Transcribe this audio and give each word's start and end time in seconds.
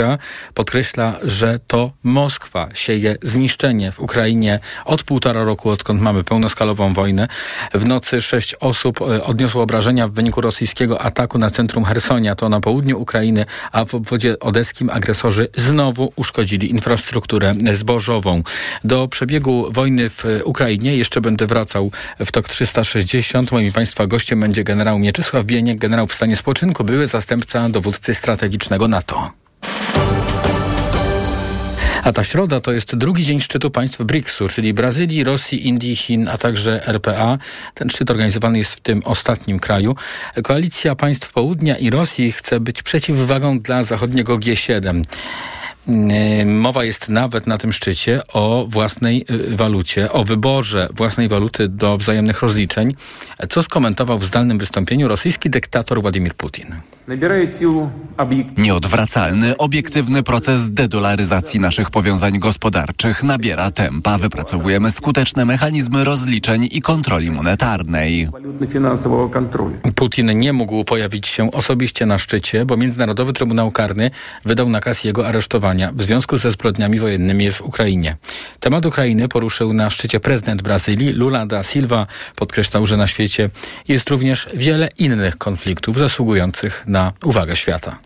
Europejska 0.00 0.18
podkreśla, 0.54 1.18
że 1.22 1.58
to 1.66 1.92
Moskwa 2.02 2.68
sieje 2.74 3.16
zniszczenie 3.22 3.92
w 3.92 4.00
Ukrainie 4.00 4.58
od 4.84 5.02
półtora 5.02 5.44
roku, 5.44 5.70
odkąd 5.70 6.00
mamy 6.00 6.24
pełnoskalową 6.24 6.92
wojnę. 6.92 7.28
W 7.74 7.86
nocy 7.86 8.22
sześć 8.22 8.54
osób 8.54 9.00
e, 9.02 9.24
odniosło 9.24 9.62
obrażenia 9.62 10.08
w 10.08 10.12
wyniku 10.12 10.40
rosyjskiego 10.40 11.02
ataku 11.02 11.38
na 11.38 11.50
centrum 11.50 11.84
Hersonia, 11.84 12.34
to 12.34 12.48
na 12.48 12.60
południu 12.60 13.00
Ukrainy, 13.00 13.46
a 13.72 13.84
w 13.84 13.94
obwodzie 13.94 14.38
odeskim 14.38 14.90
agresorzy 14.90 15.48
znowu 15.56 16.12
uszkodzili 16.16 16.70
infrastrukturę 16.70 17.54
zbożową. 17.72 18.42
Do 18.84 19.08
przebiegu 19.08 19.72
wojny 19.72 20.10
w 20.10 20.24
Ukrainie 20.44 20.96
jeszcze 20.96 21.20
będę 21.20 21.46
wracał 21.46 21.90
w 22.20 22.32
TOK 22.32 22.48
360. 22.48 23.52
Moim 23.52 23.72
Państwa 23.72 24.06
gościem 24.06 24.40
będzie 24.40 24.64
generał 24.64 24.98
Mieczysław 24.98 25.44
Bieniek, 25.44 25.78
generał 25.78 26.06
w 26.06 26.12
stanie 26.12 26.36
spoczynku, 26.36 26.84
były 26.84 27.06
zastępca 27.06 27.68
dowódcy 27.68 28.14
strategicznego 28.14 28.88
NATO. 28.88 29.39
A 32.02 32.12
ta 32.12 32.24
środa 32.24 32.60
to 32.60 32.72
jest 32.72 32.96
drugi 32.96 33.24
dzień 33.24 33.40
szczytu 33.40 33.70
państw 33.70 34.02
BRICS-u, 34.02 34.48
czyli 34.48 34.74
Brazylii, 34.74 35.24
Rosji, 35.24 35.68
Indii, 35.68 35.96
Chin, 35.96 36.28
a 36.28 36.38
także 36.38 36.86
RPA. 36.86 37.38
Ten 37.74 37.90
szczyt 37.90 38.10
organizowany 38.10 38.58
jest 38.58 38.74
w 38.74 38.80
tym 38.80 39.02
ostatnim 39.04 39.58
kraju. 39.58 39.96
Koalicja 40.42 40.94
państw 40.94 41.32
południa 41.32 41.78
i 41.78 41.90
Rosji 41.90 42.32
chce 42.32 42.60
być 42.60 42.82
przeciwwagą 42.82 43.60
dla 43.60 43.82
zachodniego 43.82 44.38
G7. 44.38 45.04
Yy, 45.88 46.46
mowa 46.46 46.84
jest 46.84 47.08
nawet 47.08 47.46
na 47.46 47.58
tym 47.58 47.72
szczycie 47.72 48.22
o 48.32 48.66
własnej 48.68 49.26
yy, 49.28 49.56
walucie, 49.56 50.12
o 50.12 50.24
wyborze 50.24 50.88
własnej 50.94 51.28
waluty 51.28 51.68
do 51.68 51.96
wzajemnych 51.96 52.42
rozliczeń, 52.42 52.94
co 53.48 53.62
skomentował 53.62 54.18
w 54.18 54.24
zdalnym 54.24 54.58
wystąpieniu 54.58 55.08
rosyjski 55.08 55.50
dyktator 55.50 56.02
Władimir 56.02 56.34
Putin. 56.34 56.74
Nieodwracalny, 58.56 59.56
obiektywny 59.56 60.22
proces 60.22 60.70
dedolaryzacji 60.70 61.60
naszych 61.60 61.90
powiązań 61.90 62.38
gospodarczych 62.38 63.22
nabiera 63.22 63.70
tempa. 63.70 64.18
Wypracowujemy 64.18 64.90
skuteczne 64.90 65.44
mechanizmy 65.44 66.04
rozliczeń 66.04 66.68
i 66.72 66.82
kontroli 66.82 67.30
monetarnej. 67.30 68.28
Putin 69.94 70.38
nie 70.38 70.52
mógł 70.52 70.84
pojawić 70.84 71.26
się 71.26 71.50
osobiście 71.50 72.06
na 72.06 72.18
szczycie, 72.18 72.66
bo 72.66 72.76
Międzynarodowy 72.76 73.32
Trybunał 73.32 73.70
Karny 73.70 74.10
wydał 74.44 74.68
nakaz 74.68 75.04
jego 75.04 75.28
aresztowania 75.28 75.92
w 75.92 76.02
związku 76.02 76.36
ze 76.36 76.50
zbrodniami 76.50 76.98
wojennymi 76.98 77.52
w 77.52 77.62
Ukrainie. 77.62 78.16
Temat 78.60 78.86
Ukrainy 78.86 79.28
poruszył 79.28 79.72
na 79.72 79.90
szczycie 79.90 80.20
prezydent 80.20 80.62
Brazylii 80.62 81.12
Lula 81.12 81.46
da 81.46 81.62
Silva. 81.62 82.06
Podkreślał, 82.36 82.86
że 82.86 82.96
na 82.96 83.06
świecie 83.06 83.50
jest 83.88 84.10
również 84.10 84.48
wiele 84.54 84.88
innych 84.98 85.38
konfliktów 85.38 85.98
zasługujących 85.98 86.84
na 86.86 86.99
na 87.00 87.12
uwagę 87.24 87.56
świata. 87.56 87.98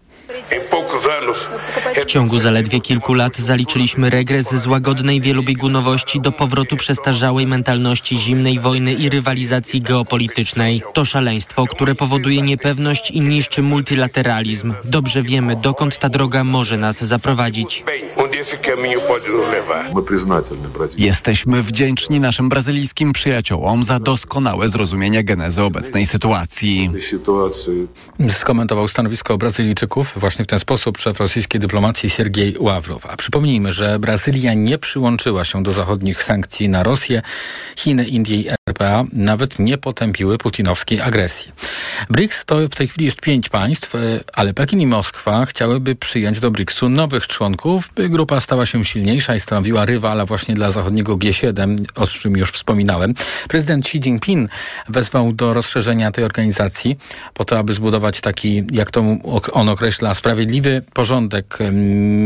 W 2.02 2.04
ciągu 2.04 2.38
zaledwie 2.38 2.80
kilku 2.80 3.14
lat 3.14 3.36
zaliczyliśmy 3.36 4.10
regres 4.10 4.54
z 4.54 4.66
łagodnej 4.66 5.20
wielobiegunowości 5.20 6.20
do 6.20 6.32
powrotu 6.32 6.76
przestarzałej 6.76 7.46
mentalności 7.46 8.18
zimnej 8.18 8.58
wojny 8.58 8.92
i 8.92 9.08
rywalizacji 9.08 9.80
geopolitycznej. 9.80 10.82
To 10.92 11.04
szaleństwo, 11.04 11.66
które 11.66 11.94
powoduje 11.94 12.42
niepewność 12.42 13.10
i 13.10 13.20
niszczy 13.20 13.62
multilateralizm. 13.62 14.74
Dobrze 14.84 15.22
wiemy, 15.22 15.56
dokąd 15.56 15.98
ta 15.98 16.08
droga 16.08 16.44
może 16.44 16.76
nas 16.76 17.04
zaprowadzić. 17.04 17.84
Jesteśmy 20.98 21.62
wdzięczni 21.62 22.20
naszym 22.20 22.48
brazylijskim 22.48 23.12
przyjaciołom 23.12 23.84
za 23.84 23.98
doskonałe 23.98 24.68
zrozumienie 24.68 25.24
genezy 25.24 25.62
obecnej 25.62 26.06
sytuacji. 26.06 26.90
Skomentował 28.30 28.88
stanowisko 28.88 29.38
Brazylijczyków 29.38 30.12
właśnie 30.16 30.44
w 30.44 30.48
ten 30.48 30.58
sposób 30.58 30.98
szef 30.98 31.20
rosyjskiej 31.24 31.60
dyplomacji 31.60 32.10
Siergiej 32.10 32.56
Ławrow. 32.58 33.06
A 33.06 33.16
przypomnijmy, 33.16 33.72
że 33.72 33.98
Brazylia 33.98 34.54
nie 34.54 34.78
przyłączyła 34.78 35.44
się 35.44 35.62
do 35.62 35.72
zachodnich 35.72 36.22
sankcji 36.22 36.68
na 36.68 36.82
Rosję. 36.82 37.22
Chiny, 37.76 38.04
Indie 38.04 38.36
i 38.36 38.48
RPA 38.68 39.04
nawet 39.12 39.58
nie 39.58 39.78
potępiły 39.78 40.38
putinowskiej 40.38 41.00
agresji. 41.00 41.52
BRICS 42.10 42.44
to 42.44 42.56
w 42.56 42.74
tej 42.74 42.88
chwili 42.88 43.04
jest 43.04 43.20
pięć 43.20 43.48
państw, 43.48 43.94
e, 43.94 43.98
ale 44.32 44.54
Pekin 44.54 44.80
i 44.80 44.86
Moskwa 44.86 45.46
chciałyby 45.46 45.94
przyjąć 45.94 46.40
do 46.40 46.50
BRICS-u 46.50 46.88
nowych 46.88 47.26
członków, 47.26 47.90
by 47.94 48.08
grupa 48.08 48.40
stała 48.40 48.66
się 48.66 48.84
silniejsza 48.84 49.34
i 49.34 49.40
stanowiła 49.40 49.84
rywala 49.84 50.26
właśnie 50.26 50.54
dla 50.54 50.70
zachodniego 50.70 51.16
G7, 51.16 51.84
o 51.94 52.06
czym 52.06 52.36
już 52.36 52.50
wspominałem. 52.50 53.14
Prezydent 53.48 53.86
Xi 53.86 53.98
Jinping 53.98 54.50
wezwał 54.88 55.32
do 55.32 55.52
rozszerzenia 55.52 56.12
tej 56.12 56.24
organizacji 56.24 56.96
po 57.34 57.44
to, 57.44 57.58
aby 57.58 57.72
zbudować 57.72 58.20
taki, 58.20 58.62
jak 58.72 58.90
to 58.90 59.04
on 59.52 59.68
określa, 59.68 60.14
sprawiedliwy 60.14 60.82
porządek 60.92 61.13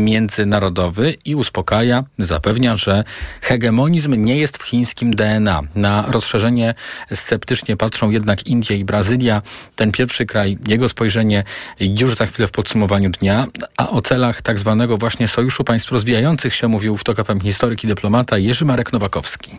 międzynarodowy 0.05 1.15
i 1.25 1.35
uspokaja, 1.35 2.03
zapewnia, 2.17 2.77
że 2.77 3.03
hegemonizm 3.41 4.13
nie 4.13 4.37
jest 4.37 4.57
w 4.57 4.63
chińskim 4.63 5.15
DNA. 5.15 5.61
Na 5.75 6.05
rozszerzenie 6.07 6.73
sceptycznie 7.13 7.77
patrzą 7.77 8.09
jednak 8.09 8.47
Indie 8.47 8.77
i 8.77 8.85
Brazylia. 8.85 9.41
Ten 9.75 9.91
pierwszy 9.91 10.25
kraj, 10.25 10.57
jego 10.67 10.89
spojrzenie 10.89 11.43
już 11.79 12.15
za 12.15 12.25
chwilę 12.25 12.47
w 12.47 12.51
podsumowaniu 12.51 13.09
dnia, 13.09 13.47
a 13.77 13.89
o 13.89 14.01
celach 14.01 14.41
tak 14.41 14.59
zwanego 14.59 14.97
właśnie 14.97 15.27
Sojuszu 15.27 15.63
Państw 15.63 15.91
Rozwijających 15.91 16.55
się 16.55 16.67
mówił 16.67 16.97
w 16.97 17.03
TOK 17.03 17.25
FM 17.25 17.39
historyk 17.39 17.83
i 17.83 17.87
dyplomata 17.87 18.37
Jerzy 18.37 18.65
Marek 18.65 18.93
Nowakowski 18.93 19.51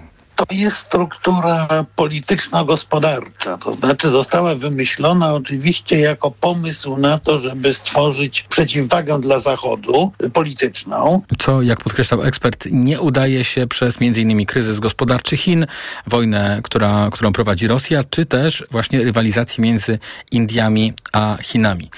to 0.47 0.55
jest 0.55 0.77
struktura 0.77 1.69
polityczno-gospodarcza. 1.97 3.59
To 3.59 3.73
znaczy 3.73 4.09
została 4.09 4.55
wymyślona 4.55 5.35
oczywiście 5.35 5.99
jako 5.99 6.31
pomysł 6.31 6.97
na 6.97 7.19
to, 7.19 7.39
żeby 7.39 7.75
stworzyć 7.75 8.43
przeciwwagę 8.43 9.21
dla 9.21 9.39
Zachodu 9.39 10.13
polityczną. 10.33 11.23
Co, 11.39 11.63
jak 11.63 11.81
podkreślał 11.81 12.23
ekspert, 12.23 12.67
nie 12.71 13.01
udaje 13.01 13.45
się 13.45 13.67
przez 13.67 13.97
m.in. 14.01 14.47
kryzys 14.47 14.79
gospodarczy 14.79 15.37
Chin, 15.37 15.67
wojnę, 16.07 16.61
która, 16.65 17.09
którą 17.13 17.33
prowadzi 17.33 17.67
Rosja, 17.67 18.05
czy 18.11 18.25
też 18.27 18.65
właśnie 18.71 19.05
rywalizacji 19.05 19.63
między 19.63 19.99
Indiami 20.31 20.93
a 21.13 21.37
Chinami. 21.43 21.91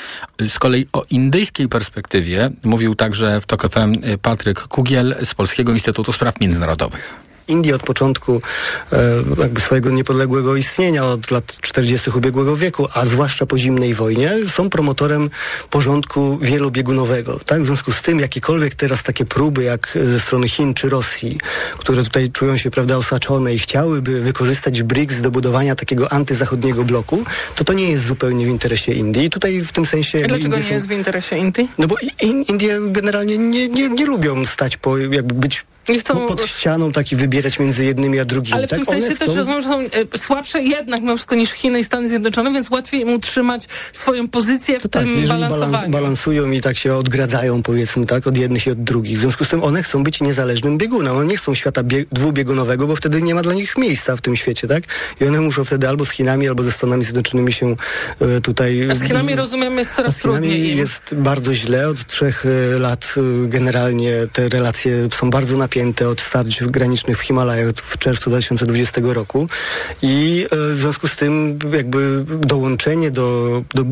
Z 0.48 0.58
kolei 0.58 0.86
o 0.92 1.04
indyjskiej 1.10 1.68
perspektywie 1.68 2.50
mówił 2.64 2.94
także 2.94 3.40
w 3.40 3.46
TOK 3.46 3.68
FM 3.68 4.18
Patryk 4.22 4.60
Kugiel 4.60 5.16
z 5.24 5.34
Polskiego 5.34 5.72
Instytutu 5.72 6.12
Spraw 6.12 6.40
Międzynarodowych. 6.40 7.31
Indie 7.48 7.74
od 7.74 7.82
początku 7.82 8.42
e, 8.92 8.98
jakby 9.38 9.60
swojego 9.60 9.90
niepodległego 9.90 10.56
istnienia, 10.56 11.04
od 11.04 11.30
lat 11.30 11.56
40. 11.60 12.10
ubiegłego 12.10 12.56
wieku, 12.56 12.88
a 12.94 13.04
zwłaszcza 13.04 13.46
po 13.46 13.58
zimnej 13.58 13.94
wojnie, 13.94 14.32
są 14.46 14.70
promotorem 14.70 15.30
porządku 15.70 16.38
wielobiegunowego. 16.38 17.40
Tak? 17.46 17.62
W 17.62 17.66
związku 17.66 17.92
z 17.92 18.02
tym 18.02 18.20
jakiekolwiek 18.20 18.74
teraz 18.74 19.02
takie 19.02 19.24
próby, 19.24 19.62
jak 19.62 19.98
ze 20.04 20.20
strony 20.20 20.48
Chin 20.48 20.74
czy 20.74 20.88
Rosji, 20.88 21.38
które 21.78 22.02
tutaj 22.02 22.30
czują 22.30 22.56
się 22.56 22.70
prawda, 22.70 22.96
osaczone 22.96 23.54
i 23.54 23.58
chciałyby 23.58 24.20
wykorzystać 24.20 24.82
BRICS 24.82 25.20
do 25.20 25.30
budowania 25.30 25.74
takiego 25.74 26.12
antyzachodniego 26.12 26.84
bloku, 26.84 27.24
to 27.56 27.64
to 27.64 27.72
nie 27.72 27.90
jest 27.90 28.06
zupełnie 28.06 28.46
w 28.46 28.48
interesie 28.48 28.92
Indii. 28.92 29.24
I 29.24 29.30
tutaj 29.30 29.60
w 29.60 29.72
tym 29.72 29.86
sensie... 29.86 30.22
A 30.24 30.28
dlaczego 30.28 30.56
nie 30.56 30.62
są... 30.62 30.74
jest 30.74 30.88
w 30.88 30.90
interesie 30.90 31.36
Indii? 31.36 31.68
No 31.78 31.86
bo 31.86 31.96
Indie 32.22 32.78
generalnie 32.88 33.38
nie, 33.38 33.68
nie, 33.68 33.88
nie 33.88 34.06
lubią 34.06 34.46
stać 34.46 34.76
po, 34.76 34.98
jakby 34.98 35.34
być 35.34 35.64
nie 35.88 35.98
chcą... 35.98 36.26
pod 36.26 36.46
ścianą 36.46 36.92
taki 36.92 37.16
wybierać 37.16 37.58
między 37.58 37.84
jednymi 37.84 38.20
a 38.20 38.24
drugimi. 38.24 38.58
Ale 38.58 38.66
w 38.66 38.70
tak? 38.70 38.78
tym 38.78 38.86
sensie 38.86 39.14
chcą... 39.14 39.26
też 39.26 39.36
rozumiem, 39.36 39.62
że 39.62 39.68
są 39.68 39.80
e, 39.80 40.18
słabsze 40.18 40.62
jednak 40.62 41.00
mimo 41.00 41.16
wszystko 41.16 41.34
niż 41.34 41.50
Chiny 41.50 41.78
i 41.78 41.84
Stany 41.84 42.08
Zjednoczone, 42.08 42.52
więc 42.52 42.70
łatwiej 42.70 43.00
im 43.00 43.08
utrzymać 43.08 43.68
swoją 43.92 44.28
pozycję 44.28 44.80
w 44.80 44.82
to 44.82 44.88
tym 44.88 45.16
tak, 45.18 45.28
balansowaniu. 45.28 45.72
Balans, 45.72 45.90
balansują 45.90 46.50
i 46.50 46.60
tak 46.60 46.76
się 46.76 46.94
odgradzają 46.94 47.62
powiedzmy 47.62 48.06
tak 48.06 48.26
od 48.26 48.36
jednych 48.36 48.66
i 48.66 48.70
od 48.70 48.84
drugich. 48.84 49.18
W 49.18 49.20
związku 49.20 49.44
z 49.44 49.48
tym 49.48 49.64
one 49.64 49.82
chcą 49.82 50.02
być 50.02 50.20
niezależnym 50.20 50.78
biegunem. 50.78 51.16
One 51.16 51.26
nie 51.26 51.36
chcą 51.36 51.54
świata 51.54 51.82
dwubiegunowego, 52.12 52.86
bo 52.86 52.96
wtedy 52.96 53.22
nie 53.22 53.34
ma 53.34 53.42
dla 53.42 53.54
nich 53.54 53.78
miejsca 53.78 54.16
w 54.16 54.20
tym 54.20 54.36
świecie, 54.36 54.68
tak? 54.68 54.82
I 55.20 55.24
one 55.24 55.40
muszą 55.40 55.64
wtedy 55.64 55.88
albo 55.88 56.04
z 56.04 56.10
Chinami, 56.10 56.48
albo 56.48 56.62
ze 56.62 56.72
Stanami 56.72 57.04
Zjednoczonymi 57.04 57.52
się 57.52 57.76
e, 58.20 58.40
tutaj... 58.40 58.90
A 58.90 58.94
z 58.94 59.02
Chinami 59.02 59.36
rozumiem 59.36 59.78
jest 59.78 59.92
coraz 59.92 60.10
a 60.10 60.18
z 60.18 60.22
Chinami 60.22 60.48
trudniej. 60.48 60.76
jest 60.76 61.14
bardzo 61.14 61.54
źle. 61.54 61.88
Od 61.88 62.06
trzech 62.06 62.44
e, 62.46 62.78
lat 62.78 63.14
generalnie 63.46 64.12
te 64.32 64.48
relacje 64.48 65.08
są 65.12 65.30
bardzo 65.30 65.56
napięte 65.56 65.71
od 66.10 66.20
starć 66.20 66.64
granicznych 66.64 67.18
w 67.18 67.20
Himalajach 67.20 67.70
w 67.70 67.98
czerwcu 67.98 68.30
2020 68.30 69.00
roku 69.04 69.48
i 70.02 70.46
e, 70.50 70.56
w 70.72 70.76
związku 70.78 71.08
z 71.08 71.16
tym 71.16 71.58
jakby 71.72 72.24
dołączenie 72.26 73.10
do, 73.10 73.62
do 73.74 73.84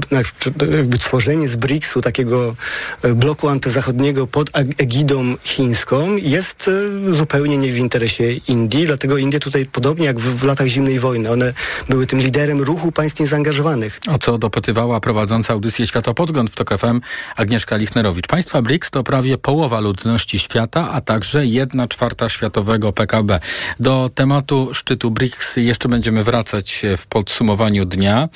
jakby 0.77 0.99
tworzenie 0.99 1.49
z 1.49 1.57
BRICS-u 1.57 2.01
takiego 2.01 2.57
e, 3.03 3.15
bloku 3.15 3.49
antyzachodniego 3.49 4.27
pod 4.27 4.51
egidą 4.79 5.37
chińską 5.43 6.17
jest 6.17 6.71
e, 7.09 7.15
zupełnie 7.15 7.59
nie 7.59 7.73
w 7.73 7.79
interesie 7.79 8.33
Indii, 8.33 8.87
dlatego 8.87 9.19
Indie 9.19 9.41
tutaj 9.41 9.67
podobnie 9.67 10.07
jak 10.07 10.19
w, 10.19 10.41
w 10.41 10.45
latach 10.45 10.67
zimnej 10.67 10.99
wojny, 10.99 11.31
one 11.31 11.53
były 11.89 12.07
tym 12.07 12.21
liderem 12.21 12.61
ruchu 12.61 12.93
państw 12.93 13.21
niezaangażowanych. 13.21 14.01
O 14.09 14.19
co 14.19 14.39
dopytywała 14.39 15.01
prowadząca 15.01 15.53
audycję 15.53 15.87
Światopodgląd 15.87 16.51
w 16.51 16.55
TOK 16.55 16.79
FM 16.79 17.01
Agnieszka 17.37 17.77
Lichnerowicz. 17.77 18.27
Państwa 18.27 18.63
BRICS 18.63 18.91
to 18.91 19.05
prawie 19.05 19.39
połowa 19.39 19.81
ludności 19.81 20.39
świata, 20.39 20.91
a 20.93 21.01
także 21.01 21.47
jedna 21.47 21.70
czwarta 21.89 22.29
świata 22.29 22.51
światowego 22.51 22.93
PKB. 22.93 23.41
Do 23.81 24.11
tematu 24.15 24.75
szczytu 24.75 25.11
BRICS 25.11 25.57
jeszcze 25.57 25.89
będziemy 25.89 26.25
wracać 26.25 26.83
w 26.97 27.07
podsumowaniu 27.07 27.85
dnia. 27.85 28.29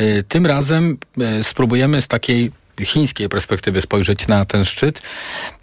Y, 0.00 0.24
tym 0.28 0.46
razem 0.46 0.96
y, 1.40 1.44
spróbujemy 1.44 2.00
z 2.00 2.08
takiej 2.08 2.52
chińskiej 2.80 3.28
perspektywy 3.28 3.80
spojrzeć 3.80 4.28
na 4.28 4.44
ten 4.44 4.64
szczyt. 4.64 5.02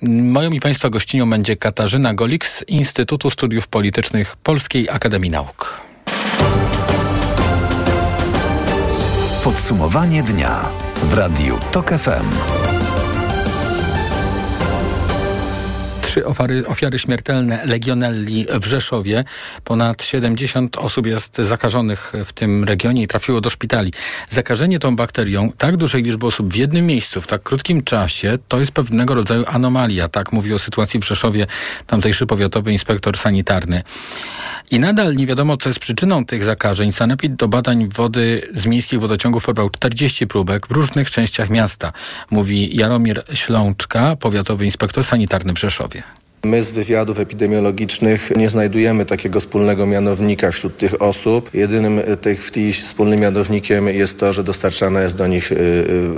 Moją 0.02 0.52
i 0.52 0.60
Państwa 0.60 0.90
gościnią 0.90 1.30
będzie 1.30 1.56
Katarzyna 1.56 2.14
Golik 2.14 2.46
z 2.46 2.64
Instytutu 2.68 3.30
Studiów 3.30 3.68
Politycznych 3.68 4.36
Polskiej 4.36 4.90
Akademii 4.90 5.32
Nauk. 5.32 5.82
Podsumowanie 9.44 10.24
dnia 10.24 10.70
w 11.04 11.14
Radiu 11.14 11.60
TOK 11.72 11.90
FM. 11.90 12.75
Trzy 16.16 16.26
ofiary, 16.26 16.68
ofiary 16.68 17.00
śmiertelne 17.00 17.66
legionelli 17.66 18.46
w 18.62 18.66
Rzeszowie. 18.66 19.24
Ponad 19.64 20.04
70 20.04 20.78
osób 20.78 21.06
jest 21.06 21.38
zakażonych 21.38 22.14
w 22.26 22.34
tym 22.34 22.64
regionie 22.64 23.04
i 23.04 23.08
trafiło 23.08 23.42
do 23.42 23.50
szpitali. 23.50 23.94
Zakażenie 24.30 24.80
tą 24.80 24.96
bakterią 24.96 25.52
tak 25.58 25.78
dużej 25.78 26.04
liczby 26.04 26.26
osób 26.26 26.54
w 26.54 26.56
jednym 26.56 26.86
miejscu 26.86 27.22
w 27.22 27.28
tak 27.28 27.44
krótkim 27.44 27.84
czasie 27.84 28.38
to 28.48 28.60
jest 28.60 28.72
pewnego 28.72 29.14
rodzaju 29.16 29.44
anomalia. 29.48 30.08
Tak 30.08 30.32
mówi 30.32 30.54
o 30.54 30.60
sytuacji 30.60 31.00
w 31.00 31.06
Rzeszowie 31.06 31.48
tamtejszy 31.88 32.26
powiatowy 32.26 32.72
inspektor 32.72 33.18
sanitarny. 33.18 33.84
I 34.72 34.80
nadal 34.80 35.16
nie 35.16 35.28
wiadomo, 35.28 35.58
co 35.58 35.70
jest 35.70 35.80
przyczyną 35.80 36.26
tych 36.26 36.44
zakażeń. 36.44 36.92
Sanepid 36.92 37.36
do 37.36 37.48
badań 37.48 37.90
wody 37.90 38.42
z 38.54 38.66
miejskich 38.66 39.00
wodociągów 39.00 39.46
pobrał 39.46 39.70
40 39.70 40.28
próbek 40.28 40.68
w 40.68 40.72
różnych 40.72 41.12
częściach 41.12 41.50
miasta, 41.50 41.94
mówi 42.32 42.78
Jaromir 42.78 43.24
Ślączka, 43.34 44.16
powiatowy 44.16 44.66
inspektor 44.66 45.04
sanitarny 45.04 45.54
w 45.54 45.60
Rzeszowie. 45.60 46.04
My 46.46 46.64
z 46.64 46.72
wywiadów 46.72 47.20
epidemiologicznych 47.20 48.32
nie 48.36 48.50
znajdujemy 48.50 49.06
takiego 49.06 49.40
wspólnego 49.40 49.88
mianownika 49.88 50.52
wśród 50.52 50.78
tych 50.78 51.02
osób. 51.02 51.54
Jedynym 51.54 52.02
tych, 52.22 52.52
wspólnym 52.72 53.20
mianownikiem 53.20 53.88
jest 53.88 54.20
to, 54.20 54.34
że 54.34 54.44
dostarczana 54.44 55.02
jest 55.02 55.18
do 55.18 55.28
nich 55.28 55.52
y, 55.52 55.56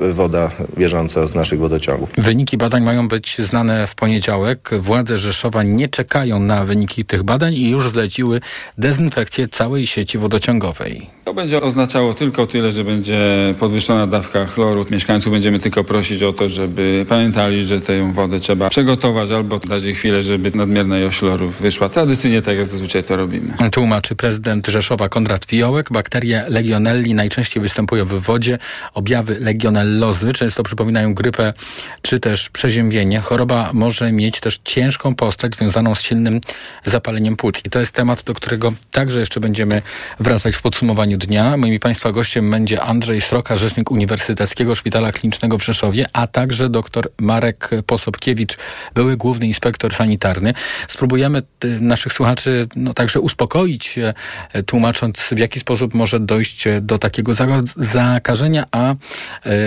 y, 0.03 0.13
woda 0.13 0.51
bieżąca 0.77 1.27
z 1.27 1.35
naszych 1.35 1.59
wodociągów. 1.59 2.09
Wyniki 2.18 2.57
badań 2.57 2.83
mają 2.83 3.07
być 3.07 3.38
znane 3.39 3.88
w 3.88 3.95
poniedziałek. 3.95 4.69
Władze 4.79 5.18
Rzeszowa 5.18 5.63
nie 5.63 5.89
czekają 5.89 6.39
na 6.39 6.65
wyniki 6.65 7.06
tych 7.06 7.23
badań 7.23 7.53
i 7.53 7.69
już 7.69 7.89
zleciły 7.89 8.41
dezynfekcję 8.77 9.47
całej 9.47 9.88
sieci 9.88 10.18
wodociągowej. 10.18 11.09
To 11.25 11.33
będzie 11.33 11.62
oznaczało 11.62 12.13
tylko 12.13 12.47
tyle, 12.47 12.71
że 12.71 12.83
będzie 12.83 13.19
podwyższona 13.59 14.07
dawka 14.07 14.45
chloru. 14.45 14.85
Mieszkańców 14.91 15.33
będziemy 15.33 15.59
tylko 15.59 15.83
prosić 15.83 16.23
o 16.23 16.33
to, 16.33 16.50
żeby 16.50 17.06
pamiętali, 17.09 17.63
że 17.65 17.81
tę 17.81 18.13
wodę 18.13 18.39
trzeba 18.39 18.69
przygotować 18.69 19.31
albo 19.31 19.59
dać 19.59 19.83
jej 19.83 19.95
chwilę 19.95 20.16
żeby 20.23 20.51
nadmierna 20.51 20.99
ilość 20.99 21.19
chlorów 21.19 21.61
wyszła. 21.61 21.89
Tradycyjnie 21.89 22.41
tak 22.41 22.57
jak 22.57 22.67
zazwyczaj 22.67 23.03
to 23.03 23.15
robimy. 23.15 23.53
Tłumaczy 23.71 24.15
prezydent 24.15 24.67
Rzeszowa 24.67 25.09
Konrad 25.09 25.45
Fiołek. 25.45 25.91
Bakterie 25.91 26.45
legionelli 26.47 27.13
najczęściej 27.13 27.63
występują 27.63 28.05
w 28.05 28.13
wodzie. 28.13 28.57
Objawy 28.93 29.39
legionellozy 29.39 30.33
często 30.33 30.63
przypominają 30.63 31.13
grypę 31.13 31.53
czy 32.01 32.19
też 32.19 32.49
przeziębienie. 32.49 33.19
Choroba 33.19 33.69
może 33.73 34.11
mieć 34.11 34.39
też 34.39 34.59
ciężką 34.63 35.15
postać 35.15 35.55
związaną 35.55 35.95
z 35.95 36.01
silnym 36.01 36.41
zapaleniem 36.85 37.35
płuc. 37.35 37.61
I 37.65 37.69
to 37.69 37.79
jest 37.79 37.91
temat, 37.91 38.23
do 38.23 38.33
którego 38.33 38.73
także 38.91 39.19
jeszcze 39.19 39.39
będziemy 39.39 39.81
wracać 40.19 40.55
w 40.55 40.61
podsumowaniu 40.61 41.17
dnia. 41.17 41.57
Moim 41.57 41.79
Państwa 41.79 42.11
gościem 42.11 42.51
będzie 42.51 42.81
Andrzej 42.81 43.21
Sroka, 43.21 43.57
rzecznik 43.57 43.91
Uniwersyteckiego 43.91 44.75
Szpitala 44.75 45.11
Klinicznego 45.11 45.57
w 45.57 45.63
Rzeszowie, 45.63 46.05
a 46.13 46.27
także 46.27 46.69
dr 46.69 47.09
Marek 47.19 47.69
Posobkiewicz, 47.85 48.57
były 48.93 49.17
główny 49.17 49.47
inspektor 49.47 49.93
sanitarny. 49.97 50.53
Spróbujemy 50.88 51.41
naszych 51.79 52.13
słuchaczy 52.13 52.67
no, 52.75 52.94
także 52.94 53.19
uspokoić, 53.19 53.97
e, 53.97 54.63
tłumacząc 54.63 55.19
w 55.19 55.39
jaki 55.39 55.59
sposób 55.59 55.94
może 55.94 56.19
dojść 56.19 56.67
e, 56.67 56.81
do 56.81 56.97
takiego 56.97 57.31
zakażenia, 57.75 58.65
a 58.71 58.91
e, 58.91 58.95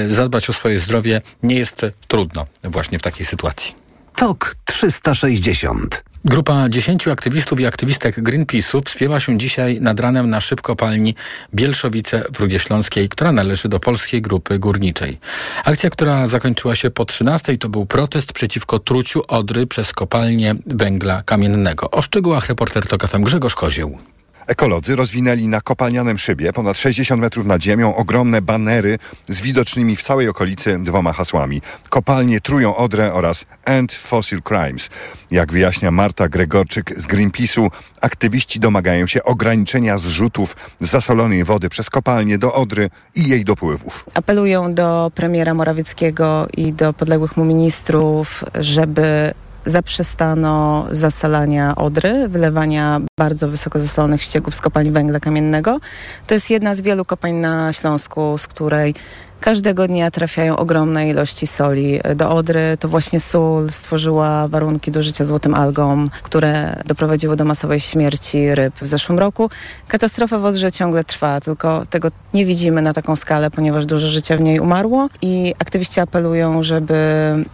zadbać 0.08 0.50
o 0.50 0.52
swoje 0.52 0.78
zdrowie 0.78 1.22
nie 1.42 1.56
jest 1.56 1.86
trudno 2.08 2.46
właśnie 2.64 2.98
w 2.98 3.02
takiej 3.02 3.26
sytuacji. 3.26 3.74
TOK 4.16 4.56
360 4.64 6.09
Grupa 6.24 6.68
dziesięciu 6.68 7.10
aktywistów 7.10 7.60
i 7.60 7.66
aktywistek 7.66 8.16
Greenpeace'u 8.22 8.80
wspięła 8.84 9.20
się 9.20 9.38
dzisiaj 9.38 9.80
nad 9.80 10.00
ranem 10.00 10.30
na 10.30 10.40
szybkopalni 10.40 11.14
Bielszowice 11.54 12.24
w 12.34 12.40
Rudzie 12.40 12.58
Śląskiej, 12.58 13.08
która 13.08 13.32
należy 13.32 13.68
do 13.68 13.80
Polskiej 13.80 14.22
Grupy 14.22 14.58
Górniczej. 14.58 15.18
Akcja, 15.64 15.90
która 15.90 16.26
zakończyła 16.26 16.74
się 16.74 16.90
po 16.90 17.04
13, 17.04 17.58
to 17.58 17.68
był 17.68 17.86
protest 17.86 18.32
przeciwko 18.32 18.78
truciu 18.78 19.22
Odry 19.28 19.66
przez 19.66 19.92
kopalnię 19.92 20.54
węgla 20.66 21.22
kamiennego. 21.22 21.90
O 21.90 22.02
szczegółach 22.02 22.48
reporter 22.48 22.86
TOK 22.86 23.08
FM 23.08 23.22
Grzegorz 23.22 23.54
Kozieł. 23.54 23.98
Ekolodzy 24.46 24.96
rozwinęli 24.96 25.48
na 25.48 25.60
kopalnianym 25.60 26.18
szybie 26.18 26.52
ponad 26.52 26.78
60 26.78 27.20
metrów 27.20 27.46
nad 27.46 27.62
ziemią 27.62 27.96
ogromne 27.96 28.42
banery 28.42 28.98
z 29.28 29.40
widocznymi 29.40 29.96
w 29.96 30.02
całej 30.02 30.28
okolicy 30.28 30.78
dwoma 30.78 31.12
hasłami. 31.12 31.62
Kopalnie 31.88 32.40
trują 32.40 32.76
Odrę 32.76 33.12
oraz 33.12 33.44
End 33.64 33.92
Fossil 33.92 34.42
Crimes. 34.42 34.88
Jak 35.30 35.52
wyjaśnia 35.52 35.90
Marta 35.90 36.28
Gregorczyk 36.28 36.94
z 37.00 37.06
Greenpeace'u, 37.06 37.68
aktywiści 38.00 38.60
domagają 38.60 39.06
się 39.06 39.22
ograniczenia 39.24 39.98
zrzutów 39.98 40.56
zasolonej 40.80 41.44
wody 41.44 41.68
przez 41.68 41.90
kopalnie 41.90 42.38
do 42.38 42.54
Odry 42.54 42.90
i 43.14 43.28
jej 43.28 43.44
dopływów. 43.44 44.04
Apelują 44.14 44.74
do 44.74 45.10
premiera 45.14 45.54
Morawieckiego 45.54 46.46
i 46.56 46.72
do 46.72 46.92
podległych 46.92 47.36
mu 47.36 47.44
ministrów, 47.44 48.44
żeby 48.60 49.34
zaprzestano 49.64 50.86
zasalania 50.90 51.74
Odry, 51.76 52.28
wylewania 52.28 53.00
bardzo 53.18 53.48
wysoko 53.48 53.78
zasolonych 53.78 54.22
ścieków 54.22 54.54
z 54.54 54.60
kopalni 54.60 54.90
węgla 54.90 55.20
kamiennego. 55.20 55.80
To 56.26 56.34
jest 56.34 56.50
jedna 56.50 56.74
z 56.74 56.80
wielu 56.80 57.04
kopalń 57.04 57.34
na 57.34 57.72
Śląsku, 57.72 58.38
z 58.38 58.46
której 58.46 58.94
Każdego 59.40 59.86
dnia 59.86 60.10
trafiają 60.10 60.56
ogromne 60.56 61.08
ilości 61.08 61.46
soli 61.46 62.00
do 62.14 62.30
Odry. 62.30 62.76
To 62.80 62.88
właśnie 62.88 63.20
sól 63.20 63.70
stworzyła 63.70 64.48
warunki 64.48 64.90
do 64.90 65.02
życia 65.02 65.24
złotym 65.24 65.54
algom, 65.54 66.10
które 66.22 66.82
doprowadziły 66.86 67.36
do 67.36 67.44
masowej 67.44 67.80
śmierci 67.80 68.54
ryb 68.54 68.74
w 68.80 68.86
zeszłym 68.86 69.18
roku. 69.18 69.50
Katastrofa 69.88 70.38
w 70.38 70.44
Odrze 70.44 70.72
ciągle 70.72 71.04
trwa, 71.04 71.40
tylko 71.40 71.86
tego 71.86 72.08
nie 72.34 72.46
widzimy 72.46 72.82
na 72.82 72.92
taką 72.92 73.16
skalę, 73.16 73.50
ponieważ 73.50 73.86
dużo 73.86 74.08
życia 74.08 74.36
w 74.36 74.40
niej 74.40 74.60
umarło 74.60 75.08
i 75.22 75.54
aktywiści 75.58 76.00
apelują, 76.00 76.62
żeby 76.62 76.94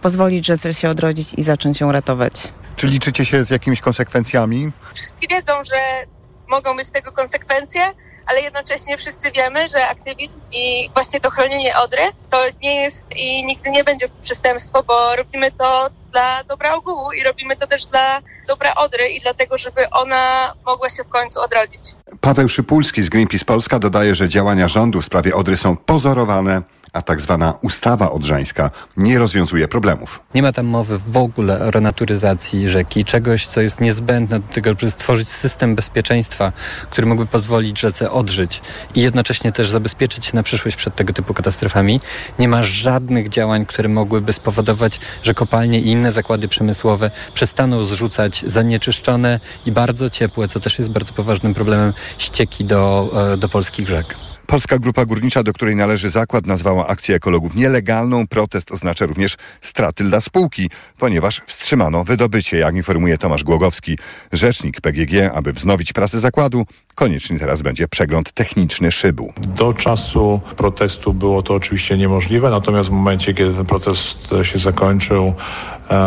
pozwolić 0.01 0.45
rzece 0.45 0.73
się 0.73 0.89
odrodzić 0.89 1.33
i 1.33 1.43
zacząć 1.43 1.81
ją 1.81 1.91
ratować. 1.91 2.33
Czy 2.75 2.87
liczycie 2.87 3.25
się 3.25 3.43
z 3.43 3.49
jakimiś 3.49 3.81
konsekwencjami? 3.81 4.71
Wszyscy 4.93 5.27
wiedzą, 5.29 5.53
że 5.63 6.07
mogą 6.47 6.75
być 6.75 6.87
z 6.87 6.91
tego 6.91 7.11
konsekwencje, 7.11 7.81
ale 8.27 8.41
jednocześnie 8.41 8.97
wszyscy 8.97 9.31
wiemy, 9.31 9.67
że 9.69 9.87
aktywizm 9.87 10.39
i 10.51 10.89
właśnie 10.93 11.19
to 11.19 11.29
chronienie 11.29 11.77
Odry 11.77 12.01
to 12.29 12.37
nie 12.61 12.75
jest 12.75 13.15
i 13.15 13.45
nigdy 13.45 13.69
nie 13.69 13.83
będzie 13.83 14.09
przestępstwo, 14.23 14.83
bo 14.83 15.15
robimy 15.15 15.51
to 15.51 15.89
dla 16.11 16.43
dobra 16.43 16.73
ogółu 16.73 17.11
i 17.11 17.23
robimy 17.23 17.55
to 17.55 17.67
też 17.67 17.85
dla 17.85 18.19
dobra 18.47 18.75
Odry 18.75 19.07
i 19.07 19.19
dlatego, 19.19 19.57
żeby 19.57 19.89
ona 19.89 20.53
mogła 20.65 20.89
się 20.89 21.03
w 21.03 21.07
końcu 21.07 21.41
odrodzić. 21.41 21.83
Paweł 22.21 22.49
Szypulski 22.49 23.03
z 23.03 23.09
Greenpeace 23.09 23.45
Polska 23.45 23.79
dodaje, 23.79 24.15
że 24.15 24.29
działania 24.29 24.67
rządu 24.67 25.01
w 25.01 25.05
sprawie 25.05 25.35
Odry 25.35 25.57
są 25.57 25.77
pozorowane, 25.77 26.61
a 26.93 27.01
tak 27.01 27.21
zwana 27.21 27.53
ustawa 27.61 28.11
odrzańska 28.11 28.71
nie 28.97 29.19
rozwiązuje 29.19 29.67
problemów. 29.67 30.19
Nie 30.35 30.41
ma 30.41 30.51
tam 30.51 30.65
mowy 30.65 30.99
w 31.07 31.17
ogóle 31.17 31.59
o 31.59 31.71
renaturyzacji 31.71 32.69
rzeki, 32.69 33.05
czegoś, 33.05 33.45
co 33.45 33.61
jest 33.61 33.81
niezbędne 33.81 34.39
do 34.39 34.53
tego, 34.53 34.69
żeby 34.69 34.91
stworzyć 34.91 35.29
system 35.29 35.75
bezpieczeństwa, 35.75 36.51
który 36.89 37.07
mógłby 37.07 37.25
pozwolić 37.25 37.79
rzece 37.79 38.11
odżyć 38.11 38.61
i 38.95 39.01
jednocześnie 39.01 39.51
też 39.51 39.69
zabezpieczyć 39.69 40.25
się 40.25 40.35
na 40.35 40.43
przyszłość 40.43 40.77
przed 40.77 40.95
tego 40.95 41.13
typu 41.13 41.33
katastrofami. 41.33 41.99
Nie 42.39 42.47
ma 42.47 42.63
żadnych 42.63 43.29
działań, 43.29 43.65
które 43.65 43.89
mogłyby 43.89 44.33
spowodować, 44.33 44.99
że 45.23 45.33
kopalnie 45.33 45.79
i 45.79 45.87
inne 45.87 46.11
zakłady 46.11 46.47
przemysłowe 46.47 47.11
przestaną 47.33 47.85
zrzucać 47.85 48.43
zanieczyszczone 48.47 49.39
i 49.65 49.71
bardzo 49.71 50.09
ciepłe, 50.09 50.47
co 50.47 50.59
też 50.59 50.79
jest 50.79 50.91
bardzo 50.91 51.13
poważnym 51.13 51.53
problemem, 51.53 51.93
ścieki 52.17 52.65
do, 52.65 53.09
e, 53.33 53.37
do 53.37 53.49
polskich 53.49 53.89
rzek. 53.89 54.26
Polska 54.47 54.79
Grupa 54.79 55.05
Górnicza, 55.05 55.43
do 55.43 55.53
której 55.53 55.75
należy 55.75 56.09
zakład, 56.09 56.45
nazwała 56.45 56.87
akcję 56.87 57.15
ekologów 57.15 57.55
nielegalną. 57.55 58.27
Protest 58.27 58.71
oznacza 58.71 59.05
również 59.05 59.37
straty 59.61 60.03
dla 60.03 60.21
spółki, 60.21 60.69
ponieważ 60.97 61.41
wstrzymano 61.45 62.03
wydobycie, 62.03 62.57
jak 62.57 62.75
informuje 62.75 63.17
Tomasz 63.17 63.43
Głogowski, 63.43 63.97
rzecznik 64.31 64.81
PGG, 64.81 65.31
aby 65.33 65.53
wznowić 65.53 65.93
pracę 65.93 66.19
zakładu. 66.19 66.65
Konieczny 66.95 67.39
teraz 67.39 67.61
będzie 67.61 67.87
przegląd 67.87 68.31
techniczny 68.31 68.91
szybu. 68.91 69.33
Do 69.37 69.73
czasu 69.73 70.41
protestu 70.57 71.13
było 71.13 71.43
to 71.43 71.53
oczywiście 71.53 71.97
niemożliwe, 71.97 72.49
natomiast 72.49 72.89
w 72.89 72.91
momencie, 72.91 73.33
kiedy 73.33 73.53
ten 73.53 73.65
protest 73.65 74.29
się 74.43 74.57
zakończył, 74.57 75.33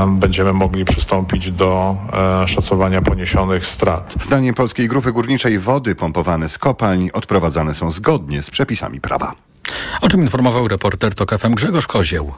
będziemy 0.09 0.53
mogli 0.53 0.85
przystąpić 0.85 1.51
do 1.51 1.97
e, 2.45 2.49
szacowania 2.49 3.03
poniesionych 3.03 3.67
strat. 3.67 4.15
Zdaniem 4.23 4.55
Polskiej 4.55 4.89
Grupy 4.89 5.13
Górniczej 5.13 5.59
wody 5.59 5.95
pompowane 5.95 6.49
z 6.49 6.59
kopalń 6.59 7.11
odprowadzane 7.13 7.75
są 7.75 7.91
zgodnie 7.91 8.30
z 8.43 8.51
przepisami 8.51 9.01
prawa. 9.01 9.35
O 10.01 10.09
czym 10.09 10.21
informował 10.21 10.69
reporter 10.69 11.15
TOK 11.15 11.39
FM 11.39 11.55
Grzegorz 11.55 11.87
Kozieł. 11.87 12.33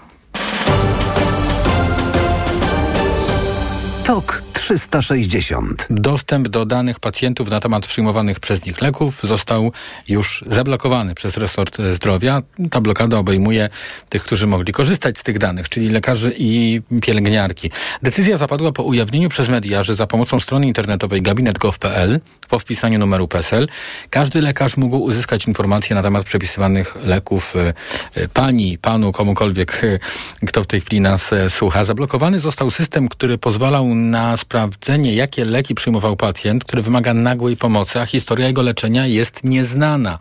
TOK 4.04 4.42
360. 4.72 5.86
Dostęp 5.90 6.48
do 6.48 6.64
danych 6.64 7.00
pacjentów 7.00 7.50
na 7.50 7.60
temat 7.60 7.86
przyjmowanych 7.86 8.40
przez 8.40 8.66
nich 8.66 8.80
leków 8.80 9.20
został 9.22 9.72
już 10.08 10.44
zablokowany 10.46 11.14
przez 11.14 11.36
resort 11.36 11.78
zdrowia. 11.92 12.42
Ta 12.70 12.80
blokada 12.80 13.18
obejmuje 13.18 13.68
tych, 14.08 14.22
którzy 14.22 14.46
mogli 14.46 14.72
korzystać 14.72 15.18
z 15.18 15.22
tych 15.22 15.38
danych, 15.38 15.68
czyli 15.68 15.88
lekarzy 15.88 16.34
i 16.38 16.80
pielęgniarki. 17.02 17.70
Decyzja 18.02 18.36
zapadła 18.36 18.72
po 18.72 18.82
ujawnieniu 18.82 19.28
przez 19.28 19.48
media, 19.48 19.82
że 19.82 19.94
za 19.94 20.06
pomocą 20.06 20.40
strony 20.40 20.66
internetowej 20.66 21.22
gabinet.gov.pl 21.22 22.20
po 22.48 22.58
wpisaniu 22.58 22.98
numeru 22.98 23.28
PESEL 23.28 23.68
każdy 24.10 24.40
lekarz 24.40 24.76
mógł 24.76 24.96
uzyskać 24.96 25.46
informacje 25.46 25.96
na 25.96 26.02
temat 26.02 26.24
przepisywanych 26.24 26.96
leków 27.04 27.56
e, 27.56 27.74
e, 28.14 28.28
pani, 28.28 28.78
panu, 28.78 29.12
komukolwiek, 29.12 29.84
e, 29.84 29.98
kto 30.46 30.62
w 30.62 30.66
tej 30.66 30.80
chwili 30.80 31.00
nas 31.00 31.30
słucha. 31.48 31.84
Zablokowany 31.84 32.38
został 32.38 32.70
system, 32.70 33.08
który 33.08 33.38
pozwalał 33.38 33.94
na 33.94 34.36
sprawdzenie, 34.62 35.14
jakie 35.14 35.44
leki 35.44 35.74
przyjmował 35.74 36.16
pacjent, 36.16 36.64
który 36.64 36.82
wymaga 36.82 37.14
nagłej 37.14 37.56
pomocy, 37.56 38.00
a 38.00 38.06
historia 38.06 38.46
jego 38.46 38.62
leczenia 38.62 39.06
jest 39.06 39.44
nieznana. 39.44 40.18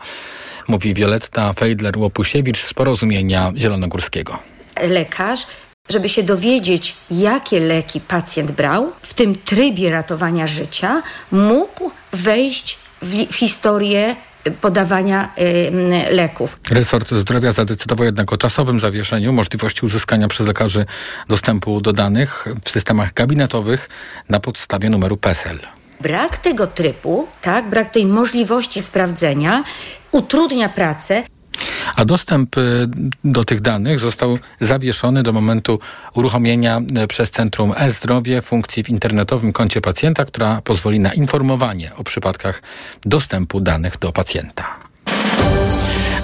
Mówi 0.68 0.94
Wioletta 0.94 1.52
Fejdler-Łopusiewicz 1.52 2.66
z 2.66 2.74
Porozumienia 2.74 3.52
Zielonogórskiego. 3.56 4.38
Lekarz 4.82 5.46
żeby 5.88 6.08
się 6.08 6.22
dowiedzieć, 6.22 6.94
jakie 7.10 7.60
leki 7.60 8.00
pacjent 8.00 8.50
brał, 8.52 8.92
w 9.02 9.14
tym 9.14 9.36
trybie 9.36 9.90
ratowania 9.90 10.46
życia, 10.46 11.02
mógł 11.32 11.90
wejść 12.12 12.78
w, 13.02 13.32
w 13.32 13.34
historię 13.34 14.16
podawania 14.60 15.30
y, 15.38 16.14
leków. 16.14 16.58
Resort 16.70 17.10
Zdrowia 17.10 17.52
zadecydował 17.52 18.04
jednak 18.04 18.32
o 18.32 18.36
czasowym 18.36 18.80
zawieszeniu 18.80 19.32
możliwości 19.32 19.86
uzyskania 19.86 20.28
przez 20.28 20.46
lekarzy 20.46 20.86
dostępu 21.28 21.80
do 21.80 21.92
danych 21.92 22.46
w 22.64 22.70
systemach 22.70 23.12
gabinetowych 23.12 23.88
na 24.28 24.40
podstawie 24.40 24.90
numeru 24.90 25.16
PESEL. 25.16 25.60
Brak 26.00 26.38
tego 26.38 26.66
trybu, 26.66 27.26
tak, 27.42 27.68
brak 27.68 27.88
tej 27.88 28.06
możliwości 28.06 28.82
sprawdzenia 28.82 29.64
utrudnia 30.12 30.68
pracę 30.68 31.22
a 31.96 32.04
dostęp 32.04 32.56
y, 32.56 32.88
do 33.24 33.44
tych 33.44 33.60
danych 33.60 33.98
został 33.98 34.38
zawieszony 34.60 35.22
do 35.22 35.32
momentu 35.32 35.78
uruchomienia 36.14 36.80
y, 37.04 37.06
przez 37.06 37.30
Centrum 37.30 37.72
E-Zdrowie 37.76 38.42
funkcji 38.42 38.84
w 38.84 38.88
internetowym 38.88 39.52
koncie 39.52 39.80
pacjenta, 39.80 40.24
która 40.24 40.62
pozwoli 40.62 41.00
na 41.00 41.12
informowanie 41.12 41.94
o 41.96 42.04
przypadkach 42.04 42.62
dostępu 43.04 43.60
danych 43.60 43.98
do 43.98 44.12
pacjenta. 44.12 44.64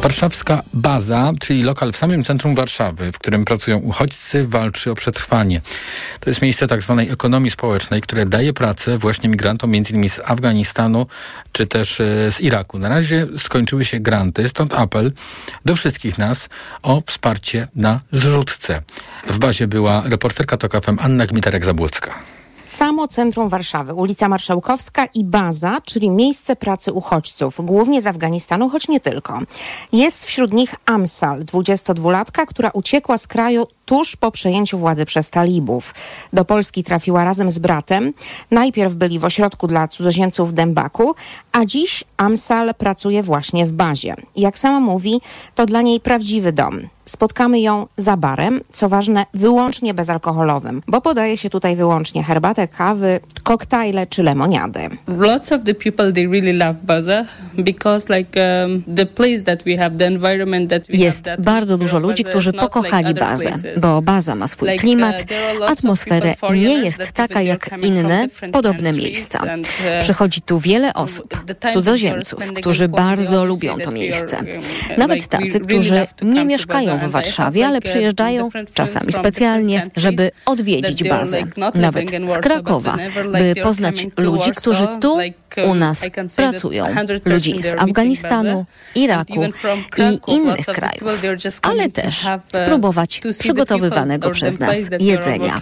Warszawska 0.02 0.62
Baza, 0.74 1.32
czyli 1.40 1.62
lokal 1.62 1.92
w 1.92 1.96
samym 1.96 2.24
centrum 2.24 2.54
Warszawy, 2.54 3.12
w 3.12 3.18
którym 3.18 3.44
pracują 3.44 3.78
uchodźcy, 3.78 4.44
walczy 4.44 4.90
o 4.90 4.94
przetrwanie. 4.94 5.60
To 6.20 6.30
jest 6.30 6.42
miejsce 6.42 6.66
tak 6.66 6.82
zwanej 6.82 7.10
ekonomii 7.10 7.50
społecznej, 7.50 8.00
które 8.00 8.26
daje 8.26 8.52
pracę 8.52 8.98
właśnie 8.98 9.28
migrantom, 9.28 9.74
innymi 9.74 10.08
z 10.08 10.20
Afganistanu 10.24 11.06
czy 11.52 11.66
też 11.66 12.00
e, 12.00 12.32
z 12.32 12.40
Iraku. 12.40 12.78
Na 12.78 12.88
razie 12.88 13.26
skończyły 13.36 13.84
się 13.84 14.00
granty, 14.00 14.48
stąd 14.48 14.74
apel 14.74 15.12
do 15.64 15.76
wszystkich 15.76 16.18
nas 16.18 16.48
o 16.82 17.02
wsparcie 17.06 17.68
na 17.74 18.00
zrzutce. 18.12 18.82
W 19.26 19.38
bazie 19.38 19.66
była 19.66 20.02
reporterka 20.06 20.56
TOK 20.56 20.84
FM 20.84 20.98
Anna 21.00 21.26
Gmiterek-Zabłocka. 21.26 22.37
Samo 22.68 23.08
centrum 23.08 23.48
Warszawy, 23.48 23.94
ulica 23.94 24.28
Marszałkowska 24.28 25.06
i 25.14 25.24
baza, 25.24 25.78
czyli 25.84 26.10
miejsce 26.10 26.56
pracy 26.56 26.92
uchodźców, 26.92 27.60
głównie 27.64 28.02
z 28.02 28.06
Afganistanu, 28.06 28.68
choć 28.68 28.88
nie 28.88 29.00
tylko. 29.00 29.40
Jest 29.92 30.26
wśród 30.26 30.52
nich 30.52 30.74
Amsal, 30.86 31.44
22-latka, 31.44 32.46
która 32.46 32.70
uciekła 32.70 33.18
z 33.18 33.26
kraju 33.26 33.66
tuż 33.84 34.16
po 34.16 34.30
przejęciu 34.30 34.78
władzy 34.78 35.04
przez 35.04 35.30
talibów. 35.30 35.94
Do 36.32 36.44
Polski 36.44 36.84
trafiła 36.84 37.24
razem 37.24 37.50
z 37.50 37.58
bratem. 37.58 38.12
Najpierw 38.50 38.94
byli 38.94 39.18
w 39.18 39.24
ośrodku 39.24 39.66
dla 39.66 39.88
cudzoziemców 39.88 40.50
w 40.50 40.52
Dębaku, 40.52 41.14
a 41.52 41.64
dziś 41.64 42.04
Amsal 42.16 42.74
pracuje 42.74 43.22
właśnie 43.22 43.66
w 43.66 43.72
bazie. 43.72 44.14
Jak 44.36 44.58
sama 44.58 44.80
mówi, 44.80 45.20
to 45.54 45.66
dla 45.66 45.82
niej 45.82 46.00
prawdziwy 46.00 46.52
dom. 46.52 46.88
Spotkamy 47.08 47.60
ją 47.60 47.86
za 47.96 48.16
barem, 48.16 48.60
co 48.72 48.88
ważne, 48.88 49.26
wyłącznie 49.34 49.94
bezalkoholowym, 49.94 50.82
bo 50.86 51.00
podaje 51.00 51.36
się 51.36 51.50
tutaj 51.50 51.76
wyłącznie 51.76 52.22
herbatę, 52.22 52.68
kawy, 52.68 53.20
koktajle 53.42 54.06
czy 54.06 54.22
lemoniady. 54.22 54.80
Lots 55.06 55.52
of 55.52 55.64
the 55.64 55.74
people 55.74 56.12
they 56.12 56.26
really 56.26 56.52
love 56.52 56.74
Baza 56.82 57.24
because 57.58 58.18
like 58.18 58.40
um, 58.64 58.82
the 58.96 59.06
place 59.06 59.42
that 59.44 59.62
we 59.62 59.76
have, 59.76 59.98
the 59.98 60.06
environment 60.06 60.70
that 60.70 60.86
we 60.86 60.94
Jest 60.94 61.24
bardzo 61.38 61.78
dużo 61.78 61.98
ludzi, 61.98 62.24
którzy 62.24 62.52
pokochali 62.52 63.14
bazę, 63.14 63.50
bo 63.82 64.02
baza 64.02 64.34
ma 64.34 64.46
swój 64.46 64.74
uh, 64.74 64.80
klimat, 64.80 65.24
atmosferę 65.66 66.34
i 66.54 66.58
nie 66.60 66.78
jest 66.78 67.12
taka 67.12 67.42
jak 67.42 67.70
inne 67.82 68.26
podobne 68.52 68.92
miejsca. 68.92 69.42
Uh, 69.42 69.48
Przychodzi 70.00 70.42
tu 70.42 70.58
wiele 70.58 70.94
osób, 70.94 71.44
cudzoziemców, 71.72 72.52
którzy 72.52 72.88
bardzo 72.88 73.44
lubią 73.44 73.76
to 73.76 73.90
miejsce. 73.90 74.36
Nawet 74.98 75.26
tacy, 75.26 75.60
którzy 75.60 76.06
nie 76.22 76.44
mieszkają 76.44 76.97
w 76.98 77.10
Warszawie, 77.10 77.66
ale 77.66 77.80
przyjeżdżają 77.80 78.48
czasami 78.74 79.12
specjalnie, 79.12 79.90
żeby 79.96 80.30
odwiedzić 80.46 81.08
bazę, 81.08 81.42
nawet 81.74 82.10
z 82.10 82.38
Krakowa, 82.38 82.96
by 83.32 83.54
poznać 83.62 84.06
ludzi, 84.16 84.52
którzy 84.52 84.88
tu 85.00 85.18
u 85.66 85.74
nas 85.74 86.06
pracują. 86.36 86.86
Ludzi 87.24 87.62
z 87.62 87.80
Afganistanu, 87.80 88.64
Iraku 88.94 89.40
i 89.96 90.32
innych 90.32 90.66
krajów, 90.66 91.22
ale 91.62 91.90
też 91.90 92.26
spróbować 92.52 93.20
przygotowywanego 93.38 94.30
przez 94.30 94.58
nas 94.58 94.76
jedzenia. 95.00 95.60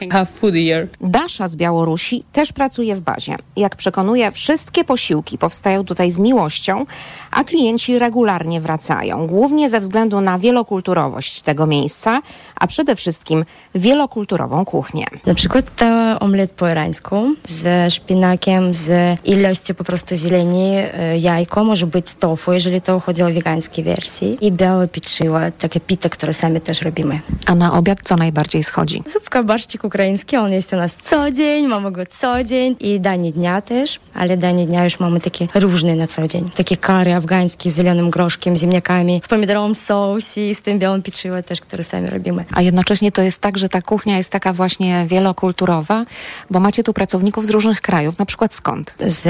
Dasza 1.01 1.49
z 1.49 1.57
Białorusi 1.57 2.25
też 2.33 2.53
pracuje 2.53 2.97
w 2.97 3.01
bazie. 3.01 3.37
Jak 3.57 3.77
przekonuje, 3.77 4.33
wszystkie 4.33 4.85
posiłki 4.85 5.39
powstają 5.39 5.85
tutaj 5.85 6.11
z 6.11 6.19
miłością, 6.19 6.87
a 7.31 7.45
klienci 7.45 7.99
regularnie 7.99 8.61
wracają, 8.61 9.27
głównie 9.27 9.71
ze 9.71 9.81
względu 9.81 10.21
na 10.21 10.39
wielokulturowość 10.39 11.26
tego 11.43 11.67
miejsca, 11.67 12.23
a 12.61 12.67
przede 12.67 12.97
wszystkim 12.97 13.45
wielokulturową 13.75 14.65
kuchnię. 14.65 15.07
Na 15.27 15.35
przykład 15.35 15.77
to 15.77 15.87
omlet 16.21 16.53
po 16.53 16.69
irańsku 16.69 17.35
z 17.45 17.93
szpinakiem, 17.95 18.75
z 18.75 19.19
ilością 19.25 19.75
po 19.75 19.85
prostu 19.85 20.17
zieleni, 20.17 20.73
e, 20.77 21.19
jajko, 21.19 21.65
może 21.65 21.87
być 21.87 22.15
tofu, 22.15 22.53
jeżeli 22.53 22.81
to 22.81 23.01
chodzi 23.01 23.23
o 23.23 23.27
wegańskie 23.27 23.83
wersje 23.83 24.35
i 24.35 24.53
białe 24.53 24.89
pieczywo, 24.89 25.39
takie 25.59 25.81
pita, 25.81 26.09
które 26.09 26.35
sami 26.35 26.61
też 26.61 26.83
robimy. 26.83 27.21
A 27.47 27.55
na 27.55 27.73
obiad 27.73 27.99
co 28.03 28.17
najbardziej 28.17 28.65
schodzi? 28.65 29.03
Zupka 29.07 29.43
barszczyk 29.43 29.85
ukraiński, 29.85 30.37
on 30.37 30.53
jest 30.53 30.73
u 30.73 30.77
nas 30.77 30.97
co 30.97 31.31
dzień, 31.33 31.67
mamy 31.67 31.93
go 31.93 32.07
co 32.07 32.45
dzień 32.45 32.77
i 32.81 33.01
danie 33.01 33.33
dnia 33.33 33.61
też, 33.61 34.01
ale 34.15 34.37
danie 34.37 34.67
dnia 34.67 34.85
już 34.85 35.01
mamy 35.01 35.21
takie 35.21 35.49
różne 35.55 35.97
na 35.97 36.07
co 36.07 36.29
dzień. 36.29 36.51
Takie 36.57 36.77
kary 36.77 37.15
afgańskie 37.15 37.71
z 37.71 37.77
zielonym 37.77 38.11
groszkiem, 38.11 38.57
ziemniakami, 38.57 39.21
w 39.25 39.29
pomidorowym 39.29 39.75
sosie 39.75 40.41
i 40.41 40.55
z 40.55 40.63
tym 40.63 40.79
białym 40.79 41.03
pieczywo 41.03 41.43
też, 41.43 41.61
które 41.61 41.85
sami 41.85 42.11
robimy. 42.11 42.46
A 42.53 42.63
jednocześnie 42.63 43.13
to 43.13 43.23
jest 43.23 43.39
tak, 43.39 43.59
że 43.59 43.69
ta 43.69 43.83
kuchnia 43.83 44.17
jest 44.17 44.31
taka 44.31 44.53
właśnie 44.53 45.05
wielokulturowa, 45.07 46.05
bo 46.51 46.61
macie 46.61 46.85
tu 46.85 46.93
pracowników 46.93 47.47
z 47.47 47.51
różnych 47.51 47.81
krajów, 47.81 48.19
na 48.19 48.27
przykład 48.27 48.55
skąd? 48.55 48.95
Z 49.07 49.29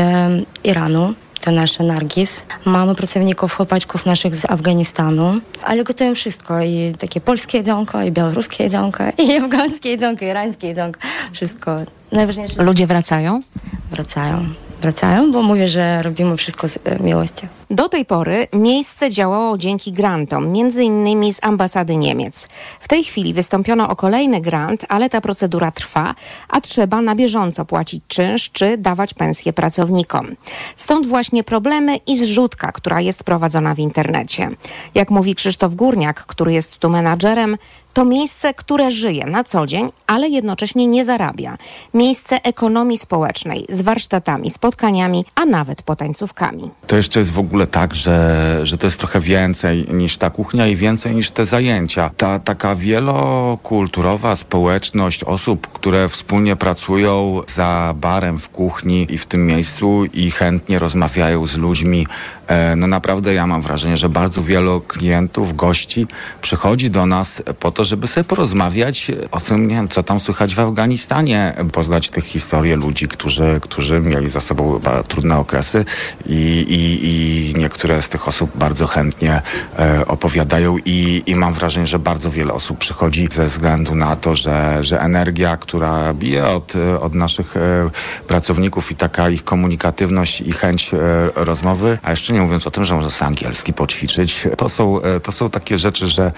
Iranu, 0.64 1.14
to 1.40 1.50
nasz 1.50 1.78
Nargis. 1.78 2.44
Mamy 2.64 2.94
pracowników, 2.94 3.54
chłopaczków 3.54 4.06
naszych 4.06 4.36
z 4.36 4.44
Afganistanu, 4.44 5.40
ale 5.64 5.84
gotują 5.84 6.14
wszystko. 6.14 6.62
I 6.62 6.94
takie 6.98 7.20
polskie 7.20 7.58
jedzonko, 7.58 8.02
i 8.02 8.12
białoruskie 8.12 8.64
jedzonko, 8.64 9.04
i 9.28 9.36
afgańskie 9.36 9.90
jedzonko, 9.90 10.24
i 10.24 10.28
irańskie 10.28 10.68
jedzonko. 10.68 11.00
Wszystko. 11.32 11.76
Najważniejsze. 12.12 12.62
Ludzie 12.62 12.86
wracają? 12.86 13.42
Wracają 13.90 14.46
wracają, 14.80 15.32
bo 15.32 15.42
mówię, 15.42 15.68
że 15.68 16.02
robimy 16.02 16.36
wszystko 16.36 16.68
z 16.68 16.78
miłością. 17.00 17.46
Do 17.70 17.88
tej 17.88 18.04
pory 18.04 18.48
miejsce 18.52 19.10
działało 19.10 19.58
dzięki 19.58 19.92
grantom, 19.92 20.52
między 20.52 20.84
innymi 20.84 21.32
z 21.32 21.38
ambasady 21.42 21.96
Niemiec. 21.96 22.48
W 22.80 22.88
tej 22.88 23.04
chwili 23.04 23.34
wystąpiono 23.34 23.88
o 23.88 23.96
kolejny 23.96 24.40
grant, 24.40 24.86
ale 24.88 25.10
ta 25.10 25.20
procedura 25.20 25.70
trwa, 25.70 26.14
a 26.48 26.60
trzeba 26.60 27.02
na 27.02 27.14
bieżąco 27.14 27.64
płacić 27.64 28.02
czynsz 28.08 28.50
czy 28.50 28.78
dawać 28.78 29.14
pensję 29.14 29.52
pracownikom. 29.52 30.36
Stąd 30.76 31.06
właśnie 31.06 31.44
problemy 31.44 31.96
i 31.96 32.18
zrzutka, 32.18 32.72
która 32.72 33.00
jest 33.00 33.24
prowadzona 33.24 33.74
w 33.74 33.78
internecie. 33.78 34.50
Jak 34.94 35.10
mówi 35.10 35.34
Krzysztof 35.34 35.74
Górniak, 35.74 36.26
który 36.26 36.52
jest 36.52 36.78
tu 36.78 36.90
menadżerem, 36.90 37.56
to 37.96 38.04
miejsce, 38.04 38.54
które 38.54 38.90
żyje 38.90 39.26
na 39.26 39.44
co 39.44 39.66
dzień, 39.66 39.92
ale 40.06 40.28
jednocześnie 40.28 40.86
nie 40.86 41.04
zarabia. 41.04 41.58
Miejsce 41.94 42.42
ekonomii 42.42 42.98
społecznej 42.98 43.66
z 43.68 43.82
warsztatami, 43.82 44.50
spotkaniami, 44.50 45.24
a 45.34 45.44
nawet 45.44 45.82
potańcówkami. 45.82 46.70
To 46.86 46.96
jeszcze 46.96 47.20
jest 47.20 47.32
w 47.32 47.38
ogóle 47.38 47.55
ogóle 47.56 47.66
tak, 47.66 47.94
że, 47.94 48.60
że 48.62 48.78
to 48.78 48.86
jest 48.86 48.98
trochę 48.98 49.20
więcej 49.20 49.86
niż 49.90 50.18
ta 50.18 50.30
kuchnia 50.30 50.66
i 50.66 50.76
więcej 50.76 51.14
niż 51.14 51.30
te 51.30 51.46
zajęcia. 51.46 52.10
Ta 52.16 52.38
taka 52.38 52.74
wielokulturowa 52.74 54.36
społeczność 54.36 55.24
osób, 55.24 55.66
które 55.66 56.08
wspólnie 56.08 56.56
pracują 56.56 57.42
za 57.48 57.94
barem 57.96 58.38
w 58.38 58.48
kuchni 58.48 59.06
i 59.10 59.18
w 59.18 59.26
tym 59.26 59.46
miejscu 59.46 60.04
i 60.04 60.30
chętnie 60.30 60.78
rozmawiają 60.78 61.46
z 61.46 61.56
ludźmi 61.56 62.06
E, 62.46 62.76
no 62.76 62.86
naprawdę 62.86 63.34
ja 63.34 63.46
mam 63.46 63.62
wrażenie, 63.62 63.96
że 63.96 64.08
bardzo 64.08 64.42
wielu 64.42 64.80
klientów, 64.80 65.56
gości 65.56 66.06
przychodzi 66.42 66.90
do 66.90 67.06
nas 67.06 67.42
po 67.60 67.72
to, 67.72 67.84
żeby 67.84 68.06
sobie 68.06 68.24
porozmawiać 68.24 69.10
o 69.30 69.40
tym, 69.40 69.68
nie 69.68 69.74
wiem, 69.74 69.88
co 69.88 70.02
tam 70.02 70.20
słychać 70.20 70.54
w 70.54 70.60
Afganistanie, 70.60 71.54
poznać 71.72 72.10
tych 72.10 72.24
historii 72.24 72.72
ludzi, 72.72 73.08
którzy, 73.08 73.58
którzy 73.62 74.00
mieli 74.00 74.30
za 74.30 74.40
sobą 74.40 74.80
trudne 75.08 75.38
okresy 75.38 75.84
i, 76.26 76.66
i, 76.68 77.06
i 77.06 77.45
niektóre 77.54 78.02
z 78.02 78.08
tych 78.08 78.28
osób 78.28 78.50
bardzo 78.54 78.86
chętnie 78.86 79.42
e, 79.78 80.06
opowiadają 80.06 80.76
i, 80.84 81.22
i 81.26 81.34
mam 81.34 81.54
wrażenie, 81.54 81.86
że 81.86 81.98
bardzo 81.98 82.30
wiele 82.30 82.52
osób 82.52 82.78
przychodzi 82.78 83.28
ze 83.32 83.46
względu 83.46 83.94
na 83.94 84.16
to, 84.16 84.34
że, 84.34 84.84
że 84.84 85.00
energia, 85.00 85.56
która 85.56 86.14
bije 86.14 86.46
od, 86.46 86.72
od 87.00 87.14
naszych 87.14 87.56
e, 87.56 87.90
pracowników 88.26 88.90
i 88.90 88.94
taka 88.94 89.28
ich 89.28 89.44
komunikatywność 89.44 90.40
i 90.40 90.52
chęć 90.52 90.94
e, 90.94 90.98
rozmowy, 91.34 91.98
a 92.02 92.10
jeszcze 92.10 92.32
nie 92.32 92.40
mówiąc 92.40 92.66
o 92.66 92.70
tym, 92.70 92.84
że 92.84 92.94
można 92.94 93.10
sobie 93.10 93.26
angielski 93.26 93.72
poćwiczyć. 93.72 94.48
To 94.56 94.68
są, 94.68 95.00
to 95.22 95.32
są 95.32 95.50
takie 95.50 95.78
rzeczy, 95.78 96.08
że, 96.08 96.32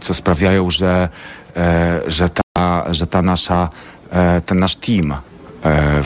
co 0.00 0.14
sprawiają, 0.14 0.70
że, 0.70 1.08
że, 2.06 2.30
ta, 2.30 2.94
że 2.94 3.06
ta 3.06 3.22
nasza, 3.22 3.68
ten 4.46 4.58
nasz 4.58 4.76
team 4.76 5.14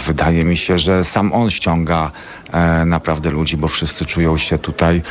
wydaje 0.06 0.44
mi 0.44 0.56
się, 0.56 0.78
że 0.78 1.04
sam 1.04 1.32
on 1.32 1.50
ściąga 1.50 2.10
naprawdę 2.86 3.30
ludzi, 3.30 3.56
bo 3.56 3.68
wszyscy 3.68 4.04
czują 4.04 4.38
się 4.38 4.58
tutaj 4.58 5.02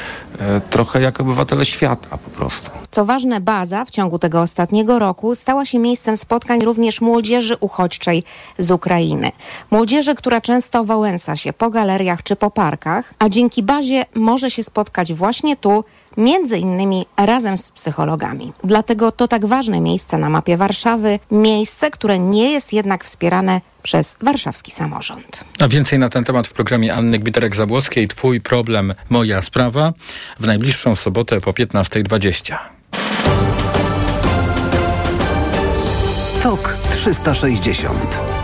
trochę 0.69 1.01
jak 1.01 1.19
obywatele 1.19 1.65
świata 1.65 2.17
po 2.17 2.29
prostu. 2.29 2.71
Co 2.91 3.05
ważne, 3.05 3.41
baza 3.41 3.85
w 3.85 3.89
ciągu 3.89 4.19
tego 4.19 4.41
ostatniego 4.41 4.99
roku 4.99 5.35
stała 5.35 5.65
się 5.65 5.79
miejscem 5.79 6.17
spotkań 6.17 6.61
również 6.61 7.01
młodzieży 7.01 7.57
uchodźczej 7.59 8.23
z 8.57 8.71
Ukrainy. 8.71 9.31
Młodzieży, 9.71 10.15
która 10.15 10.41
często 10.41 10.83
wałęsa 10.83 11.35
się 11.35 11.53
po 11.53 11.69
galeriach 11.69 12.23
czy 12.23 12.35
po 12.35 12.51
parkach, 12.51 13.13
a 13.19 13.29
dzięki 13.29 13.63
bazie 13.63 14.05
może 14.15 14.51
się 14.51 14.63
spotkać 14.63 15.13
właśnie 15.13 15.55
tu, 15.55 15.83
między 16.17 16.57
innymi 16.57 17.05
razem 17.17 17.57
z 17.57 17.71
psychologami. 17.71 18.53
Dlatego 18.63 19.11
to 19.11 19.27
tak 19.27 19.45
ważne 19.45 19.81
miejsce 19.81 20.17
na 20.17 20.29
mapie 20.29 20.57
Warszawy, 20.57 21.19
miejsce, 21.31 21.91
które 21.91 22.19
nie 22.19 22.51
jest 22.51 22.73
jednak 22.73 23.03
wspierane 23.03 23.61
przez 23.83 24.15
warszawski 24.21 24.71
samorząd. 24.71 25.43
A 25.59 25.67
więcej 25.67 25.99
na 25.99 26.09
ten 26.09 26.23
temat 26.23 26.47
w 26.47 26.53
programie 26.53 26.93
Anny 26.93 27.19
Gbiterek-Zabłockiej 27.19 28.07
Twój 28.07 28.41
problem, 28.41 28.93
moja 29.09 29.41
sprawa 29.41 29.93
w 30.39 30.45
najbliższą 30.47 30.95
sobotę 30.95 31.41
po 31.41 31.51
15.20. 31.51 32.57
TOK 36.43 36.77
360 36.89 38.40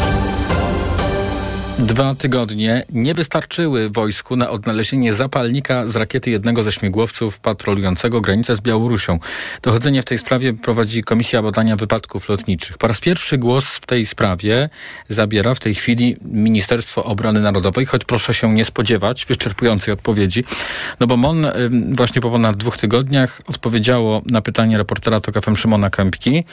Dwa 1.80 2.16
tygodnie 2.16 2.86
nie 2.90 3.14
wystarczyły 3.14 3.90
wojsku 3.90 4.36
na 4.36 4.50
odnalezienie 4.50 5.14
zapalnika 5.14 5.88
z 5.88 5.96
rakiety 5.96 6.32
jednego 6.32 6.64
ze 6.64 6.72
śmigłowców 6.72 7.40
patrolującego 7.40 8.22
granicę 8.22 8.56
z 8.56 8.62
Białorusią. 8.62 9.20
Dochodzenie 9.62 10.02
w 10.02 10.06
tej 10.06 10.18
sprawie 10.18 10.54
prowadzi 10.54 11.04
Komisja 11.04 11.42
Badania 11.42 11.76
Wypadków 11.76 12.30
Lotniczych. 12.30 12.78
Po 12.78 12.88
raz 12.88 13.00
pierwszy 13.00 13.38
głos 13.38 13.66
w 13.66 13.86
tej 13.86 14.06
sprawie 14.06 14.70
zabiera 15.08 15.54
w 15.54 15.60
tej 15.60 15.76
chwili 15.76 16.18
Ministerstwo 16.22 17.04
Obrony 17.04 17.40
Narodowej, 17.40 17.86
choć 17.86 18.06
proszę 18.06 18.34
się 18.34 18.54
nie 18.54 18.66
spodziewać 18.66 19.26
wyczerpującej 19.26 19.94
odpowiedzi, 19.94 20.44
no 21.00 21.08
bo 21.08 21.18
MON 21.18 21.48
właśnie 21.92 22.22
po 22.22 22.32
ponad 22.32 22.58
dwóch 22.58 22.78
tygodniach 22.78 23.42
odpowiedziało 23.48 24.22
na 24.26 24.42
pytanie 24.42 24.78
reportera 24.78 25.20
TOK 25.20 25.44
FM 25.44 25.56
Szymona 25.56 25.90
Kępki 25.90 26.44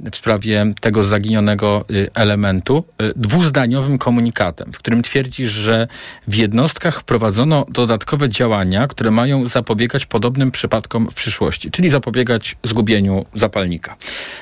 w 0.00 0.16
sprawie 0.16 0.72
tego 0.80 1.02
zaginionego 1.02 1.84
y, 1.90 2.10
elementu 2.14 2.84
y, 3.02 3.12
dwuzdaniowym 3.16 3.98
komunikatem 3.98 4.73
w 4.74 4.78
którym 4.78 5.02
twierdzi, 5.02 5.46
że 5.46 5.88
w 6.28 6.34
jednostkach 6.34 7.00
wprowadzono 7.00 7.66
dodatkowe 7.68 8.28
działania, 8.28 8.86
które 8.86 9.10
mają 9.10 9.46
zapobiegać 9.46 10.06
podobnym 10.06 10.50
przypadkom 10.50 11.10
w 11.10 11.14
przyszłości, 11.14 11.70
czyli 11.70 11.88
zapobiegać 11.88 12.56
zgubieniu 12.62 13.26
zapalnika. 13.34 13.96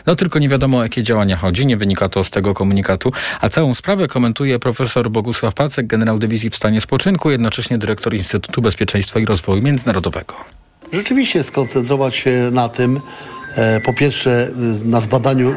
No 0.07 0.15
tylko 0.15 0.39
nie 0.39 0.49
wiadomo 0.49 0.79
o 0.79 0.83
jakie 0.83 1.03
działania 1.03 1.37
chodzi, 1.37 1.67
nie 1.67 1.77
wynika 1.77 2.09
to 2.09 2.25
z 2.25 2.31
tego 2.31 2.55
komunikatu, 2.55 3.13
a 3.41 3.49
całą 3.49 3.75
sprawę 3.75 4.09
komentuje 4.09 4.59
profesor 4.59 5.11
Bogusław 5.11 5.55
Pacek, 5.55 5.87
generał 5.87 6.19
dywizji 6.19 6.51
w 6.51 6.57
stanie 6.57 6.81
spoczynku, 6.81 7.31
jednocześnie 7.31 7.79
dyrektor 7.79 8.15
Instytutu 8.15 8.63
Bezpieczeństwa 8.63 9.21
i 9.21 9.25
Rozwoju 9.25 9.63
Międzynarodowego. 9.63 10.35
Rzeczywiście 10.93 11.43
skoncentrować 11.43 12.17
się 12.17 12.51
na 12.53 12.69
tym, 12.69 13.01
po 13.85 13.93
pierwsze 13.93 14.51
na 14.85 15.01
zbadaniu, 15.01 15.55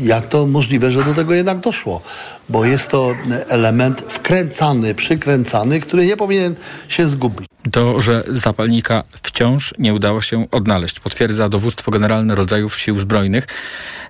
jak 0.00 0.26
to 0.26 0.46
możliwe, 0.46 0.90
że 0.90 1.04
do 1.04 1.14
tego 1.14 1.34
jednak 1.34 1.58
doszło, 1.58 2.00
bo 2.48 2.64
jest 2.64 2.90
to 2.90 3.14
element 3.48 4.00
wkręcany, 4.00 4.94
przykręcany, 4.94 5.80
który 5.80 6.06
nie 6.06 6.16
powinien 6.16 6.54
się 6.88 7.08
zgubić. 7.08 7.46
To, 7.72 8.00
że 8.00 8.24
zapalnika 8.28 9.04
wciąż 9.22 9.74
nie 9.78 9.94
udało 9.94 10.22
się 10.22 10.46
odnaleźć, 10.50 11.00
potwierdza 11.00 11.48
dowództwo 11.48 11.90
generalne 11.90 12.34
rodzajów 12.34 12.78
sił 12.78 12.98
zbrojnych. 12.98 13.46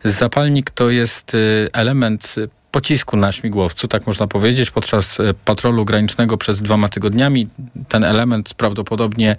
Zapalnik 0.04 0.70
to 0.70 0.90
jest 0.90 1.34
y, 1.34 1.68
element 1.72 2.34
pocisku 2.70 3.16
na 3.16 3.32
śmigłowcu, 3.32 3.88
tak 3.88 4.06
można 4.06 4.26
powiedzieć, 4.26 4.70
podczas 4.70 5.20
e, 5.20 5.34
patrolu 5.44 5.84
granicznego 5.84 6.36
przed 6.36 6.58
dwoma 6.58 6.88
tygodniami. 6.88 7.48
Ten 7.88 8.04
element 8.04 8.54
prawdopodobnie 8.54 9.36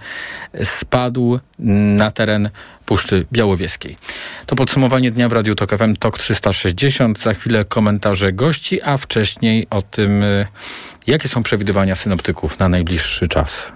spadł 0.64 1.40
na 1.60 2.12
teren 2.12 2.50
Puszczy 2.86 3.26
Białowieskiej. 3.32 3.98
To 4.46 4.56
podsumowanie 4.56 5.12
dnia 5.12 5.30
w 5.30 5.32
Radiu 5.32 5.56
Tok 5.56 5.78
FM 5.78 5.96
TOK 5.96 6.20
360. 6.20 7.20
Za 7.20 7.34
chwilę 7.34 7.66
komentarze 7.66 8.34
gości, 8.34 8.82
a 8.82 8.98
wcześniej 8.98 9.68
o 9.70 9.82
tym, 9.82 10.24
e, 10.24 10.48
jakie 11.08 11.28
są 11.28 11.44
przewidywania 11.44 11.96
synoptyków 11.96 12.60
na 12.60 12.70
najbliższy 12.70 13.28
czas. 13.28 13.72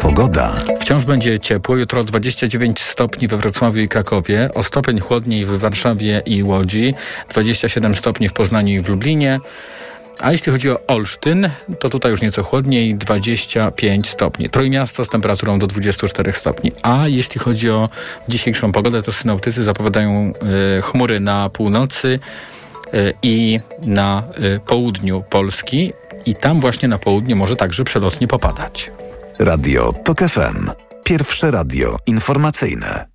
Pogoda. 0.00 0.54
Wciąż 0.80 1.04
będzie 1.04 1.38
ciepło. 1.38 1.76
Jutro 1.76 2.04
29 2.04 2.80
stopni 2.80 3.28
we 3.28 3.36
Wrocławiu 3.36 3.80
i 3.80 3.88
Krakowie, 3.88 4.50
o 4.54 4.62
stopień 4.62 5.00
chłodniej 5.00 5.44
w 5.44 5.58
Warszawie 5.58 6.22
i 6.26 6.42
Łodzi, 6.42 6.94
27 7.28 7.94
stopni 7.94 8.28
w 8.28 8.32
Poznaniu 8.32 8.74
i 8.74 8.80
w 8.80 8.88
Lublinie. 8.88 9.40
A 10.20 10.32
jeśli 10.32 10.52
chodzi 10.52 10.70
o 10.70 10.86
Olsztyn, 10.86 11.50
to 11.80 11.90
tutaj 11.90 12.10
już 12.10 12.22
nieco 12.22 12.42
chłodniej, 12.42 12.94
25 12.94 14.08
stopni. 14.08 14.50
Trójmiasto 14.50 15.04
z 15.04 15.08
temperaturą 15.08 15.58
do 15.58 15.66
24 15.66 16.32
stopni. 16.32 16.72
A 16.82 17.08
jeśli 17.08 17.40
chodzi 17.40 17.70
o 17.70 17.88
dzisiejszą 18.28 18.72
pogodę, 18.72 19.02
to 19.02 19.12
synoptycy 19.12 19.64
zapowiadają 19.64 20.32
y, 20.78 20.82
chmury 20.82 21.20
na 21.20 21.50
północy 21.50 22.18
y, 22.94 23.14
i 23.22 23.60
na 23.82 24.22
y, 24.56 24.60
południu 24.66 25.24
Polski. 25.30 25.92
I 26.26 26.34
tam 26.34 26.60
właśnie 26.60 26.88
na 26.88 26.98
południe 26.98 27.36
może 27.36 27.56
także 27.56 27.84
przelotnie 27.84 28.28
popadać. 28.28 28.90
Radio 29.38 29.92
TOK 30.04 30.18
FM. 30.18 30.70
Pierwsze 31.04 31.50
radio 31.50 31.96
informacyjne. 32.06 33.06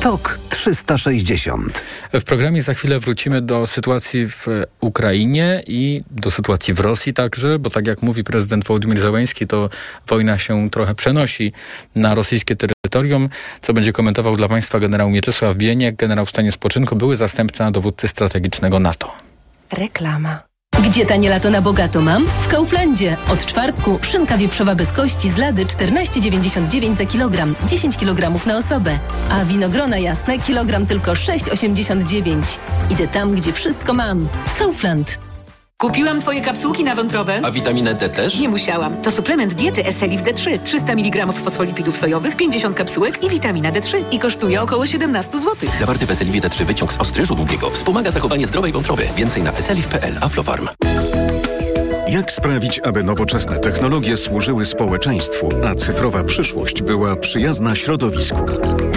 TOK 0.00 0.38
360. 0.48 1.82
W 2.12 2.24
programie 2.24 2.62
za 2.62 2.74
chwilę 2.74 2.98
wrócimy 2.98 3.40
do 3.40 3.66
sytuacji 3.66 4.28
w 4.28 4.46
Ukrainie 4.80 5.62
i 5.66 6.02
do 6.10 6.30
sytuacji 6.30 6.74
w 6.74 6.80
Rosji 6.80 7.12
także, 7.12 7.58
bo 7.58 7.70
tak 7.70 7.86
jak 7.86 8.02
mówi 8.02 8.24
prezydent 8.24 8.64
Wołodymyr 8.64 9.00
Załański, 9.00 9.46
to 9.46 9.68
wojna 10.06 10.38
się 10.38 10.70
trochę 10.70 10.94
przenosi 10.94 11.52
na 11.94 12.14
rosyjskie 12.14 12.56
terytorium, 12.56 13.28
co 13.62 13.72
będzie 13.72 13.92
komentował 13.92 14.36
dla 14.36 14.48
Państwa 14.48 14.80
generał 14.80 15.10
Mieczysław 15.10 15.56
Bieniek, 15.56 15.96
generał 15.96 16.26
w 16.26 16.30
stanie 16.30 16.52
spoczynku, 16.52 16.96
były 16.96 17.16
zastępca 17.16 17.70
dowódcy 17.70 18.08
strategicznego 18.08 18.80
NATO. 18.80 19.12
Reklama. 19.72 20.53
Gdzie 20.84 21.06
tanie 21.06 21.30
lato 21.30 21.50
na 21.50 21.62
bogato 21.62 22.00
mam? 22.00 22.26
W 22.26 22.48
Kauflandzie. 22.48 23.16
Od 23.32 23.46
czwartku 23.46 23.98
szynka 24.02 24.38
wieprzowa 24.38 24.74
bez 24.74 24.92
kości 24.92 25.30
z 25.30 25.36
lady 25.36 25.66
14,99 25.66 26.94
za 26.94 27.04
kilogram, 27.04 27.54
10 27.66 27.96
kg 27.96 28.46
na 28.46 28.56
osobę. 28.56 28.98
A 29.30 29.44
winogrona 29.44 29.98
jasne 29.98 30.38
kilogram 30.38 30.86
tylko 30.86 31.12
6,89. 31.12 32.58
Idę 32.90 33.08
tam, 33.08 33.34
gdzie 33.34 33.52
wszystko 33.52 33.94
mam. 33.94 34.28
Kaufland. 34.58 35.18
Kupiłam 35.78 36.20
twoje 36.20 36.40
kapsułki 36.40 36.84
na 36.84 36.94
wątrobę. 36.94 37.40
A 37.44 37.50
witaminę 37.50 37.94
D 37.94 38.08
też? 38.08 38.40
Nie 38.40 38.48
musiałam. 38.48 38.96
To 39.02 39.10
suplement 39.10 39.54
diety 39.54 39.86
Eselif 39.86 40.22
D3. 40.22 40.58
300 40.62 40.92
mg 40.92 41.32
fosfolipidów 41.32 41.96
sojowych, 41.96 42.36
50 42.36 42.76
kapsułek 42.76 43.24
i 43.24 43.30
witamina 43.30 43.72
D3. 43.72 44.04
I 44.10 44.18
kosztuje 44.18 44.62
około 44.62 44.86
17 44.86 45.38
zł. 45.38 45.54
Zawarty 45.80 46.06
w 46.06 46.10
Eselifie 46.10 46.40
D3 46.40 46.64
wyciąg 46.64 46.92
z 46.92 46.96
ostryżu 47.00 47.34
długiego 47.34 47.70
wspomaga 47.70 48.10
zachowanie 48.10 48.46
zdrowej 48.46 48.72
wątroby. 48.72 49.02
Więcej 49.16 49.42
na 49.42 49.52
eselif.pl. 49.52 50.14
Aflofarm. 50.20 50.68
Jak 52.08 52.32
sprawić, 52.32 52.80
aby 52.84 53.02
nowoczesne 53.02 53.58
technologie 53.58 54.16
służyły 54.16 54.64
społeczeństwu, 54.64 55.48
a 55.66 55.74
cyfrowa 55.74 56.24
przyszłość 56.24 56.82
była 56.82 57.16
przyjazna 57.16 57.76
środowisku? 57.76 58.46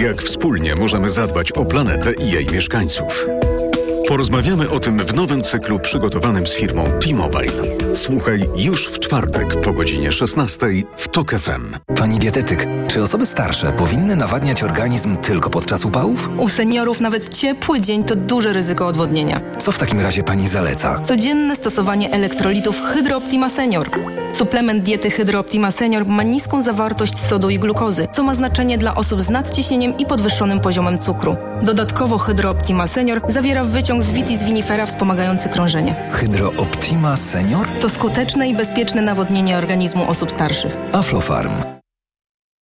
Jak 0.02 0.22
wspólnie 0.22 0.74
możemy 0.74 1.10
zadbać 1.10 1.52
o 1.52 1.64
planetę 1.64 2.12
i 2.12 2.30
jej 2.30 2.46
mieszkańców? 2.52 3.26
Porozmawiamy 4.08 4.70
o 4.70 4.80
tym 4.80 4.98
w 4.98 5.14
nowym 5.14 5.42
cyklu 5.42 5.78
przygotowanym 5.78 6.46
z 6.46 6.54
firmą 6.54 6.84
T-Mobile. 6.84 7.52
Słuchaj 7.94 8.40
już 8.56 8.88
w 8.88 8.98
czwartek 8.98 9.60
po 9.60 9.72
godzinie 9.72 10.12
16 10.12 10.66
w 10.96 11.08
TOK 11.08 11.30
FM. 11.30 11.76
Pani 11.96 12.18
dietetyk, 12.18 12.66
czy 12.88 13.02
osoby 13.02 13.26
starsze 13.26 13.72
powinny 13.72 14.16
nawadniać 14.16 14.62
organizm 14.62 15.16
tylko 15.16 15.50
podczas 15.50 15.84
upałów? 15.84 16.30
U 16.38 16.48
seniorów 16.48 17.00
nawet 17.00 17.34
ciepły 17.34 17.80
dzień 17.80 18.04
to 18.04 18.16
duże 18.16 18.52
ryzyko 18.52 18.86
odwodnienia. 18.86 19.40
Co 19.58 19.72
w 19.72 19.78
takim 19.78 20.00
razie 20.00 20.22
pani 20.22 20.48
zaleca? 20.48 21.00
Codzienne 21.00 21.56
stosowanie 21.56 22.10
elektrolitów 22.10 22.80
Hydrooptima 22.80 23.48
Senior. 23.48 23.90
Suplement 24.34 24.84
diety 24.84 25.10
Hydrooptima 25.10 25.70
Senior 25.70 26.06
ma 26.06 26.22
niską 26.22 26.62
zawartość 26.62 27.18
sodu 27.18 27.50
i 27.50 27.58
glukozy, 27.58 28.08
co 28.12 28.22
ma 28.22 28.34
znaczenie 28.34 28.78
dla 28.78 28.94
osób 28.94 29.22
z 29.22 29.28
nadciśnieniem 29.28 29.98
i 29.98 30.06
podwyższonym 30.06 30.60
poziomem 30.60 30.98
cukru. 30.98 31.36
Dodatkowo 31.62 32.18
Hydrooptima 32.18 32.86
Senior 32.86 33.20
zawiera 33.28 33.64
wyciąg 33.64 33.97
z 34.02 34.12
vitis 34.12 34.42
vinifera 34.42 34.86
wspomagający 34.86 35.48
krążenie. 35.48 35.94
Hydrooptima 36.10 37.16
Senior? 37.16 37.66
To 37.80 37.88
skuteczne 37.88 38.48
i 38.48 38.54
bezpieczne 38.54 39.02
nawodnienie 39.02 39.58
organizmu 39.58 40.08
osób 40.08 40.30
starszych. 40.30 40.76
Aflofarm. 40.92 41.77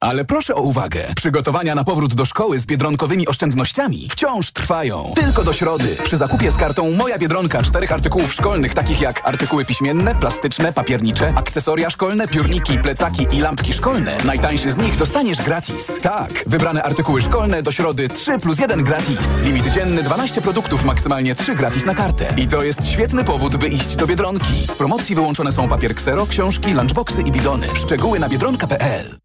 Ale 0.05 0.25
proszę 0.25 0.55
o 0.55 0.61
uwagę. 0.61 1.13
Przygotowania 1.15 1.75
na 1.75 1.83
powrót 1.83 2.13
do 2.13 2.25
szkoły 2.25 2.59
z 2.59 2.65
biedronkowymi 2.65 3.27
oszczędnościami 3.27 4.07
wciąż 4.11 4.51
trwają. 4.51 5.13
Tylko 5.15 5.43
do 5.43 5.53
środy. 5.53 5.97
Przy 6.03 6.17
zakupie 6.17 6.51
z 6.51 6.55
kartą 6.55 6.91
Moja 6.91 7.17
Biedronka 7.17 7.63
czterech 7.63 7.91
artykułów 7.91 8.33
szkolnych, 8.33 8.73
takich 8.73 9.01
jak 9.01 9.27
artykuły 9.27 9.65
piśmienne, 9.65 10.15
plastyczne, 10.15 10.73
papiernicze, 10.73 11.33
akcesoria 11.35 11.89
szkolne, 11.89 12.27
piórniki, 12.27 12.79
plecaki 12.79 13.27
i 13.31 13.39
lampki 13.39 13.73
szkolne. 13.73 14.17
Najtańszy 14.25 14.71
z 14.71 14.77
nich 14.77 14.95
dostaniesz 14.95 15.41
gratis. 15.41 15.91
Tak, 16.01 16.43
wybrane 16.47 16.83
artykuły 16.83 17.21
szkolne 17.21 17.61
do 17.61 17.71
środy 17.71 18.07
3 18.09 18.37
plus 18.37 18.59
1 18.59 18.83
gratis. 18.83 19.39
Limit 19.41 19.67
dzienny 19.67 20.03
12 20.03 20.41
produktów, 20.41 20.85
maksymalnie 20.85 21.35
3 21.35 21.55
gratis 21.55 21.85
na 21.85 21.95
kartę. 21.95 22.33
I 22.37 22.47
to 22.47 22.63
jest 22.63 22.87
świetny 22.87 23.23
powód, 23.23 23.55
by 23.55 23.67
iść 23.67 23.95
do 23.95 24.07
Biedronki. 24.07 24.67
Z 24.67 24.75
promocji 24.75 25.15
wyłączone 25.15 25.51
są 25.51 25.67
papier 25.67 25.95
ksero, 25.95 26.25
książki, 26.25 26.73
lunchboxy 26.73 27.21
i 27.21 27.31
bidony. 27.31 27.67
Szczegóły 27.75 28.19
na 28.19 28.29
biedronka.pl 28.29 29.24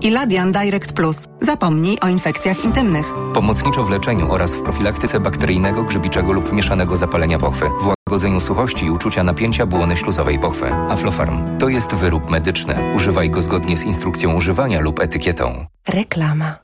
Iladian 0.00 0.52
Direct 0.52 0.92
Plus. 0.92 1.16
Zapomnij 1.40 1.98
o 2.00 2.08
infekcjach 2.08 2.64
intymnych. 2.64 3.12
Pomocniczo 3.34 3.84
w 3.84 3.90
leczeniu 3.90 4.32
oraz 4.32 4.54
w 4.54 4.62
profilaktyce 4.62 5.20
bakteryjnego, 5.20 5.84
grzybiczego 5.84 6.32
lub 6.32 6.52
mieszanego 6.52 6.96
zapalenia 6.96 7.38
pochwy. 7.38 7.70
W 7.80 7.86
łagodzeniu 7.86 8.40
suchości 8.40 8.86
i 8.86 8.90
uczucia 8.90 9.22
napięcia 9.22 9.66
błony 9.66 9.96
śluzowej 9.96 10.38
pochwy. 10.38 10.72
Aflofarm. 10.72 11.58
To 11.58 11.68
jest 11.68 11.94
wyrób 11.94 12.30
medyczny. 12.30 12.74
Używaj 12.96 13.30
go 13.30 13.42
zgodnie 13.42 13.76
z 13.76 13.82
instrukcją 13.82 14.34
używania 14.34 14.80
lub 14.80 15.00
etykietą. 15.00 15.66
Reklama. 15.88 16.54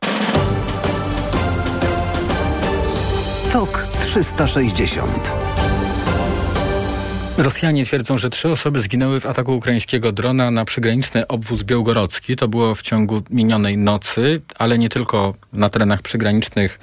TOK 3.52 3.86
360 4.00 5.32
Rosjanie 7.38 7.84
twierdzą, 7.84 8.18
że 8.18 8.30
trzy 8.30 8.48
osoby 8.48 8.80
zginęły 8.80 9.20
w 9.20 9.26
ataku 9.26 9.56
ukraińskiego 9.56 10.12
drona 10.12 10.50
na 10.50 10.64
przygraniczny 10.64 11.26
obwóz 11.26 11.62
białgorodzki. 11.62 12.36
To 12.36 12.48
było 12.48 12.74
w 12.74 12.82
ciągu 12.82 13.22
minionej 13.30 13.78
nocy, 13.78 14.40
ale 14.58 14.78
nie 14.78 14.88
tylko 14.88 15.34
na 15.52 15.68
terenach 15.68 16.02
przygranicznych 16.02 16.78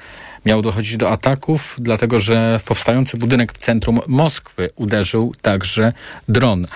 miało 0.45 0.61
dochodzić 0.61 0.97
do 0.97 1.11
ataków, 1.11 1.75
dlatego 1.79 2.19
że 2.19 2.59
w 2.59 2.63
powstający 2.63 3.17
budynek 3.17 3.53
w 3.53 3.57
centrum 3.57 3.99
Moskwy 4.07 4.69
uderzył 4.75 5.33
także 5.41 5.93
dron. 6.27 6.67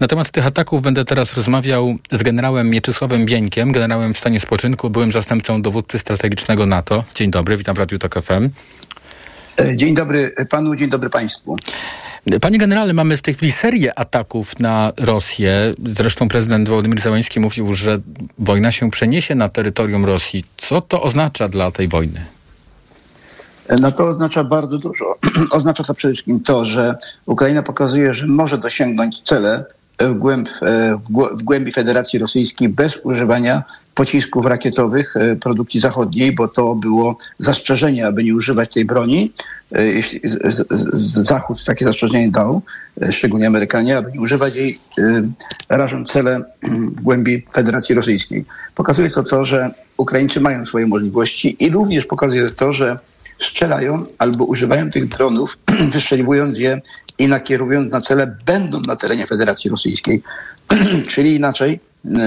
Na 0.00 0.06
temat 0.06 0.30
tych 0.30 0.46
ataków 0.46 0.82
będę 0.82 1.04
teraz 1.04 1.34
rozmawiał 1.34 1.96
z 2.12 2.22
generałem 2.22 2.70
Mieczysławem 2.70 3.26
Bieńkiem, 3.26 3.72
generałem 3.72 4.14
w 4.14 4.18
stanie 4.18 4.40
spoczynku, 4.40 4.90
byłym 4.90 5.12
zastępcą 5.12 5.62
dowódcy 5.62 5.98
strategicznego 5.98 6.66
NATO. 6.66 7.04
Dzień 7.14 7.30
dobry, 7.30 7.56
witam 7.56 7.76
w 7.76 7.78
Radiu 7.78 7.98
TOK 7.98 8.14
FM. 8.14 8.50
Dzień 9.74 9.94
dobry 9.94 10.34
panu, 10.50 10.76
dzień 10.76 10.90
dobry 10.90 11.10
państwu. 11.10 11.56
Panie 12.40 12.58
generale, 12.58 12.92
mamy 12.92 13.16
w 13.16 13.22
tej 13.22 13.34
chwili 13.34 13.52
serię 13.52 13.98
ataków 13.98 14.60
na 14.60 14.92
Rosję. 14.96 15.74
Zresztą 15.86 16.28
prezydent 16.28 16.68
Wołodymyr 16.68 17.00
Załański 17.00 17.40
mówił, 17.40 17.72
że 17.72 17.98
wojna 18.38 18.72
się 18.72 18.90
przeniesie 18.90 19.34
na 19.34 19.48
terytorium 19.48 20.04
Rosji. 20.04 20.44
Co 20.56 20.80
to 20.80 21.02
oznacza 21.02 21.48
dla 21.48 21.70
tej 21.70 21.88
wojny? 21.88 22.20
No 23.80 23.92
to 23.92 24.08
oznacza 24.08 24.44
bardzo 24.44 24.78
dużo. 24.78 25.04
oznacza 25.50 25.84
to 25.84 25.94
przede 25.94 26.14
wszystkim 26.14 26.40
to, 26.40 26.64
że 26.64 26.94
Ukraina 27.26 27.62
pokazuje, 27.62 28.14
że 28.14 28.26
może 28.26 28.58
dosięgnąć 28.58 29.20
cele 29.20 29.64
w, 30.00 30.14
głęb, 30.14 30.48
w 31.32 31.42
głębi 31.42 31.72
Federacji 31.72 32.18
Rosyjskiej 32.18 32.68
bez 32.68 33.00
używania 33.02 33.62
pocisków 33.94 34.46
rakietowych 34.46 35.14
produkcji 35.40 35.80
zachodniej, 35.80 36.34
bo 36.34 36.48
to 36.48 36.74
było 36.74 37.18
zastrzeżenie, 37.38 38.06
aby 38.06 38.24
nie 38.24 38.34
używać 38.34 38.72
tej 38.72 38.84
broni. 38.84 39.32
Jeśli 39.72 40.20
Zachód 41.02 41.64
takie 41.64 41.84
zastrzeżenie 41.84 42.30
dał, 42.30 42.62
szczególnie 43.10 43.46
Amerykanie, 43.46 43.96
aby 43.96 44.12
nie 44.12 44.20
używać 44.20 44.56
jej, 44.56 44.80
rażąc 45.68 46.12
cele 46.12 46.44
w 46.62 47.00
głębi 47.00 47.46
Federacji 47.52 47.94
Rosyjskiej. 47.94 48.44
Pokazuje 48.74 49.10
to 49.10 49.22
to, 49.22 49.44
że 49.44 49.70
Ukraińcy 49.96 50.40
mają 50.40 50.66
swoje 50.66 50.86
możliwości 50.86 51.64
i 51.64 51.70
również 51.70 52.06
pokazuje 52.06 52.50
to, 52.50 52.72
że 52.72 52.98
strzelają 53.38 54.06
albo 54.18 54.44
używają 54.44 54.90
tych 54.90 55.08
dronów, 55.08 55.58
wystrzeliwując 55.92 56.58
je 56.58 56.80
i 57.18 57.28
nakierowując 57.28 57.92
na 57.92 58.00
cele, 58.00 58.36
będą 58.46 58.80
na 58.80 58.96
terenie 58.96 59.26
Federacji 59.26 59.70
Rosyjskiej. 59.70 60.22
Czyli 61.08 61.34
inaczej 61.34 61.80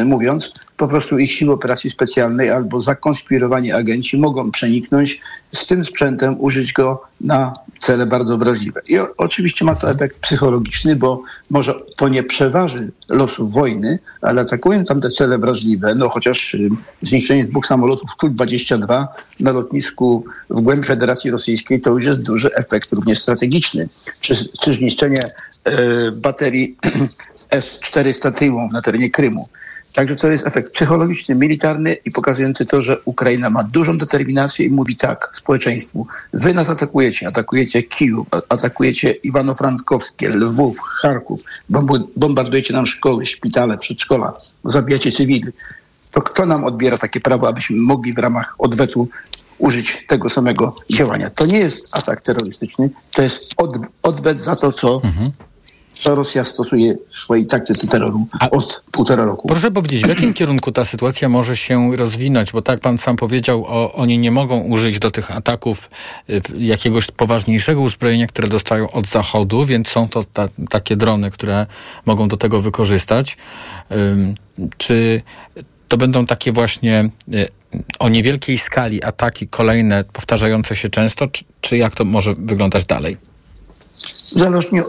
mówiąc, 0.05 0.53
po 0.77 0.87
prostu 0.87 1.19
ich 1.19 1.31
siły 1.31 1.53
operacji 1.53 1.89
specjalnej 1.89 2.49
albo 2.49 2.79
zakonspirowani 2.79 3.71
agenci 3.71 4.17
mogą 4.17 4.51
przeniknąć 4.51 5.21
z 5.51 5.67
tym 5.67 5.85
sprzętem, 5.85 6.35
użyć 6.39 6.73
go 6.73 7.01
na 7.21 7.53
cele 7.79 8.05
bardzo 8.05 8.37
wrażliwe. 8.37 8.81
I 8.89 8.99
oczywiście 9.17 9.65
ma 9.65 9.75
to 9.75 9.89
efekt 9.89 10.19
psychologiczny, 10.19 10.95
bo 10.95 11.21
może 11.49 11.73
to 11.95 12.07
nie 12.07 12.23
przeważy 12.23 12.91
losu 13.09 13.49
wojny, 13.49 13.99
ale 14.21 14.41
atakują 14.41 14.83
tam 14.83 15.01
te 15.01 15.09
cele 15.09 15.37
wrażliwe, 15.37 15.95
no 15.95 16.09
chociaż 16.09 16.53
y, 16.53 16.69
zniszczenie 17.01 17.45
dwóch 17.45 17.65
samolotów 17.65 18.09
Tu-22 18.19 19.07
na 19.39 19.51
lotnisku 19.51 20.25
w 20.49 20.61
głębi 20.61 20.87
Federacji 20.87 21.31
Rosyjskiej 21.31 21.81
to 21.81 21.89
już 21.89 22.05
jest 22.05 22.21
duży 22.21 22.49
efekt 22.55 22.91
również 22.91 23.19
strategiczny. 23.19 23.89
Czy, 24.21 24.35
czy 24.59 24.73
zniszczenie 24.73 25.23
y, 25.67 26.11
baterii 26.11 26.77
S-400 27.51 28.33
Tyłą 28.33 28.69
na 28.71 28.81
terenie 28.81 29.09
Krymu. 29.09 29.49
Także 29.99 30.15
to 30.15 30.31
jest 30.31 30.47
efekt 30.47 30.73
psychologiczny, 30.73 31.35
militarny 31.35 31.93
i 31.93 32.12
pokazujący 32.12 32.65
to, 32.65 32.81
że 32.81 32.97
Ukraina 33.05 33.49
ma 33.49 33.63
dużą 33.63 33.97
determinację 33.97 34.65
i 34.65 34.69
mówi 34.69 34.95
tak 34.95 35.31
społeczeństwu. 35.33 36.07
Wy 36.33 36.53
nas 36.53 36.69
atakujecie, 36.69 37.27
atakujecie 37.27 37.83
Kijów, 37.83 38.27
atakujecie 38.49 39.12
Iwano-Frankowskie, 39.12 40.29
Lwów, 40.29 40.79
Charków, 40.79 41.41
bombardujecie 42.15 42.73
nam 42.73 42.85
szkoły, 42.85 43.25
szpitale, 43.25 43.77
przedszkola, 43.77 44.33
zabijacie 44.65 45.12
cywili. 45.12 45.47
To 46.12 46.21
kto 46.21 46.45
nam 46.45 46.63
odbiera 46.63 46.97
takie 46.97 47.19
prawo, 47.19 47.47
abyśmy 47.47 47.77
mogli 47.77 48.13
w 48.13 48.17
ramach 48.17 48.55
odwetu 48.57 49.07
użyć 49.57 50.05
tego 50.07 50.29
samego 50.29 50.75
działania? 50.89 51.29
To 51.29 51.45
nie 51.45 51.57
jest 51.57 51.89
atak 51.91 52.21
terrorystyczny, 52.21 52.89
to 53.12 53.21
jest 53.21 53.53
od, 53.57 53.77
odwet 54.03 54.39
za 54.39 54.55
to, 54.55 54.71
co 54.71 55.01
mhm 55.03 55.31
co 55.99 56.15
Rosja 56.15 56.43
stosuje 56.43 56.95
w 57.12 57.17
swojej 57.17 57.45
taktyce 57.45 57.88
terroru 57.88 58.27
A 58.39 58.49
od 58.49 58.83
półtora 58.91 59.25
roku. 59.25 59.47
Proszę 59.47 59.71
powiedzieć, 59.71 60.03
w 60.03 60.07
jakim 60.07 60.33
kierunku 60.33 60.71
ta 60.71 60.85
sytuacja 60.85 61.29
może 61.29 61.57
się 61.57 61.95
rozwinąć? 61.95 62.51
Bo 62.51 62.62
tak 62.62 62.79
pan 62.79 62.97
sam 62.97 63.15
powiedział, 63.15 63.65
o, 63.65 63.93
oni 63.93 64.17
nie 64.17 64.31
mogą 64.31 64.59
użyć 64.59 64.99
do 64.99 65.12
tych 65.12 65.31
ataków 65.31 65.89
y, 66.29 66.41
jakiegoś 66.57 67.12
poważniejszego 67.12 67.81
uzbrojenia, 67.81 68.27
które 68.27 68.47
dostają 68.47 68.91
od 68.91 69.07
Zachodu, 69.07 69.65
więc 69.65 69.88
są 69.88 70.09
to 70.09 70.23
ta, 70.23 70.47
takie 70.69 70.95
drony, 70.95 71.31
które 71.31 71.65
mogą 72.05 72.27
do 72.27 72.38
tego 72.38 72.62
wykorzystać. 72.62 73.38
Ym, 73.91 74.35
czy 74.77 75.21
to 75.88 75.97
będą 75.97 76.25
takie 76.25 76.51
właśnie 76.51 77.09
y, 77.33 77.47
o 77.99 78.09
niewielkiej 78.09 78.57
skali 78.57 79.03
ataki 79.03 79.47
kolejne, 79.47 80.03
powtarzające 80.03 80.75
się 80.75 80.89
często, 80.89 81.27
czy, 81.27 81.43
czy 81.62 81.77
jak 81.77 81.95
to 81.95 82.05
może 82.05 82.35
wyglądać 82.35 82.85
dalej? 82.85 83.17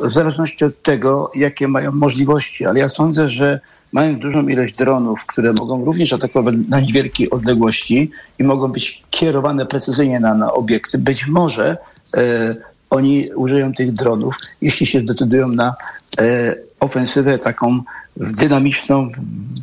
W 0.03 0.11
zależności 0.13 0.65
od 0.65 0.83
tego, 0.83 1.33
jakie 1.35 1.69
mają 1.69 1.93
możliwości, 1.93 2.67
ale 2.67 2.81
ja 2.81 2.89
sądzę, 2.89 3.29
że 3.29 3.61
mają 3.93 4.19
dużą 4.19 4.49
ilość 4.49 4.77
dronów, 4.77 5.27
które 5.27 5.53
mogą 5.53 5.85
również 5.85 6.13
atakować 6.13 6.55
na 6.69 6.81
niewielkiej 6.81 7.31
odległości 7.31 8.11
i 8.39 8.45
mogą 8.45 8.69
być 8.69 9.05
kierowane 9.11 9.67
precyzyjnie 9.67 10.21
na, 10.21 10.35
na 10.35 10.53
obiekty. 10.53 10.99
Być 10.99 11.27
może 11.27 11.77
e, 12.17 12.57
oni 12.91 13.31
użyją 13.35 13.73
tych 13.73 13.93
dronów, 13.93 14.37
jeśli 14.61 14.87
się 14.87 15.01
zdecydują 15.01 15.49
na 15.49 15.75
e, 16.21 16.55
ofensywę 16.81 17.39
taką 17.39 17.83
dynamiczną, 18.17 19.09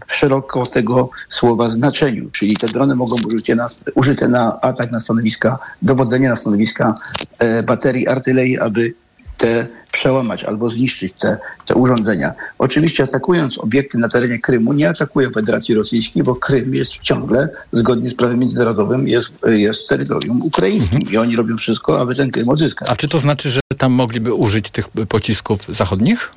szeroko 0.07 0.65
tego 0.65 1.10
słowa 1.29 1.69
znaczeniu. 1.69 2.29
Czyli 2.31 2.57
te 2.57 2.67
drony 2.67 2.95
mogą 2.95 3.15
być 3.15 3.25
użyte 3.25 3.55
na, 3.55 3.67
użyte 3.95 4.27
na 4.27 4.62
atak 4.62 4.91
na 4.91 4.99
stanowiska 4.99 5.60
dowodzenia, 5.81 6.29
na 6.29 6.36
stanowiska 6.36 6.95
e, 7.39 7.63
baterii 7.63 8.07
artylerii, 8.07 8.60
aby 8.60 8.93
te 9.38 9.67
przełamać 9.91 10.43
albo 10.43 10.69
zniszczyć 10.69 11.13
te, 11.13 11.38
te 11.65 11.76
urządzenia. 11.76 12.34
Oczywiście 12.58 13.04
atakując 13.04 13.58
obiekty 13.58 13.97
na 13.97 14.10
terenie 14.10 14.39
Krymu, 14.39 14.73
nie 14.73 14.89
atakują 14.89 15.32
Federacji 15.32 15.76
Rosyjskiej, 15.76 16.23
bo 16.23 16.36
Krym 16.36 16.76
jest 16.76 16.91
ciągle, 16.91 17.50
zgodnie 17.71 18.10
z 18.10 18.15
prawem 18.15 18.39
międzynarodowym, 18.39 19.08
jest, 19.08 19.30
jest 19.45 19.89
terytorium 19.89 20.41
ukraińskim 20.41 20.97
mhm. 20.97 21.13
i 21.13 21.17
oni 21.17 21.36
robią 21.36 21.58
wszystko, 21.58 22.02
aby 22.02 22.15
ten 22.15 22.32
Krym 22.32 22.50
odzyskać. 22.50 22.89
A 22.89 22.95
czy 22.95 23.08
to 23.08 23.19
znaczy, 23.19 23.50
że 23.50 23.60
tam 23.78 23.91
mogliby 23.91 24.34
użyć 24.34 24.69
tych 24.69 24.88
pocisków 25.10 25.65
zachodnich? 25.69 26.32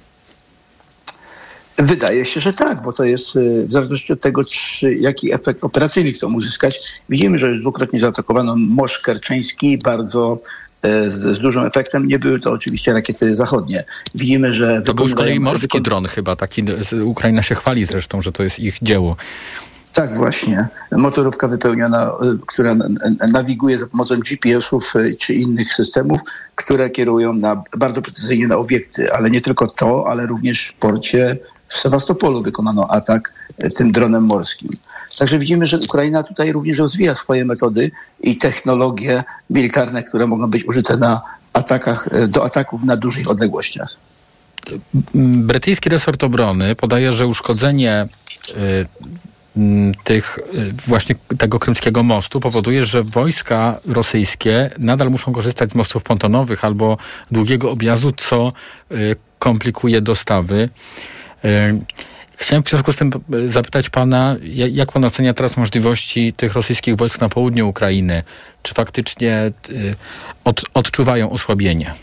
Wydaje 1.79 2.25
się, 2.25 2.41
że 2.41 2.53
tak, 2.53 2.83
bo 2.83 2.93
to 2.93 3.05
jest 3.05 3.37
y, 3.37 3.67
w 3.67 3.73
zależności 3.73 4.13
od 4.13 4.21
tego, 4.21 4.45
czy, 4.45 4.95
jaki 4.95 5.35
efekt 5.35 5.65
operacyjny 5.65 6.13
chcą 6.13 6.35
uzyskać. 6.35 7.03
Widzimy, 7.09 7.39
że 7.39 7.49
już 7.49 7.61
dwukrotnie 7.61 8.01
zaatakowano 8.01 8.57
Morz 8.57 8.99
Kerczeński 8.99 9.79
bardzo 9.79 10.39
z, 10.83 11.37
z, 11.37 11.38
dużym 11.38 11.66
efektem. 11.66 12.09
Nie 12.09 12.19
były 12.19 12.40
to 12.40 12.53
oczywiście 12.53 12.93
rakiety 12.93 13.37
zachodnie. 13.37 13.85
Widzimy, 14.14 14.53
że... 14.53 14.83
To 14.83 14.95
był 14.95 15.09
z 15.09 15.14
kolei 15.14 15.40
morski 15.40 15.62
wykon... 15.62 15.83
dron 15.83 16.07
chyba, 16.07 16.37
taki 16.37 16.64
Ukraina 17.05 17.43
się 17.43 17.55
chwali 17.55 17.85
zresztą, 17.85 18.23
że 18.23 18.33
to 18.33 18.43
jest 18.43 18.59
ich 18.59 18.79
dzieło. 18.83 19.16
Tak, 19.93 20.16
właśnie. 20.16 20.69
Motorówka 20.93 21.49
wypełniona, 21.49 22.07
y, 22.09 22.38
która 22.47 22.77
nawiguje 23.33 23.79
za 23.79 23.87
pomocą 23.87 24.16
GPS-ów 24.21 24.97
y, 24.97 25.16
czy 25.19 25.35
innych 25.35 25.75
systemów, 25.75 26.21
które 26.55 26.90
kierują 26.90 27.33
na, 27.33 27.62
bardzo 27.77 28.03
precyzyjnie 28.03 28.49
na 28.49 28.57
obiekty, 28.57 29.12
ale 29.12 29.31
nie 29.31 29.40
tylko 29.40 29.66
to, 29.66 30.05
ale 30.09 30.27
również 30.27 30.66
w 30.66 30.75
porcie 30.75 31.38
w 31.70 31.78
Sewastopolu 31.78 32.42
wykonano 32.42 32.90
atak 32.90 33.33
y, 33.64 33.70
tym 33.70 33.92
dronem 33.92 34.24
morskim. 34.24 34.70
Także 35.18 35.38
widzimy, 35.38 35.66
że 35.66 35.78
Ukraina 35.78 36.22
tutaj 36.22 36.52
również 36.52 36.78
rozwija 36.78 37.14
swoje 37.14 37.44
metody 37.44 37.90
i 38.20 38.37
technologie 38.37 39.24
militarne, 39.50 40.02
które 40.02 40.26
mogą 40.26 40.46
być 40.46 40.64
użyte 40.64 40.96
na 40.96 41.20
atakach, 41.52 42.28
do 42.28 42.44
ataków 42.44 42.83
na 42.83 42.96
dużych 42.96 43.30
odległościach. 43.30 43.96
Brytyjski 45.14 45.88
resort 45.88 46.24
obrony 46.24 46.74
podaje, 46.74 47.12
że 47.12 47.26
uszkodzenie 47.26 48.09
Mm, 49.56 49.94
tych 50.04 50.38
właśnie 50.87 51.14
tego 51.38 51.59
krymskiego 51.59 52.02
mostu 52.02 52.40
powoduje, 52.40 52.85
że 52.85 53.02
wojska 53.02 53.80
rosyjskie 53.87 54.70
nadal 54.78 55.11
muszą 55.11 55.33
korzystać 55.33 55.70
z 55.70 55.74
mostów 55.74 56.02
pontonowych 56.02 56.64
albo 56.64 56.98
długiego 57.30 57.70
objazdu, 57.70 58.12
co 58.12 58.52
komplikuje 59.38 60.00
dostawy. 60.00 60.68
Y, 61.44 61.48
chciałem 62.37 62.62
w 62.62 62.68
związku 62.68 62.92
z 62.92 62.96
tym 62.96 63.12
zapytać 63.44 63.90
pana, 63.90 64.37
jak 64.70 64.92
pan 64.92 65.05
ocenia 65.05 65.35
teraz 65.35 65.57
możliwości 65.57 66.33
tych 66.33 66.53
rosyjskich 66.53 66.96
wojsk 66.96 67.20
na 67.20 67.29
południu 67.29 67.68
Ukrainy? 67.68 68.22
Czy 68.62 68.74
faktycznie 68.74 69.50
od, 70.44 70.62
odczuwają 70.74 71.31
osłabienie? 71.31 71.94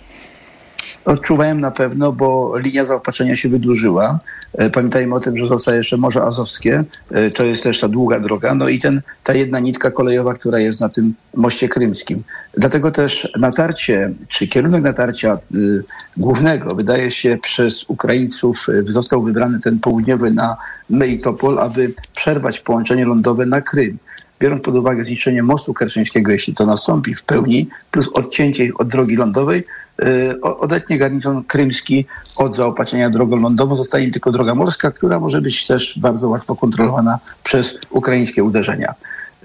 Odczuwałem 1.06 1.60
na 1.60 1.72
pewno, 1.72 2.12
bo 2.12 2.58
linia 2.60 2.86
zaopatrzenia 2.86 3.36
się 3.36 3.50
wydłużyła. 3.50 4.20
E, 4.54 4.70
pamiętajmy 4.70 5.16
o 5.16 5.20
tym, 5.20 5.38
że 5.38 5.48
zostaje 5.48 5.78
jeszcze 5.78 5.98
Morze 5.98 6.24
Azowskie. 6.24 6.84
E, 7.12 7.30
to 7.30 7.46
jest 7.46 7.64
też 7.64 7.80
ta 7.80 7.88
długa 7.88 8.20
droga. 8.20 8.56
No 8.56 8.70
i 8.70 8.80
ten, 8.80 9.02
ta 9.24 9.34
jedna 9.34 9.60
nitka 9.60 9.92
kolejowa, 9.92 10.34
która 10.34 10.60
jest 10.60 10.82
na 10.82 10.90
tym 10.90 11.14
moście 11.36 11.70
krymskim. 11.70 12.24
Dlatego 12.58 12.92
też 12.92 13.32
natarcie, 13.40 14.14
czy 14.28 14.48
kierunek 14.48 14.84
natarcia 14.84 15.38
y, 15.56 15.84
głównego, 16.18 16.76
wydaje 16.76 17.12
się 17.12 17.38
przez 17.42 17.84
Ukraińców 17.84 18.68
został 18.88 19.24
wybrany 19.24 19.60
ten 19.60 19.80
południowy 19.80 20.32
na 20.32 20.58
Melitopol, 20.90 21.60
aby 21.60 21.94
przerwać 22.16 22.60
połączenie 22.60 23.06
lądowe 23.06 23.46
na 23.46 23.62
Krym 23.62 23.98
biorąc 24.40 24.64
pod 24.64 24.76
uwagę 24.76 25.06
zniszczenie 25.06 25.44
mostu 25.44 25.74
kerczeńskiego, 25.74 26.32
jeśli 26.32 26.54
to 26.54 26.66
nastąpi 26.66 27.16
w 27.16 27.24
pełni, 27.24 27.68
plus 27.92 28.10
odcięcie 28.14 28.66
ich 28.66 28.82
od 28.82 28.88
drogi 28.88 29.16
lądowej, 29.16 29.64
yy, 30.00 30.42
odetnie 30.42 30.98
garnizon 30.98 31.44
krymski 31.44 32.06
od 32.38 32.56
zaopatrzenia 32.56 33.10
drogą 33.10 33.38
lądową. 33.38 33.76
Zostanie 33.76 34.12
tylko 34.12 34.32
droga 34.32 34.56
morska, 34.56 34.92
która 34.92 35.20
może 35.20 35.42
być 35.42 35.68
też 35.68 36.00
bardzo 36.00 36.30
łatwo 36.30 36.56
kontrolowana 36.56 37.20
przez 37.44 37.80
ukraińskie 37.90 38.44
uderzenia. 38.44 38.94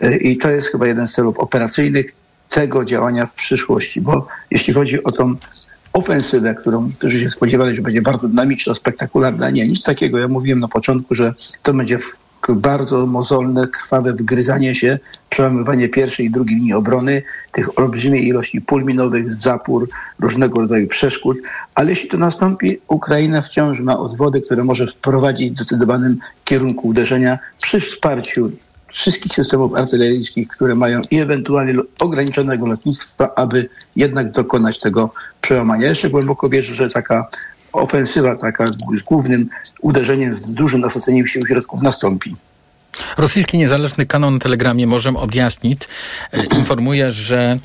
Yy, 0.02 0.16
I 0.16 0.36
to 0.36 0.50
jest 0.50 0.68
chyba 0.68 0.86
jeden 0.86 1.06
z 1.06 1.12
celów 1.12 1.38
operacyjnych 1.38 2.06
tego 2.48 2.84
działania 2.84 3.26
w 3.26 3.34
przyszłości, 3.34 4.00
bo 4.00 4.26
jeśli 4.50 4.74
chodzi 4.74 5.04
o 5.04 5.10
tą 5.10 5.34
ofensywę, 5.92 6.54
którą 6.54 6.92
którzy 6.92 7.20
się 7.20 7.30
spodziewali, 7.30 7.76
że 7.76 7.82
będzie 7.82 8.02
bardzo 8.02 8.28
dynamiczna, 8.28 8.74
spektakularna. 8.74 9.50
Nie, 9.50 9.68
nic 9.68 9.82
takiego. 9.82 10.18
Ja 10.18 10.28
mówiłem 10.28 10.60
na 10.60 10.68
początku, 10.68 11.14
że 11.14 11.34
to 11.62 11.74
będzie 11.74 11.98
bardzo 12.50 13.06
mozolne, 13.06 13.68
krwawe 13.68 14.12
wgryzanie 14.12 14.74
się, 14.74 14.98
przełamywanie 15.28 15.88
pierwszej 15.88 16.26
i 16.26 16.30
drugiej 16.30 16.56
linii 16.56 16.72
obrony, 16.72 17.22
tych 17.52 17.78
olbrzymiej 17.78 18.28
ilości 18.28 18.60
pól 18.60 18.84
minowych, 18.84 19.34
zapór, 19.34 19.88
różnego 20.20 20.60
rodzaju 20.60 20.88
przeszkód. 20.88 21.38
Ale 21.74 21.90
jeśli 21.90 22.08
to 22.08 22.16
nastąpi, 22.16 22.78
Ukraina 22.88 23.42
wciąż 23.42 23.80
ma 23.80 23.98
odwody, 23.98 24.40
które 24.40 24.64
może 24.64 24.86
wprowadzić 24.86 25.52
w 25.52 25.56
zdecydowanym 25.56 26.18
kierunku 26.44 26.88
uderzenia 26.88 27.38
przy 27.62 27.80
wsparciu 27.80 28.50
wszystkich 28.92 29.32
systemów 29.32 29.74
artyleryjskich, 29.74 30.48
które 30.48 30.74
mają 30.74 31.00
i 31.10 31.18
ewentualnie 31.18 31.74
ograniczonego 32.00 32.66
lotnictwa, 32.66 33.34
aby 33.36 33.68
jednak 33.96 34.32
dokonać 34.32 34.80
tego 34.80 35.10
przełamania. 35.40 35.88
Jeszcze 35.88 36.10
głęboko 36.10 36.48
wierzę, 36.48 36.74
że 36.74 36.90
taka 36.90 37.28
ofensywa 37.72 38.36
taka 38.36 38.66
z 38.98 39.02
głównym 39.02 39.48
uderzeniem, 39.80 40.36
z 40.36 40.40
dużym 40.40 40.80
nasaceniem 40.80 41.26
sił 41.26 41.46
środków 41.46 41.82
nastąpi. 41.82 42.36
Rosyjski 43.16 43.58
niezależny 43.58 44.06
kanon 44.06 44.34
na 44.34 44.40
Telegramie 44.40 44.86
Możem 44.86 45.16
Objaśnić 45.16 45.82
e, 46.32 46.44
informuje, 46.44 47.12
że 47.12 47.56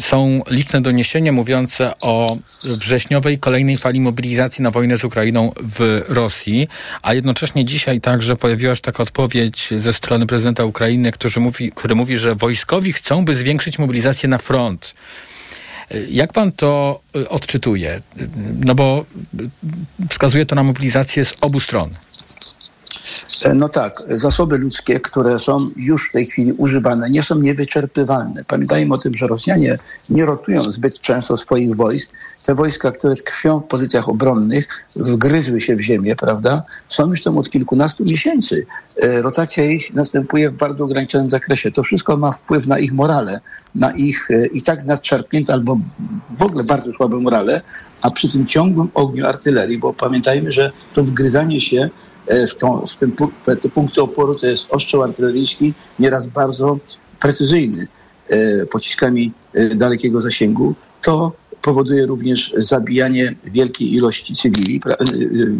są 0.00 0.42
liczne 0.50 0.80
doniesienia 0.80 1.32
mówiące 1.32 1.92
o 2.00 2.36
wrześniowej 2.62 3.38
kolejnej 3.38 3.78
fali 3.78 4.00
mobilizacji 4.00 4.62
na 4.62 4.70
wojnę 4.70 4.98
z 4.98 5.04
Ukrainą 5.04 5.52
w 5.62 6.04
Rosji, 6.08 6.68
a 7.02 7.14
jednocześnie 7.14 7.64
dzisiaj 7.64 8.00
także 8.00 8.36
pojawiła 8.36 8.74
się 8.74 8.80
taka 8.80 9.02
odpowiedź 9.02 9.68
ze 9.76 9.92
strony 9.92 10.26
prezydenta 10.26 10.64
Ukrainy, 10.64 11.12
który 11.12 11.40
mówi, 11.40 11.72
który 11.74 11.94
mówi 11.94 12.18
że 12.18 12.34
wojskowi 12.34 12.92
chcą, 12.92 13.24
by 13.24 13.34
zwiększyć 13.34 13.78
mobilizację 13.78 14.28
na 14.28 14.38
front. 14.38 14.94
Jak 16.08 16.32
pan 16.32 16.52
to 16.52 17.00
y, 17.16 17.28
odczytuje? 17.28 18.00
No 18.64 18.74
bo 18.74 19.04
wskazuje 20.08 20.46
to 20.46 20.54
na 20.54 20.62
mobilizację 20.62 21.24
z 21.24 21.34
obu 21.40 21.60
stron. 21.60 21.90
E, 23.44 23.54
no 23.54 23.68
tak, 23.68 24.02
zasoby 24.08 24.58
ludzkie, 24.58 25.00
które 25.00 25.38
są 25.38 25.70
już 25.76 26.08
w 26.08 26.12
tej 26.12 26.26
chwili 26.26 26.52
używane, 26.52 27.10
nie 27.10 27.22
są 27.22 27.38
niewyczerpywalne. 27.38 28.44
Pamiętajmy 28.44 28.94
o 28.94 28.98
tym, 28.98 29.14
że 29.14 29.26
Rosjanie 29.26 29.78
nie 30.10 30.26
rotują 30.26 30.62
zbyt 30.62 31.00
często 31.00 31.36
swoich 31.36 31.76
wojsk. 31.76 32.10
Te 32.44 32.54
wojska, 32.54 32.92
które 32.92 33.16
tkwią 33.16 33.60
w 33.60 33.64
pozycjach 33.64 34.08
obronnych, 34.08 34.68
wgryzły 34.96 35.60
się 35.60 35.76
w 35.76 35.80
ziemię, 35.80 36.16
prawda? 36.16 36.62
Są 36.88 37.10
już 37.10 37.22
tam 37.22 37.38
od 37.38 37.50
kilkunastu 37.50 38.04
miesięcy. 38.04 38.66
E, 39.02 39.22
rotacja 39.22 39.64
ich 39.64 39.94
następuje 39.94 40.50
w 40.50 40.54
bardzo 40.54 40.84
ograniczonym 40.84 41.30
zakresie. 41.30 41.70
To 41.70 41.82
wszystko 41.82 42.16
ma 42.16 42.32
wpływ 42.32 42.66
na 42.66 42.78
ich 42.78 42.92
morale, 42.92 43.40
na 43.74 43.90
ich 43.90 44.30
e, 44.30 44.46
i 44.46 44.62
tak 44.62 44.84
nadszarpnięte 44.84 45.52
albo 45.52 45.78
w 46.36 46.42
ogóle 46.42 46.64
bardzo 46.64 46.92
słabe 46.92 47.16
morale, 47.16 47.62
a 48.02 48.10
przy 48.10 48.28
tym 48.28 48.46
ciągłym 48.46 48.88
ogniu 48.94 49.26
artylerii, 49.26 49.78
bo 49.78 49.92
pamiętajmy, 49.92 50.52
że 50.52 50.72
to 50.94 51.04
wgryzanie 51.04 51.60
się 51.60 51.90
w, 52.26 52.54
tą, 52.54 52.86
w 52.86 52.96
tym, 52.96 53.12
te 53.44 53.68
punkty 53.68 54.02
oporu 54.02 54.34
to 54.34 54.46
jest 54.46 54.66
ostrzał 54.70 55.02
artyleryjski, 55.02 55.74
nieraz 55.98 56.26
bardzo 56.26 56.78
precyzyjny, 57.20 57.86
e, 58.28 58.66
pociskami 58.66 59.32
e, 59.54 59.74
dalekiego 59.74 60.20
zasięgu, 60.20 60.74
to 61.02 61.32
powoduje 61.62 62.06
również 62.06 62.54
zabijanie 62.56 63.34
wielkiej 63.44 63.94
ilości 63.94 64.36
cywili, 64.36 64.80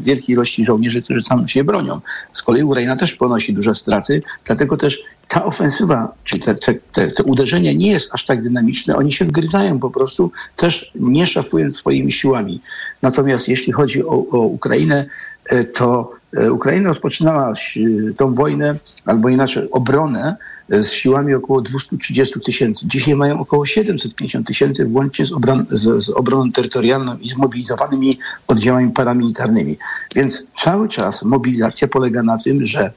wielkiej 0.03 0.33
ilości 0.33 0.64
żołnierzy, 0.64 1.03
którzy 1.03 1.24
tam 1.24 1.48
się 1.48 1.64
bronią. 1.64 2.00
Z 2.33 2.42
kolei 2.42 2.62
Ukraina 2.62 2.96
też 2.96 3.12
ponosi 3.12 3.53
duże 3.53 3.74
straty, 3.74 4.22
dlatego 4.44 4.77
też 4.77 5.03
ta 5.29 5.44
ofensywa, 5.44 6.14
czy 6.24 6.38
te, 6.38 6.55
te, 6.55 6.74
te, 6.92 7.07
te 7.07 7.22
uderzenie 7.22 7.74
nie 7.74 7.90
jest 7.90 8.09
aż 8.12 8.24
tak 8.24 8.42
dynamiczne, 8.42 8.96
oni 8.96 9.12
się 9.12 9.24
wgryzają 9.24 9.79
po 9.79 9.90
prostu, 9.90 10.31
też 10.57 10.92
nie 10.94 11.27
szafując 11.27 11.77
swoimi 11.77 12.12
siłami. 12.12 12.61
Natomiast 13.03 13.48
jeśli 13.48 13.72
chodzi 13.72 14.05
o, 14.05 14.11
o 14.11 14.38
Ukrainę, 14.38 15.07
to 15.74 16.11
E, 16.24 16.24
Ukraina 16.53 16.88
rozpoczynała 16.88 17.53
e, 17.53 18.14
tą 18.16 18.35
wojnę, 18.35 18.77
albo 19.05 19.29
inaczej 19.29 19.70
obronę 19.70 20.37
e, 20.70 20.83
z 20.83 20.92
siłami 20.92 21.35
około 21.35 21.61
230 21.61 22.40
tysięcy. 22.40 22.87
Dzisiaj 22.88 23.14
mają 23.14 23.40
około 23.40 23.66
750 23.66 24.47
tysięcy, 24.47 24.85
włącznie 24.85 25.27
z, 25.27 25.33
obron 25.33 25.66
z, 25.70 26.05
z 26.05 26.11
obroną 26.11 26.53
terytorialną 26.53 27.16
i 27.16 27.29
zmobilizowanymi 27.29 28.18
oddziałami 28.49 28.90
paramilitarnymi. 28.90 29.77
Więc 30.14 30.47
cały 30.57 30.88
czas 30.88 31.23
mobilizacja 31.23 31.88
polega 31.88 32.23
na 32.23 32.38
tym, 32.38 32.66
że 32.66 32.92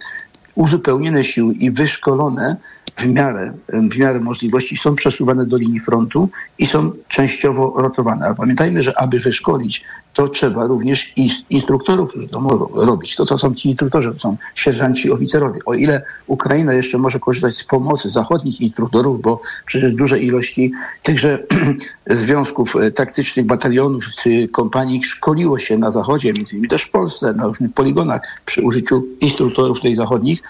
uzupełnione 0.56 1.23
siły 1.23 1.54
i 1.54 1.71
wyszkolone 1.71 2.58
w 2.98 3.08
miarę, 3.08 3.54
w 3.92 3.98
miarę 3.98 4.20
możliwości 4.20 4.78
są 4.78 4.96
przesuwane 4.96 5.46
do 5.46 5.58
linii 5.58 5.80
frontu 5.80 6.30
i 6.60 6.66
są 6.66 6.92
częściowo 7.08 7.74
rotowane. 7.78 8.26
Ale 8.26 8.36
pamiętajmy, 8.36 8.84
że 8.84 9.00
aby 9.00 9.20
wyszkolić, 9.20 9.84
to 10.14 10.28
trzeba 10.28 10.68
również 10.68 11.14
instruktorów, 11.50 12.10
którzy 12.10 12.28
to 12.28 12.40
mogą 12.40 12.86
robić. 12.86 13.16
To, 13.16 13.26
co 13.26 13.38
są 13.38 13.54
ci 13.54 13.70
instruktorzy, 13.70 14.14
to 14.14 14.20
są 14.20 14.38
sierżanci, 14.56 15.12
oficerowie. 15.12 15.60
O 15.66 15.74
ile 15.74 16.02
Ukraina 16.28 16.74
jeszcze 16.74 16.98
może 16.98 17.20
korzystać 17.20 17.56
z 17.56 17.64
pomocy 17.64 18.10
zachodnich 18.10 18.62
instruktorów, 18.62 19.22
bo 19.22 19.42
przecież 19.66 19.94
duże 19.94 20.20
ilości 20.20 20.72
tychże 21.04 21.44
związków 22.08 22.76
e, 22.76 22.92
taktycznych, 22.92 23.46
batalionów 23.46 24.04
czy 24.22 24.48
kompanii 24.48 25.04
szkoliło 25.04 25.60
się 25.60 25.78
na 25.78 25.92
Zachodzie, 25.92 26.34
między 26.34 26.52
innymi 26.52 26.68
też 26.68 26.84
w 26.84 26.90
Polsce, 26.90 27.34
na 27.34 27.48
różnych 27.48 27.74
poligonach 27.74 28.22
przy 28.46 28.62
użyciu 28.62 29.06
instruktorów 29.22 29.82
tej 29.82 29.96
zachodnich, 29.96 30.42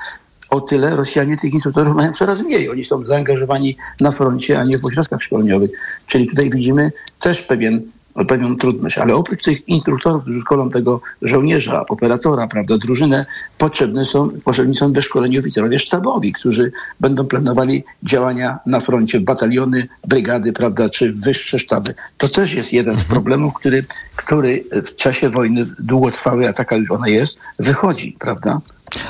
o 0.50 0.62
tyle 0.62 0.96
Rosjanie 0.96 1.38
tych 1.38 1.54
instruktorów 1.54 1.96
mają 1.96 2.14
coraz 2.14 2.42
mniej. 2.42 2.70
Oni 2.70 2.86
są 2.86 3.06
zaangażowani 3.06 3.78
na 4.02 4.12
froncie, 4.12 4.60
a 4.60 4.64
nie 4.64 4.78
w 4.78 4.86
ośrodkach 4.86 5.24
szkoleniowych. 5.24 5.72
Czyli 6.08 6.28
tutaj 6.28 6.50
widzimy 6.50 6.92
też 7.20 7.42
pewien 7.42 7.82
pewną 8.26 8.58
trudność. 8.58 8.98
Ale 8.98 9.16
oprócz 9.16 9.44
tych 9.44 9.68
instruktorów, 9.68 10.24
którzy 10.24 10.40
szkolą 10.40 10.70
tego 10.70 11.02
żołnierza, 11.22 11.86
operatora, 11.86 12.48
prawda, 12.48 12.78
drużynę, 12.78 13.26
potrzebne 13.58 14.06
są, 14.06 14.30
potrzebni 14.30 14.76
są 14.76 14.94
wyszkoleni 14.94 15.40
oficerowie 15.40 15.80
sztabowi, 15.80 16.34
którzy 16.34 16.72
będą 17.00 17.26
planowali 17.26 17.84
działania 18.04 18.60
na 18.66 18.80
froncie, 18.80 19.20
bataliony, 19.20 19.88
brygady, 20.08 20.54
prawda, 20.54 20.90
czy 20.90 21.14
wyższe 21.14 21.60
sztaby. 21.60 21.94
To 22.18 22.30
też 22.30 22.54
jest 22.54 22.74
jeden 22.74 22.96
z 22.96 23.00
mhm. 23.00 23.14
problemów, 23.14 23.54
który, 23.54 23.86
który 24.16 24.64
w 24.72 24.96
czasie 24.96 25.30
wojny 25.30 25.66
długotrwałej, 25.80 26.48
a 26.48 26.54
taka 26.54 26.76
już 26.76 26.92
ona 26.92 27.08
jest, 27.08 27.38
wychodzi, 27.60 28.16
prawda? 28.20 28.62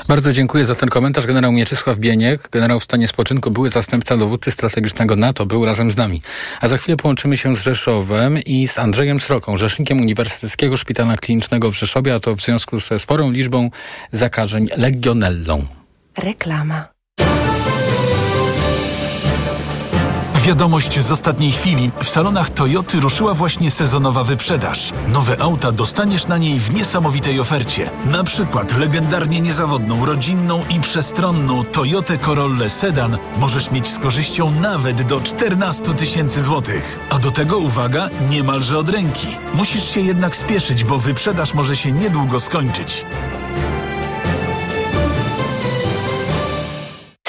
Bardzo 0.08 0.32
dziękuję 0.32 0.64
za 0.64 0.74
ten 0.74 0.88
komentarz. 0.88 1.26
Generał 1.26 1.52
Mieczysław 1.52 1.98
Bieniek, 1.98 2.48
generał 2.50 2.80
w 2.80 2.84
stanie 2.84 3.08
spoczynku, 3.08 3.50
były 3.50 3.68
zastępca 3.68 4.16
dowódcy 4.16 4.50
strategicznego 4.50 5.16
NATO, 5.16 5.46
był 5.46 5.64
razem 5.64 5.92
z 5.92 5.96
nami. 5.96 6.22
A 6.60 6.68
za 6.68 6.76
chwilę 6.76 6.96
połączymy 6.96 7.36
się 7.36 7.56
z 7.56 7.62
Rzeszowem 7.62 8.38
i 8.38 8.68
z 8.68 8.78
Andrzejem 8.78 9.20
Sroką, 9.20 9.56
rzecznikiem 9.56 10.00
Uniwersyteckiego 10.00 10.76
Szpitala 10.76 11.16
Klinicznego 11.16 11.70
w 11.70 11.74
Rzeszowie, 11.74 12.14
a 12.14 12.20
to 12.20 12.36
w 12.36 12.40
związku 12.40 12.80
ze 12.80 12.98
sporą 12.98 13.30
liczbą 13.30 13.70
zakażeń 14.12 14.68
legionellą. 14.76 15.66
Reklama. 16.18 16.88
Wiadomość 20.48 21.00
z 21.00 21.12
ostatniej 21.12 21.52
chwili. 21.52 21.90
W 22.02 22.08
salonach 22.08 22.50
Toyoty 22.50 23.00
ruszyła 23.00 23.34
właśnie 23.34 23.70
sezonowa 23.70 24.24
wyprzedaż. 24.24 24.92
Nowe 25.08 25.40
auta 25.40 25.72
dostaniesz 25.72 26.26
na 26.26 26.38
niej 26.38 26.60
w 26.60 26.74
niesamowitej 26.74 27.40
ofercie. 27.40 27.90
Na 28.06 28.24
przykład 28.24 28.78
legendarnie 28.78 29.40
niezawodną, 29.40 30.06
rodzinną 30.06 30.62
i 30.76 30.80
przestronną 30.80 31.64
Toyotę 31.64 32.18
Corolla 32.18 32.68
Sedan 32.68 33.18
możesz 33.38 33.70
mieć 33.70 33.88
z 33.88 33.98
korzyścią 33.98 34.50
nawet 34.50 35.02
do 35.02 35.20
14 35.20 35.94
tysięcy 35.94 36.42
złotych. 36.42 36.98
A 37.10 37.18
do 37.18 37.30
tego 37.30 37.58
uwaga, 37.58 38.08
niemalże 38.30 38.78
od 38.78 38.88
ręki. 38.88 39.26
Musisz 39.54 39.90
się 39.90 40.00
jednak 40.00 40.36
spieszyć, 40.36 40.84
bo 40.84 40.98
wyprzedaż 40.98 41.54
może 41.54 41.76
się 41.76 41.92
niedługo 41.92 42.40
skończyć. 42.40 43.04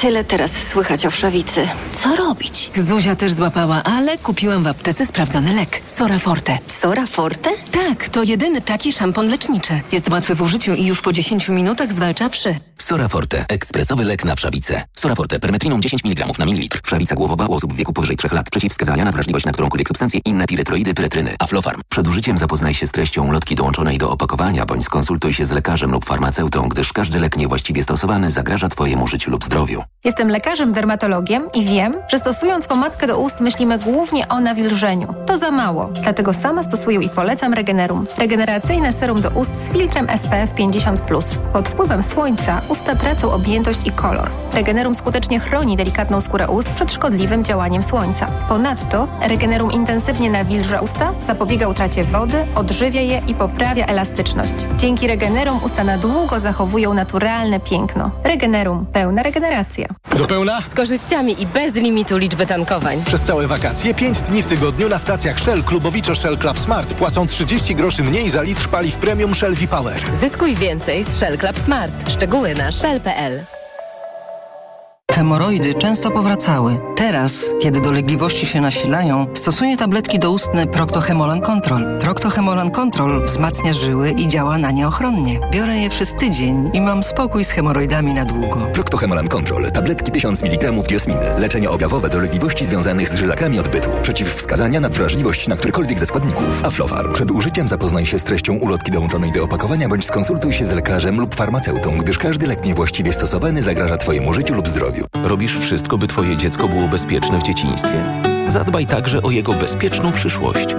Tyle 0.02 0.24
teraz 0.24 0.52
słychać 0.68 1.06
o 1.06 1.12
wszawicy. 1.12 1.68
Co 1.92 2.16
robić? 2.16 2.72
Zuzia 2.76 3.16
też 3.16 3.34
złapała, 3.34 3.84
ale 3.84 4.18
kupiłam 4.18 4.64
w 4.64 4.68
aptece 4.68 5.06
sprawdzony 5.06 5.54
lek. 5.54 5.82
Sora 5.86 6.20
Forte. 6.20 6.58
Sora 6.82 7.06
Forte? 7.06 7.50
Tak, 7.72 8.10
to 8.10 8.24
jedyny 8.24 8.62
taki 8.62 8.94
szampon 8.94 9.28
leczniczy. 9.28 9.82
Jest 9.92 10.10
łatwy 10.10 10.36
w 10.36 10.42
użyciu 10.42 10.74
i 10.74 10.86
już 10.86 11.02
po 11.02 11.14
10 11.14 11.50
minutach 11.50 11.94
zwalcza 11.94 12.30
wszy. 12.30 12.56
Sora 12.82 13.08
Forte. 13.08 13.46
Ekspresowy 13.50 14.06
lek 14.06 14.26
na 14.26 14.36
wszawicę. 14.36 14.84
Sora 14.96 15.16
Forte. 15.16 15.40
Permetriną 15.40 15.80
10 15.80 16.06
mg 16.06 16.26
na 16.40 16.46
mililitr. 16.46 16.80
Wszawica 16.84 17.16
głowowa 17.16 17.46
u 17.46 17.54
osób 17.54 17.74
w 17.74 17.76
wieku 17.76 17.94
powyżej 17.94 18.16
3 18.16 18.28
lat. 18.32 18.50
Przeciwwskazania 18.50 19.06
na 19.06 19.12
wrażliwość 19.12 19.46
na 19.46 19.52
którąkolwiek 19.52 19.88
substancję. 19.88 20.20
Inne 20.26 20.46
piretroidy, 20.48 20.94
pyretryny. 20.94 21.36
Aflofarm. 21.40 21.82
Przed 21.90 22.08
użyciem 22.08 22.38
zapoznaj 22.38 22.74
się 22.74 22.88
z 22.88 22.92
treścią 22.92 23.32
lotki 23.32 23.56
dołączonej 23.56 23.98
do 23.98 24.12
opakowania, 24.12 24.66
bądź 24.66 24.86
skonsultuj 24.86 25.34
się 25.34 25.46
z 25.46 25.52
lekarzem 25.52 25.92
lub 25.92 26.06
farmaceutą, 26.06 26.70
gdyż 26.70 26.94
każdy 26.94 27.20
lek 27.20 27.38
niewłaściwie 27.38 27.84
stosowany 27.84 28.32
zagraża 28.32 28.70
Twojemu 28.70 29.08
życiu 29.08 29.32
lub 29.32 29.44
zdrowiu. 29.44 29.84
Jestem 30.04 30.30
lekarzem 30.30 30.74
dermatologiem 30.74 31.52
i 31.54 31.66
wiem, 31.66 31.96
że 32.12 32.18
stosując 32.18 32.68
pomadkę 32.68 33.08
do 33.08 33.20
ust 33.20 33.40
myślimy 33.40 33.80
głównie 33.80 34.28
o 34.28 34.40
nawilżeniu. 34.40 35.14
To 35.26 35.38
za 35.38 35.52
mało, 35.52 35.90
dlatego 36.04 36.34
sama 36.34 36.64
stosuję 36.64 37.00
i 37.00 37.10
polecam 37.10 37.54
Regenerum. 37.54 38.06
Regeneracyjne 38.18 38.94
serum 38.94 39.22
do 39.22 39.30
ust 39.30 39.56
z 39.56 39.70
filtrem 39.70 40.08
SPF 40.18 40.54
50+. 40.54 41.38
Pod 41.54 41.70
wpływem 41.70 42.04
słońca 42.04 42.62
usta 42.70 42.96
tracą 42.96 43.32
objętość 43.32 43.80
i 43.86 43.92
kolor. 43.92 44.30
Regenerum 44.54 44.94
skutecznie 44.96 45.40
chroni 45.40 45.78
delikatną 45.78 46.22
skórę 46.22 46.48
ust 46.48 46.68
przed 46.68 46.94
szkodliwym 46.94 47.44
działaniem 47.44 47.84
słońca. 47.84 48.28
Ponadto 48.50 49.08
Regenerum 49.22 49.72
intensywnie 49.72 50.30
nawilża 50.30 50.80
usta, 50.80 51.14
zapobiega 51.22 51.68
utracie 51.68 52.04
wody, 52.04 52.38
odżywia 52.56 53.02
je 53.02 53.22
i 53.28 53.34
poprawia 53.34 53.86
elastyczność. 53.86 54.56
Dzięki 54.78 55.08
Regenerum 55.08 55.64
usta 55.64 55.84
na 55.84 55.98
długo 55.98 56.40
zachowują 56.40 56.94
naturalne 56.94 57.60
piękno. 57.60 58.12
Regenerum. 58.24 58.86
Pełna 58.86 59.24
regeneracja. 59.24 59.88
Do 60.18 60.26
pełna? 60.26 60.62
Z 60.70 60.76
korzyściami 60.76 61.42
i 61.42 61.48
bez 61.48 61.76
limitu 61.76 62.18
liczby 62.18 62.46
tankowań. 62.46 63.04
Przez 63.06 63.22
całe 63.22 63.48
wakacje 63.48 63.94
5 63.94 64.22
dni 64.22 64.44
w 64.44 64.48
tygodniu 64.48 64.90
na 64.90 65.00
stacjach 65.00 65.40
Shell 65.40 65.64
Klubowiczo 65.64 66.16
Shell 66.16 66.38
Club 66.38 66.60
Smart 66.60 66.94
płacą 66.94 67.28
30 67.28 67.76
groszy 67.76 68.04
mniej 68.04 68.30
za 68.30 68.42
litr 68.42 68.68
paliw 68.70 68.96
premium 68.96 69.36
Shell 69.36 69.56
V-Power. 69.56 70.02
Zyskuj 70.20 70.56
więcej 70.56 71.04
z 71.04 71.16
Shell 71.16 71.38
Club 71.38 71.60
Smart. 71.60 71.92
Szczegóły 72.10 72.56
na 72.56 72.59
shell.pl. 72.68 73.59
Hemoroidy 75.20 75.74
często 75.74 76.12
powracały. 76.12 76.80
Teraz, 76.96 77.46
kiedy 77.62 77.82
dolegliwości 77.82 78.46
się 78.46 78.62
nasilają, 78.62 79.28
stosuję 79.34 79.78
tabletki 79.78 80.20
doustne 80.20 80.68
Proctohemolan 80.68 81.42
Control. 81.42 81.98
Proctohemolan 82.00 82.72
Control 82.72 83.26
wzmacnia 83.26 83.74
żyły 83.74 84.12
i 84.12 84.28
działa 84.28 84.58
na 84.58 84.72
nie 84.72 84.88
ochronnie. 84.88 85.40
Biorę 85.52 85.78
je 85.78 85.90
przez 85.90 86.14
tydzień 86.14 86.70
i 86.74 86.82
mam 86.82 87.04
spokój 87.04 87.44
z 87.44 87.50
hemoroidami 87.50 88.14
na 88.14 88.26
długo. 88.26 88.68
Proctohemolan 88.74 89.28
Control. 89.28 89.72
Tabletki 89.72 90.12
1000 90.12 90.44
mg 90.44 90.72
diosminy. 90.72 91.26
Leczenie 91.38 91.70
objawowe 91.70 92.10
dolegliwości 92.10 92.66
związanych 92.66 93.10
z 93.10 93.16
żylakami 93.16 93.60
odbytu. 93.60 93.90
Przeciwwskazania 94.02 94.80
na 94.80 94.90
wrażliwość 94.90 95.48
na 95.48 95.56
którykolwiek 95.56 96.00
ze 96.00 96.06
składników. 96.06 96.66
Aflofarm. 96.66 97.14
Przed 97.14 97.32
użyciem 97.32 97.68
zapoznaj 97.68 98.06
się 98.06 98.20
z 98.20 98.24
treścią 98.24 98.54
ulotki 98.58 98.92
dołączonej 98.92 99.32
do 99.32 99.44
opakowania 99.44 99.90
bądź 99.90 100.06
skonsultuj 100.06 100.54
się 100.54 100.66
z 100.66 100.72
lekarzem 100.72 101.20
lub 101.20 101.36
farmaceutą, 101.36 101.98
gdyż 101.98 102.18
każdy 102.18 102.48
lek 102.48 102.66
niewłaściwie 102.66 103.14
stosowany 103.14 103.64
zagraża 103.64 103.98
Twojemu 103.98 104.34
życiu 104.34 104.54
lub 104.54 104.68
zdrowiu. 104.68 105.09
Robisz 105.16 105.58
wszystko, 105.58 105.98
by 105.98 106.08
Twoje 106.08 106.38
dziecko 106.38 106.68
było 106.68 106.88
bezpieczne 106.88 107.40
w 107.40 107.44
dzieciństwie. 107.44 108.22
Zadbaj 108.48 108.86
także 108.86 109.22
o 109.22 109.32
jego 109.32 109.54
bezpieczną 109.54 110.12
przyszłość. 110.12 110.76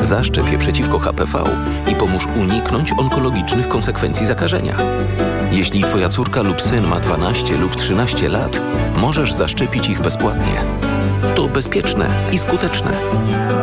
Zaszczep 0.00 0.52
je 0.52 0.58
przeciwko 0.58 0.98
HPV 0.98 1.44
i 1.92 1.94
pomóż 1.94 2.26
uniknąć 2.26 2.92
onkologicznych 2.92 3.68
konsekwencji 3.68 4.26
zakażenia. 4.26 4.76
Jeśli 5.52 5.84
Twoja 5.84 6.08
córka 6.08 6.42
lub 6.42 6.62
syn 6.62 6.86
ma 6.86 7.00
12 7.00 7.56
lub 7.56 7.76
13 7.76 8.28
lat, 8.28 8.62
możesz 8.96 9.32
zaszczepić 9.32 9.88
ich 9.88 10.02
bezpłatnie. 10.02 10.64
To 11.34 11.48
bezpieczne 11.48 12.28
i 12.32 12.38
skuteczne. 12.38 12.92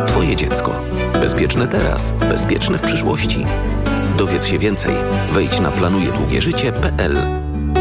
Twoje 0.08 0.36
dziecko. 0.36 0.82
Bezpieczne 1.22 1.68
teraz, 1.68 2.12
bezpieczne 2.12 2.78
w 2.78 2.82
przyszłości. 2.82 3.46
Dowiedz 4.18 4.46
się 4.46 4.60
więcej. 4.60 4.96
Wejdź 5.32 5.60
na 5.60 5.72
planujedługieżycie.pl. 5.72 7.18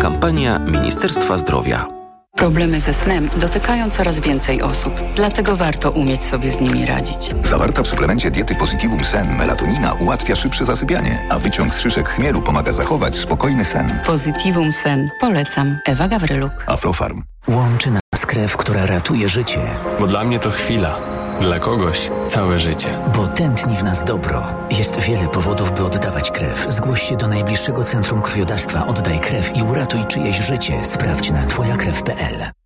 Kampania 0.00 0.58
Ministerstwa 0.58 1.38
Zdrowia. 1.38 1.95
Problemy 2.36 2.80
ze 2.80 2.94
snem 2.94 3.30
dotykają 3.36 3.90
coraz 3.90 4.20
więcej 4.20 4.62
osób, 4.62 4.94
dlatego 5.14 5.56
warto 5.56 5.90
umieć 5.90 6.24
sobie 6.24 6.50
z 6.50 6.60
nimi 6.60 6.86
radzić. 6.86 7.34
Zawarta 7.42 7.82
w 7.82 7.86
suplemencie 7.86 8.30
diety 8.30 8.54
Positivum 8.54 9.04
Sen 9.04 9.36
melatonina 9.36 9.92
ułatwia 9.94 10.34
szybsze 10.36 10.64
zasypianie, 10.64 11.26
a 11.30 11.38
wyciąg 11.38 11.74
z 11.74 11.80
szyszek 11.80 12.08
chmielu 12.08 12.42
pomaga 12.42 12.72
zachować 12.72 13.16
spokojny 13.16 13.64
sen. 13.64 14.00
Positivum 14.06 14.72
Sen. 14.72 15.10
Polecam. 15.20 15.78
Ewa 15.86 16.08
Gawryluk. 16.08 16.52
Aflofarm. 16.66 17.22
Łączy 17.48 17.90
nas 17.90 18.26
krew, 18.26 18.56
która 18.56 18.86
ratuje 18.86 19.28
życie. 19.28 19.60
Bo 20.00 20.06
dla 20.06 20.24
mnie 20.24 20.38
to 20.38 20.50
chwila. 20.50 21.15
Dla 21.40 21.58
kogoś 21.58 22.10
całe 22.26 22.58
życie. 22.58 22.88
Bo 23.16 23.26
tętni 23.26 23.76
w 23.76 23.84
nas 23.84 24.04
dobro. 24.04 24.42
Jest 24.70 25.00
wiele 25.00 25.28
powodów, 25.28 25.72
by 25.72 25.84
oddawać 25.84 26.30
krew. 26.30 26.66
Zgłoś 26.68 27.02
się 27.02 27.16
do 27.16 27.28
najbliższego 27.28 27.84
centrum 27.84 28.22
krwiodawstwa, 28.22 28.86
oddaj 28.86 29.20
krew 29.20 29.56
i 29.56 29.62
uratuj 29.62 30.00
czyjeś 30.08 30.36
życie. 30.38 30.84
Sprawdź 30.84 31.30
na 31.30 31.46
twojakrew.pl. 31.46 32.65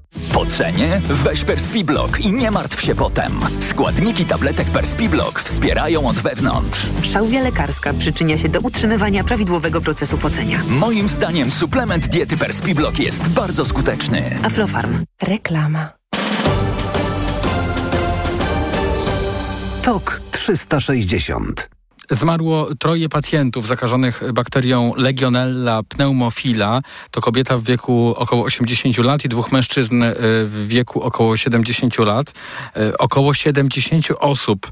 Po 0.33 0.45
cenie? 0.45 1.01
Weź 1.09 1.43
Perspiblock 1.43 2.19
i 2.19 2.33
nie 2.33 2.51
martw 2.51 2.81
się 2.81 2.95
potem. 2.95 3.39
Składniki 3.59 4.25
tabletek 4.25 4.67
Perspiblock 4.67 5.39
wspierają 5.39 6.07
od 6.07 6.15
wewnątrz. 6.15 6.87
Szałwia 7.03 7.43
lekarska 7.43 7.93
przyczynia 7.93 8.37
się 8.37 8.49
do 8.49 8.59
utrzymywania 8.59 9.23
prawidłowego 9.23 9.81
procesu 9.81 10.17
pocenia. 10.17 10.59
Moim 10.67 11.09
zdaniem 11.09 11.51
suplement 11.51 12.07
diety 12.07 12.37
Perspiblock 12.37 12.99
jest 12.99 13.27
bardzo 13.27 13.65
skuteczny. 13.65 14.39
Aflofarm. 14.43 15.05
Reklama. 15.21 15.89
TOK 19.81 20.21
360 20.31 21.69
Zmarło 22.11 22.67
troje 22.79 23.09
pacjentów 23.09 23.67
zakażonych 23.67 24.21
bakterią 24.33 24.93
Legionella 24.97 25.83
pneumofila. 25.83 26.81
To 27.11 27.21
kobieta 27.21 27.57
w 27.57 27.63
wieku 27.63 28.13
około 28.17 28.43
80 28.43 28.97
lat 28.97 29.25
i 29.25 29.29
dwóch 29.29 29.51
mężczyzn 29.51 30.03
e, 30.03 30.13
w 30.45 30.65
wieku 30.67 31.01
około 31.01 31.37
70 31.37 31.97
lat. 31.99 32.33
E, 32.75 32.97
około 32.97 33.33
70 33.33 34.07
osób 34.19 34.67
e, 34.67 34.71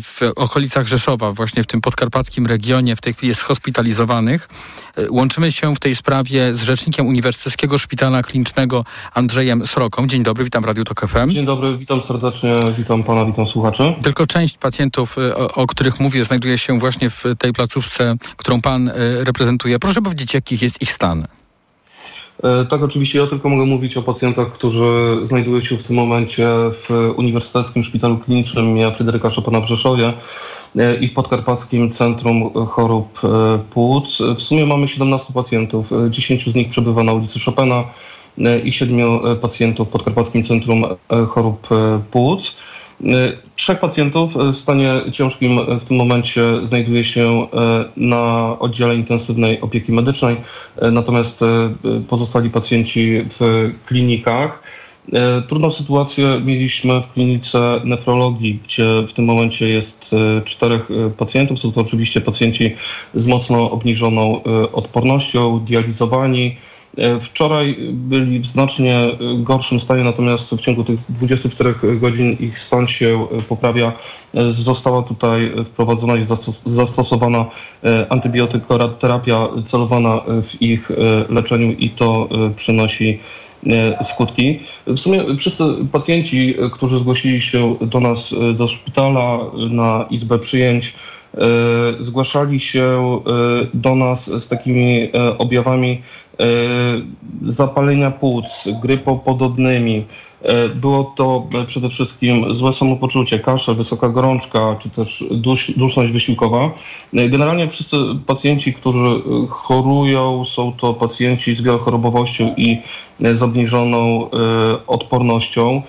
w 0.00 0.20
okolicach 0.36 0.86
Rzeszowa, 0.86 1.32
właśnie 1.32 1.62
w 1.62 1.66
tym 1.66 1.80
podkarpackim 1.80 2.46
regionie, 2.46 2.96
w 2.96 3.00
tej 3.00 3.14
chwili 3.14 3.28
jest 3.28 3.42
hospitalizowanych. 3.42 4.48
Łączymy 5.10 5.52
się 5.52 5.74
w 5.74 5.78
tej 5.78 5.96
sprawie 5.96 6.54
z 6.54 6.62
rzecznikiem 6.62 7.06
Uniwersyteckiego 7.06 7.78
Szpitala 7.78 8.22
Klinicznego 8.22 8.84
Andrzejem 9.14 9.66
Sroką. 9.66 10.06
Dzień 10.06 10.22
dobry, 10.22 10.44
witam 10.44 10.64
Radio 10.64 10.84
Tok 10.84 11.00
FM. 11.00 11.28
Dzień 11.28 11.46
dobry, 11.46 11.76
witam 11.76 12.02
serdecznie, 12.02 12.56
witam 12.78 13.02
pana, 13.02 13.24
witam 13.24 13.46
słuchaczy. 13.46 13.94
Tylko 14.02 14.26
część 14.26 14.58
pacjentów, 14.58 15.16
o, 15.18 15.54
o 15.54 15.66
których 15.66 16.00
mówię, 16.00 16.24
znajduje 16.24 16.49
się 16.58 16.78
właśnie 16.78 17.10
w 17.10 17.24
tej 17.38 17.52
placówce, 17.52 18.16
którą 18.36 18.60
pan 18.60 18.88
e, 18.88 18.92
reprezentuje. 19.24 19.78
Proszę 19.78 20.02
powiedzieć, 20.02 20.34
jakich 20.34 20.62
jest 20.62 20.82
ich 20.82 20.92
stan? 20.92 21.26
E, 22.42 22.64
tak, 22.64 22.82
oczywiście 22.82 23.18
ja 23.18 23.26
tylko 23.26 23.48
mogę 23.48 23.66
mówić 23.66 23.96
o 23.96 24.02
pacjentach, 24.02 24.52
którzy 24.52 25.16
znajdują 25.24 25.60
się 25.60 25.78
w 25.78 25.82
tym 25.82 25.96
momencie 25.96 26.48
w 26.72 27.12
Uniwersyteckim 27.16 27.82
Szpitalu 27.82 28.18
Klinicznym. 28.18 28.92
Fryderyka 28.94 29.30
Chopina 29.30 29.60
w 29.60 29.68
Rzeszowie 29.68 30.12
e, 30.76 30.94
i 30.94 31.08
w 31.08 31.12
Podkarpackim 31.12 31.90
Centrum 31.90 32.66
Chorób 32.66 33.20
Płuc. 33.70 34.18
W 34.36 34.42
sumie 34.42 34.66
mamy 34.66 34.88
17 34.88 35.32
pacjentów, 35.32 35.90
10 36.10 36.44
z 36.44 36.54
nich 36.54 36.68
przebywa 36.68 37.02
na 37.02 37.12
ulicy 37.12 37.40
Chopina 37.44 37.84
i 38.64 38.72
7 38.72 39.00
pacjentów 39.40 39.88
w 39.88 39.90
Podkarpackim 39.90 40.44
Centrum 40.44 40.84
Chorób 41.28 41.68
Płuc. 42.10 42.56
Y, 43.04 43.38
trzech 43.56 43.80
pacjentów 43.80 44.34
w 44.34 44.56
stanie 44.56 44.92
ciężkim 45.12 45.60
w 45.80 45.84
tym 45.84 45.96
momencie 45.96 46.42
znajduje 46.64 47.04
się 47.04 47.42
y, 47.42 47.46
na 47.96 48.56
oddziale 48.58 48.94
intensywnej 48.94 49.60
opieki 49.60 49.92
medycznej, 49.92 50.36
y, 50.82 50.90
natomiast 50.90 51.40
pozostali 52.08 52.50
pacjenci 52.50 53.24
w 53.30 53.70
klinikach. 53.86 54.62
Trudną 55.48 55.70
sytuację 55.70 56.40
mieliśmy 56.44 57.02
w 57.02 57.12
klinice 57.12 57.80
nefrologii, 57.84 58.60
gdzie 58.64 59.02
w 59.08 59.12
tym 59.12 59.24
momencie 59.24 59.68
jest 59.68 60.14
czterech 60.44 60.88
pacjentów. 61.16 61.58
Są 61.58 61.72
to 61.72 61.80
oczywiście 61.80 62.20
pacjenci 62.20 62.74
z 63.14 63.26
mocno 63.26 63.70
obniżoną 63.70 64.42
odpornością, 64.72 65.60
dializowani, 65.60 66.56
wczoraj 67.20 67.76
byli 67.92 68.40
w 68.40 68.46
znacznie 68.46 68.96
e, 68.96 69.16
gorszym 69.38 69.80
stanie, 69.80 70.04
natomiast 70.04 70.50
w 70.50 70.60
ciągu 70.60 70.84
tych 70.84 71.00
24 71.08 71.74
godzin 72.00 72.36
ich 72.40 72.58
stan 72.58 72.86
się 72.86 73.26
e, 73.38 73.42
poprawia. 73.42 73.92
Została 74.48 75.02
tutaj 75.02 75.52
wprowadzona 75.64 76.16
i 76.16 76.26
zastosowana 76.66 77.46
antybiotykoterapia 78.08 79.48
celowana 79.66 80.20
w 80.42 80.62
ich 80.62 80.90
leczeniu 81.28 81.72
i 81.72 81.90
to 81.90 82.28
przynosi 82.56 83.20
skutki. 84.02 84.60
W 84.86 84.98
sumie 84.98 85.24
wszyscy 85.38 85.64
pacjenci, 85.92 86.54
którzy 86.72 86.98
zgłosili 86.98 87.40
się 87.40 87.76
do 87.80 88.00
nas 88.00 88.34
do 88.54 88.68
szpitala 88.68 89.38
na 89.70 90.06
izbę 90.10 90.38
przyjęć, 90.38 90.94
zgłaszali 92.00 92.60
się 92.60 93.20
do 93.74 93.94
nas 93.94 94.42
z 94.42 94.48
takimi 94.48 95.08
objawami 95.38 96.02
E, 96.40 97.50
zapalenia 97.52 98.10
płuc, 98.10 98.68
grypopodobnymi. 98.82 100.04
E, 100.42 100.68
było 100.68 101.12
to 101.16 101.48
przede 101.66 101.88
wszystkim 101.88 102.54
złe 102.54 102.72
samopoczucie, 102.72 103.38
kaszel, 103.38 103.74
wysoka 103.74 104.08
gorączka, 104.08 104.76
czy 104.78 104.90
też 104.90 105.24
dusz, 105.30 105.72
duszność 105.76 106.12
wysiłkowa. 106.12 106.70
E, 107.14 107.28
generalnie 107.28 107.68
wszyscy 107.68 107.96
pacjenci, 108.26 108.74
którzy 108.74 109.22
chorują, 109.48 110.44
są 110.44 110.72
to 110.72 110.94
pacjenci 110.94 111.56
z 111.56 111.62
wielochorobowością 111.62 112.54
i 112.56 112.78
z 113.34 113.42
obniżoną 113.42 114.30
odpornością. 114.86 115.82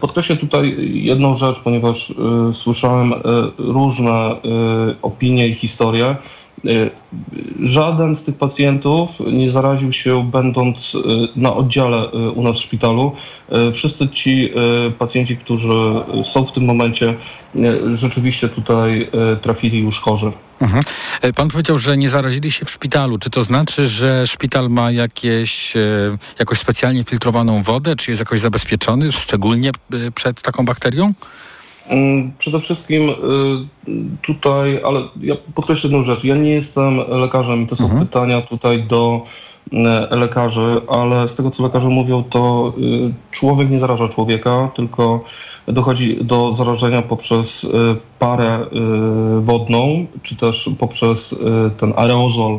Podkreślę 0.00 0.36
tutaj 0.36 0.76
jedną 0.92 1.34
rzecz, 1.34 1.60
ponieważ 1.60 2.14
słyszałem 2.52 3.14
różne 3.58 4.36
opinie 5.02 5.48
i 5.48 5.54
historie. 5.54 6.16
Y, 6.64 6.90
żaden 7.62 8.16
z 8.16 8.24
tych 8.24 8.36
pacjentów 8.36 9.10
nie 9.32 9.50
zaraził 9.50 9.92
się 9.92 10.30
będąc 10.30 10.94
y, 10.94 10.98
na 11.36 11.54
oddziale 11.54 12.12
y, 12.12 12.30
u 12.30 12.42
nas 12.42 12.56
w 12.56 12.62
szpitalu. 12.62 13.12
Wszyscy 13.74 14.08
ci 14.08 14.52
pacjenci, 14.98 15.36
którzy 15.36 15.94
są 16.22 16.44
w 16.44 16.52
tym 16.52 16.64
momencie, 16.64 17.14
rzeczywiście 17.92 18.48
tutaj 18.48 19.10
trafili 19.42 19.78
już 19.78 20.00
chorzy. 20.00 20.32
Mhm. 20.60 20.84
Pan 21.36 21.48
powiedział, 21.48 21.78
że 21.78 21.96
nie 21.96 22.10
zarazili 22.10 22.52
się 22.52 22.64
w 22.64 22.70
szpitalu. 22.70 23.18
Czy 23.18 23.30
to 23.30 23.44
znaczy, 23.44 23.88
że 23.88 24.26
szpital 24.26 24.70
ma 24.70 24.90
jakieś, 24.90 25.74
jakoś 26.38 26.58
specjalnie 26.58 27.04
filtrowaną 27.04 27.62
wodę? 27.62 27.96
Czy 27.96 28.10
jest 28.10 28.20
jakoś 28.20 28.40
zabezpieczony, 28.40 29.12
szczególnie 29.12 29.70
przed 30.14 30.42
taką 30.42 30.64
bakterią? 30.64 31.12
Mm, 31.88 32.32
przede 32.38 32.60
wszystkim 32.60 33.10
y, 33.10 33.14
tutaj, 34.22 34.80
ale 34.84 35.00
ja 35.20 35.34
podkreślę 35.54 35.88
jedną 35.88 36.02
rzecz. 36.02 36.24
Ja 36.24 36.36
nie 36.36 36.50
jestem 36.50 36.98
lekarzem, 37.08 37.66
to 37.66 37.76
są 37.76 37.84
mhm. 37.84 38.06
pytania 38.06 38.42
tutaj 38.42 38.82
do 38.82 39.22
y, 39.72 40.16
lekarzy, 40.16 40.80
ale 40.88 41.28
z 41.28 41.34
tego 41.34 41.50
co 41.50 41.62
lekarze 41.62 41.88
mówią, 41.88 42.24
to 42.24 42.72
y, 42.78 43.12
człowiek 43.30 43.70
nie 43.70 43.78
zaraża 43.78 44.08
człowieka, 44.08 44.70
tylko 44.74 45.24
dochodzi 45.66 46.24
do 46.24 46.54
zarażenia 46.54 47.02
poprzez 47.02 47.66
parę 48.18 48.66
wodną, 49.40 50.06
czy 50.22 50.36
też 50.36 50.70
poprzez 50.78 51.36
ten 51.76 51.92
aerozol, 51.96 52.58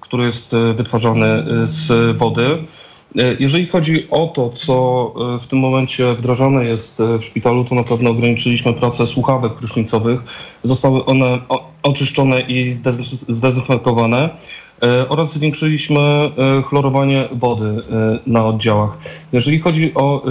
który 0.00 0.24
jest 0.24 0.56
wytwarzany 0.74 1.44
z 1.64 2.16
wody. 2.16 2.58
E, 3.16 3.36
jeżeli 3.40 3.66
chodzi 3.66 4.10
o 4.10 4.26
to, 4.26 4.50
co 4.50 4.74
e, 5.36 5.38
w 5.38 5.46
tym 5.46 5.58
momencie 5.58 6.14
wdrażane 6.14 6.64
jest 6.64 7.00
e, 7.00 7.18
w 7.18 7.24
szpitalu, 7.24 7.64
to 7.64 7.74
na 7.74 7.82
pewno 7.82 8.10
ograniczyliśmy 8.10 8.74
pracę 8.74 9.06
słuchawek 9.06 9.52
prysznicowych. 9.52 10.20
Zostały 10.64 11.04
one 11.04 11.38
oczyszczone 11.82 12.40
i 12.40 12.72
zdezynfekowane 13.28 14.30
oraz 15.08 15.32
zwiększyliśmy 15.32 16.00
chlorowanie 16.64 17.28
wody 17.32 17.82
na 18.26 18.46
oddziałach. 18.46 18.98
Jeżeli 19.32 19.58
chodzi 19.58 19.94
o 19.94 20.22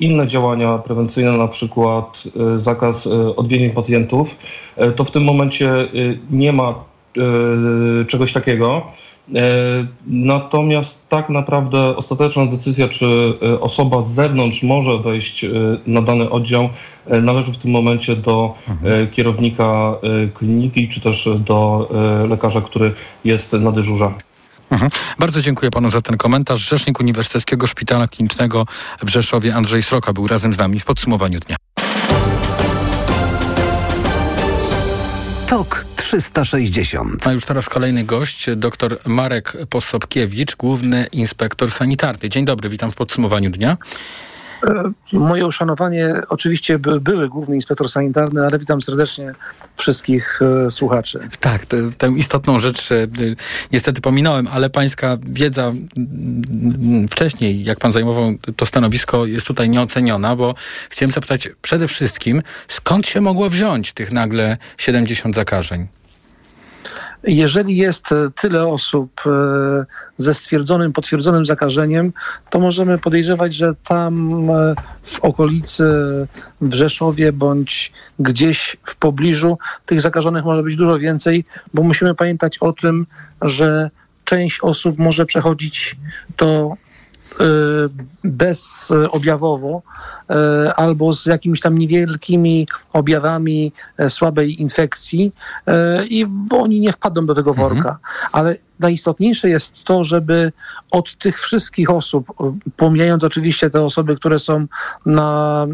inne 0.00 0.26
działania 0.26 0.78
prewencyjne, 0.78 1.32
na 1.32 1.48
przykład 1.48 2.24
zakaz 2.56 3.06
odwiedzin 3.36 3.70
pacjentów, 3.70 4.36
to 4.96 5.04
w 5.04 5.10
tym 5.10 5.24
momencie 5.24 5.70
nie 6.30 6.52
ma 6.52 6.74
czegoś 8.08 8.32
takiego. 8.32 8.82
E, 9.34 9.40
natomiast 10.06 11.08
tak 11.08 11.28
naprawdę 11.28 11.96
ostateczna 11.96 12.46
decyzja, 12.46 12.88
czy 12.88 13.06
e, 13.42 13.60
osoba 13.60 14.00
z 14.00 14.10
zewnątrz 14.10 14.62
może 14.62 14.98
wejść 14.98 15.44
e, 15.44 15.50
na 15.86 16.02
dany 16.02 16.30
oddział, 16.30 16.68
należy 17.22 17.52
w 17.52 17.58
tym 17.58 17.70
momencie 17.70 18.16
do 18.16 18.54
mhm. 18.68 19.10
kierownika 19.10 19.94
kliniki, 20.34 20.88
czy 20.88 21.00
też 21.00 21.28
do 21.38 21.88
lekarza, 22.28 22.60
który 22.60 22.94
jest 23.24 23.52
na 23.52 23.72
dyżurze. 23.72 24.12
Mhm. 24.70 24.90
Bardzo 25.18 25.42
dziękuję 25.42 25.70
panu 25.70 25.90
za 25.90 26.00
ten 26.00 26.16
komentarz. 26.16 26.68
Rzecznik 26.68 27.00
Uniwersyteckiego 27.00 27.66
Szpitala 27.66 28.08
Klinicznego 28.08 28.66
w 29.02 29.08
Rzeszowie 29.08 29.54
Andrzej 29.54 29.82
Sroka 29.82 30.12
był 30.12 30.26
razem 30.26 30.54
z 30.54 30.58
nami 30.58 30.80
w 30.80 30.84
podsumowaniu 30.84 31.40
dnia. 31.40 31.56
TOK 35.46 35.95
360. 36.06 37.26
A 37.26 37.32
już 37.32 37.44
teraz 37.44 37.68
kolejny 37.68 38.04
gość, 38.04 38.46
dr 38.56 38.98
Marek 39.06 39.52
Posobkiewicz, 39.70 40.56
główny 40.56 41.06
inspektor 41.12 41.70
sanitarny. 41.70 42.28
Dzień 42.28 42.44
dobry, 42.44 42.68
witam 42.68 42.92
w 42.92 42.94
podsumowaniu 42.94 43.50
dnia. 43.50 43.76
E, 44.64 44.92
moje 45.12 45.46
uszanowanie 45.46 46.14
oczywiście 46.28 46.78
by, 46.78 47.00
były 47.00 47.28
główny 47.28 47.56
inspektor 47.56 47.88
sanitarny, 47.88 48.46
ale 48.46 48.58
witam 48.58 48.82
serdecznie 48.82 49.32
wszystkich 49.76 50.40
e, 50.66 50.70
słuchaczy. 50.70 51.20
Tak, 51.40 51.66
to, 51.66 51.76
tę 51.98 52.08
istotną 52.08 52.58
rzecz 52.58 52.92
e, 52.92 53.06
niestety 53.72 54.00
pominąłem, 54.00 54.48
ale 54.52 54.70
pańska 54.70 55.16
wiedza 55.22 55.72
wcześniej, 57.10 57.64
jak 57.64 57.78
pan 57.78 57.92
zajmował 57.92 58.34
to 58.56 58.66
stanowisko, 58.66 59.26
jest 59.26 59.46
tutaj 59.46 59.68
nieoceniona, 59.68 60.36
bo 60.36 60.54
chciałem 60.90 61.12
zapytać 61.12 61.48
przede 61.62 61.88
wszystkim, 61.88 62.42
skąd 62.68 63.06
się 63.06 63.20
mogło 63.20 63.50
wziąć 63.50 63.92
tych 63.92 64.12
nagle 64.12 64.56
70 64.78 65.34
zakażeń? 65.34 65.88
Jeżeli 67.26 67.76
jest 67.76 68.12
e, 68.12 68.30
tyle 68.30 68.66
osób 68.66 69.22
e, 69.26 69.30
ze 70.16 70.34
stwierdzonym, 70.34 70.92
potwierdzonym 70.92 71.46
zakażeniem, 71.46 72.12
to 72.50 72.60
możemy 72.60 72.98
podejrzewać, 72.98 73.54
że 73.54 73.74
tam 73.88 74.30
e, 74.50 74.74
w 75.02 75.20
okolicy, 75.20 75.84
w 76.60 76.74
Rzeszowie 76.74 77.32
bądź 77.32 77.92
gdzieś 78.18 78.76
w 78.82 78.96
pobliżu 78.96 79.58
tych 79.86 80.00
zakażonych 80.00 80.44
może 80.44 80.62
być 80.62 80.76
dużo 80.76 80.98
więcej, 80.98 81.44
bo 81.74 81.82
musimy 81.82 82.14
pamiętać 82.14 82.58
o 82.58 82.72
tym, 82.72 83.06
że 83.42 83.90
część 84.24 84.60
osób 84.60 84.98
może 84.98 85.26
przechodzić 85.26 85.96
to 86.36 86.76
bezobjawowo 88.26 89.82
albo 90.76 91.12
z 91.12 91.26
jakimiś 91.26 91.60
tam 91.60 91.78
niewielkimi 91.78 92.66
objawami 92.92 93.72
słabej 94.08 94.62
infekcji 94.62 95.32
i 96.08 96.26
oni 96.50 96.80
nie 96.80 96.92
wpadną 96.92 97.26
do 97.26 97.34
tego 97.34 97.54
worka. 97.54 97.88
Mhm. 97.88 97.98
Ale 98.32 98.56
najistotniejsze 98.80 99.48
jest 99.50 99.74
to, 99.84 100.04
żeby 100.04 100.52
od 100.90 101.16
tych 101.16 101.40
wszystkich 101.40 101.90
osób, 101.90 102.26
pomijając 102.76 103.24
oczywiście 103.24 103.70
te 103.70 103.82
osoby, 103.82 104.16
które 104.16 104.38
są 104.38 104.66
na 105.06 105.66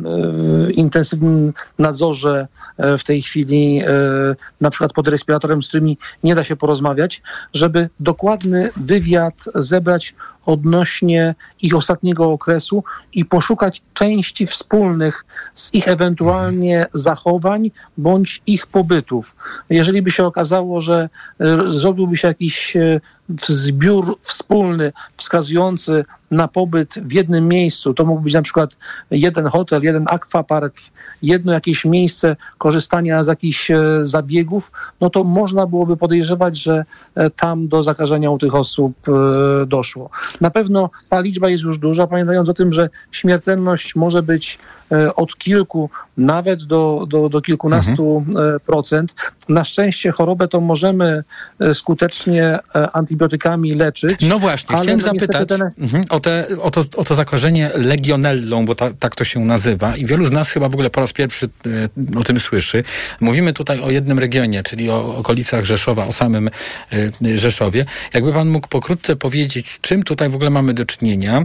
e, 0.69 0.71
intensywnym 0.71 1.53
nadzorze 1.79 2.49
e, 2.77 2.99
w 2.99 3.05
tej 3.05 3.23
chwili, 3.23 3.83
e, 3.87 3.87
na 4.61 4.71
przykład 4.71 4.93
pod 4.93 5.09
respiratorem, 5.09 5.63
z 5.63 5.69
którymi 5.69 5.99
nie 6.25 6.35
da 6.35 6.45
się 6.45 6.57
porozmawiać, 6.57 7.23
żeby 7.55 7.89
dokładny 8.01 8.71
wywiad 8.77 9.45
zebrać 9.55 10.15
odnośnie 10.47 11.35
ich 11.63 11.77
ostatniego 11.77 12.39
okresu 12.43 12.85
i 13.13 13.25
poszukać 13.25 13.83
części 13.95 14.47
wspólnych 14.47 15.25
z 15.55 15.75
ich 15.75 15.89
ewentualnie 15.89 16.87
zachowań 16.93 17.71
bądź 17.97 18.43
ich 18.47 18.67
pobytów. 18.67 19.37
Jeżeli 19.71 20.03
by 20.03 20.11
się 20.11 20.27
okazało, 20.27 20.81
że 20.81 21.09
zrobiłby 21.69 22.17
się 22.17 22.29
jakiś 22.29 22.77
zbiór 23.49 24.19
wspólny 24.21 24.93
wskazujący 25.17 26.05
na 26.31 26.49
pobyt 26.49 26.95
w 26.95 27.13
jednym 27.13 27.49
miejscu. 27.49 27.95
To 27.95 28.05
mógł 28.05 28.21
być 28.21 28.35
na 28.35 28.43
przykład 28.43 28.77
jeden 29.11 29.47
hotel, 29.47 29.83
jeden 29.83 30.05
akwapark, 30.09 30.75
jedno 31.23 31.53
jakieś 31.53 31.85
miejsce 31.85 32.37
korzystania 32.59 33.23
z 33.23 33.27
jakichś 33.27 33.71
e, 33.71 33.81
zabiegów, 34.03 34.73
no 35.01 35.11
to 35.11 35.25
można 35.25 35.67
byłoby 35.67 35.97
podejrzewać, 35.97 36.57
że 36.57 36.85
e, 37.15 37.31
tam 37.31 37.69
do 37.69 37.83
zakażenia 37.83 38.31
u 38.31 38.39
tych 38.39 38.55
osób 38.55 38.93
e, 39.09 39.67
doszło. 39.67 40.11
Na 40.41 40.51
pewno 40.51 40.91
ta 41.09 41.21
liczba 41.21 41.49
jest 41.49 41.65
już 41.65 41.79
duża, 41.79 42.07
pamiętając 42.07 42.49
o 42.49 42.55
tym, 42.55 42.73
że 42.73 42.89
śmiertelność 43.11 43.97
może 43.97 44.23
być 44.23 44.59
od 45.17 45.37
kilku, 45.39 45.91
nawet 46.17 46.65
do, 46.65 47.07
do, 47.09 47.29
do 47.29 47.41
kilkunastu 47.41 48.25
mhm. 48.27 48.61
procent. 48.61 49.15
Na 49.49 49.65
szczęście 49.65 50.13
chorobę 50.13 50.49
to 50.49 50.61
możemy 50.61 51.25
skutecznie 51.73 52.59
antybiotykami 53.13 53.75
leczyć. 53.75 54.21
No 54.21 54.39
właśnie, 54.39 54.77
chciałem 54.77 55.01
zapytać 55.01 55.49
ten... 55.49 55.63
mhm, 55.79 56.05
o, 56.09 56.21
te, 56.21 56.47
o, 56.63 56.71
to, 56.71 56.85
o 56.97 57.05
to 57.05 57.15
zakażenie 57.15 57.71
legionellą, 57.75 58.67
bo 58.67 58.75
ta, 58.75 58.91
tak 58.91 59.15
to 59.15 59.25
się 59.25 59.41
nazywa 59.41 59.97
i 59.97 60.07
wielu 60.07 60.25
z 60.25 60.31
nas 60.31 60.51
chyba 60.51 60.69
w 60.69 60.75
ogóle 60.75 60.91
po 60.91 61.01
raz 61.01 61.13
pierwszy 61.13 61.47
e, 61.47 62.19
o 62.19 62.25
tym 62.25 62.41
słyszy. 62.41 62.85
Mówimy 63.21 63.53
tutaj 63.53 63.81
o 63.81 63.91
jednym 63.91 64.19
regionie, 64.19 64.63
czyli 64.63 64.91
o 64.91 65.17
okolicach 65.17 65.65
Rzeszowa, 65.65 66.07
o 66.07 66.13
samym 66.13 66.51
e, 66.93 67.39
Rzeszowie. 67.39 67.87
Jakby 68.15 68.33
pan 68.33 68.49
mógł 68.49 68.69
pokrótce 68.69 69.17
powiedzieć, 69.17 69.71
z 69.71 69.81
czym 69.81 70.03
tutaj 70.03 70.31
w 70.31 70.35
ogóle 70.35 70.51
mamy 70.51 70.75
do 70.75 70.87
czynienia 70.87 71.45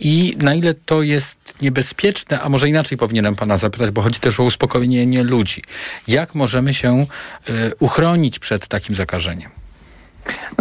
i 0.00 0.36
na 0.38 0.54
ile 0.54 0.74
to 0.74 1.02
jest 1.02 1.36
niebezpieczne, 1.62 2.40
a 2.40 2.48
może 2.48 2.68
inaczej 2.68 2.98
powinienem 2.98 3.36
pana 3.36 3.56
zapytać, 3.56 3.90
bo 3.90 4.02
chodzi 4.02 4.20
też 4.20 4.40
o 4.40 4.44
uspokojenie 4.44 5.22
ludzi. 5.22 5.62
Jak 6.08 6.34
możemy 6.34 6.74
się 6.74 7.06
e, 7.48 7.74
uchronić 7.78 8.38
przed 8.38 8.68
takim 8.68 8.94
zakażeniem? 8.94 9.63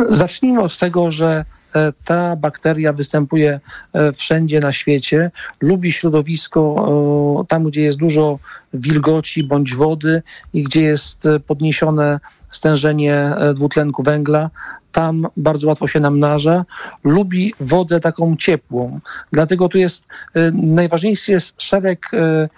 Zacznijmy 0.09 0.61
od 0.61 0.77
tego, 0.77 1.11
że 1.11 1.45
e, 1.75 1.93
ta 2.05 2.35
bakteria 2.35 2.93
występuje 2.93 3.59
e, 3.93 4.13
wszędzie 4.13 4.59
na 4.59 4.71
świecie, 4.71 5.31
lubi 5.61 5.91
środowisko 5.91 7.45
tam, 7.47 7.63
gdzie 7.63 7.81
jest 7.81 7.97
dużo 7.97 8.39
wilgoci 8.73 9.43
bądź 9.43 9.75
wody 9.75 10.23
i 10.53 10.63
gdzie 10.63 10.83
jest 10.83 11.25
e, 11.25 11.39
podniesione 11.39 12.19
stężenie 12.51 13.35
dwutlenku 13.55 14.03
węgla. 14.03 14.49
Tam 14.91 15.27
bardzo 15.37 15.67
łatwo 15.67 15.87
się 15.87 15.99
namnaża. 15.99 16.65
Lubi 17.03 17.53
wodę 17.59 17.99
taką 17.99 18.35
ciepłą. 18.35 18.99
Dlatego 19.31 19.69
tu 19.69 19.77
jest 19.77 20.05
najważniejszy 20.53 21.31
jest 21.31 21.61
szereg 21.61 22.09
E, 22.13 22.49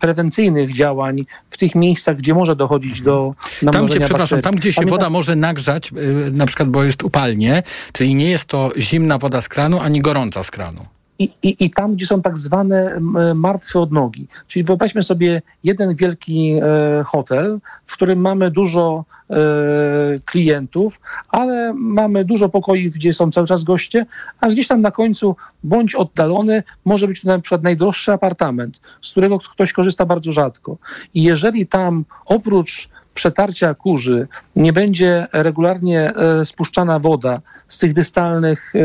prewencyjnych 0.00 0.74
działań 0.74 1.26
w 1.48 1.56
tych 1.56 1.74
miejscach, 1.74 2.16
gdzie 2.16 2.34
może 2.34 2.56
dochodzić 2.56 3.02
do 3.02 3.34
namnożenia 3.62 3.72
Tam, 3.72 3.86
gdzie, 3.86 4.00
przepraszam, 4.00 4.42
tam, 4.42 4.54
gdzie 4.54 4.72
się 4.72 4.76
Pamiętam... 4.76 4.98
woda 4.98 5.10
może 5.10 5.36
nagrzać, 5.36 5.90
e, 5.92 6.30
na 6.30 6.46
przykład, 6.46 6.68
bo 6.68 6.84
jest 6.84 7.02
upalnie, 7.02 7.62
czyli 7.92 8.14
nie 8.14 8.30
jest 8.30 8.44
to 8.44 8.70
zimna 8.78 9.18
woda 9.18 9.40
z 9.40 9.48
kranu, 9.48 9.80
ani 9.80 10.00
gorąca 10.00 10.42
z 10.42 10.50
kranu. 10.50 10.86
I, 11.18 11.30
i, 11.42 11.64
I 11.64 11.70
tam, 11.70 11.94
gdzie 11.94 12.06
są 12.06 12.22
tak 12.22 12.38
zwane 12.38 13.00
martwe 13.34 13.80
odnogi. 13.80 14.26
Czyli 14.46 14.64
wyobraźmy 14.64 15.02
sobie 15.02 15.42
jeden 15.64 15.94
wielki 15.94 16.52
e, 16.52 17.02
hotel, 17.04 17.58
w 17.86 17.92
którym 17.92 18.20
mamy 18.20 18.50
dużo 18.50 19.04
e, 19.30 19.34
klientów, 20.24 21.00
ale 21.28 21.74
mamy 21.74 22.24
dużo 22.24 22.48
pokoi, 22.48 22.90
gdzie 22.90 23.12
są 23.12 23.30
cały 23.30 23.46
czas 23.46 23.64
goście, 23.64 24.06
a 24.40 24.48
gdzieś 24.48 24.68
tam 24.68 24.80
na 24.80 24.90
końcu, 24.90 25.36
bądź 25.64 25.94
oddalony, 25.94 26.62
może 26.84 27.08
być 27.08 27.24
na 27.24 27.38
przykład 27.38 27.62
najdroższy 27.62 28.12
apartament, 28.12 28.80
z 29.02 29.10
którego 29.10 29.38
ktoś 29.38 29.72
korzysta 29.72 30.06
bardzo 30.06 30.32
rzadko. 30.32 30.76
I 31.14 31.22
jeżeli 31.22 31.66
tam 31.66 32.04
oprócz 32.26 32.88
przetarcia 33.14 33.74
kurzy 33.74 34.28
nie 34.56 34.72
będzie 34.72 35.26
regularnie 35.32 36.14
e, 36.14 36.44
spuszczana 36.44 36.98
woda 36.98 37.40
z 37.68 37.78
tych 37.78 37.94
dystalnych 37.94 38.72
e, 38.74 38.78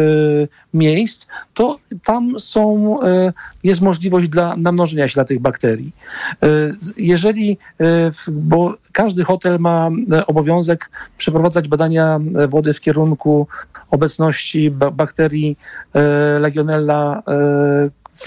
miejsc, 0.74 1.28
to 1.54 1.78
tam 2.04 2.40
są, 2.40 2.96
e, 3.04 3.34
jest 3.64 3.82
możliwość 3.82 4.30
dla 4.30 4.56
namnożenia 4.58 5.08
się 5.08 5.14
dla 5.14 5.26
tych 5.26 5.40
bakterii. 5.40 5.92
Jeżeli, 6.98 7.58
bo 8.32 8.74
każdy 8.92 9.24
hotel 9.24 9.60
ma 9.60 9.90
obowiązek 10.28 10.90
przeprowadzać 11.18 11.68
badania 11.68 12.20
wody 12.50 12.74
w 12.74 12.82
kierunku 12.82 13.48
obecności 13.92 14.72
bakterii 14.72 15.58
Legionella 16.40 17.24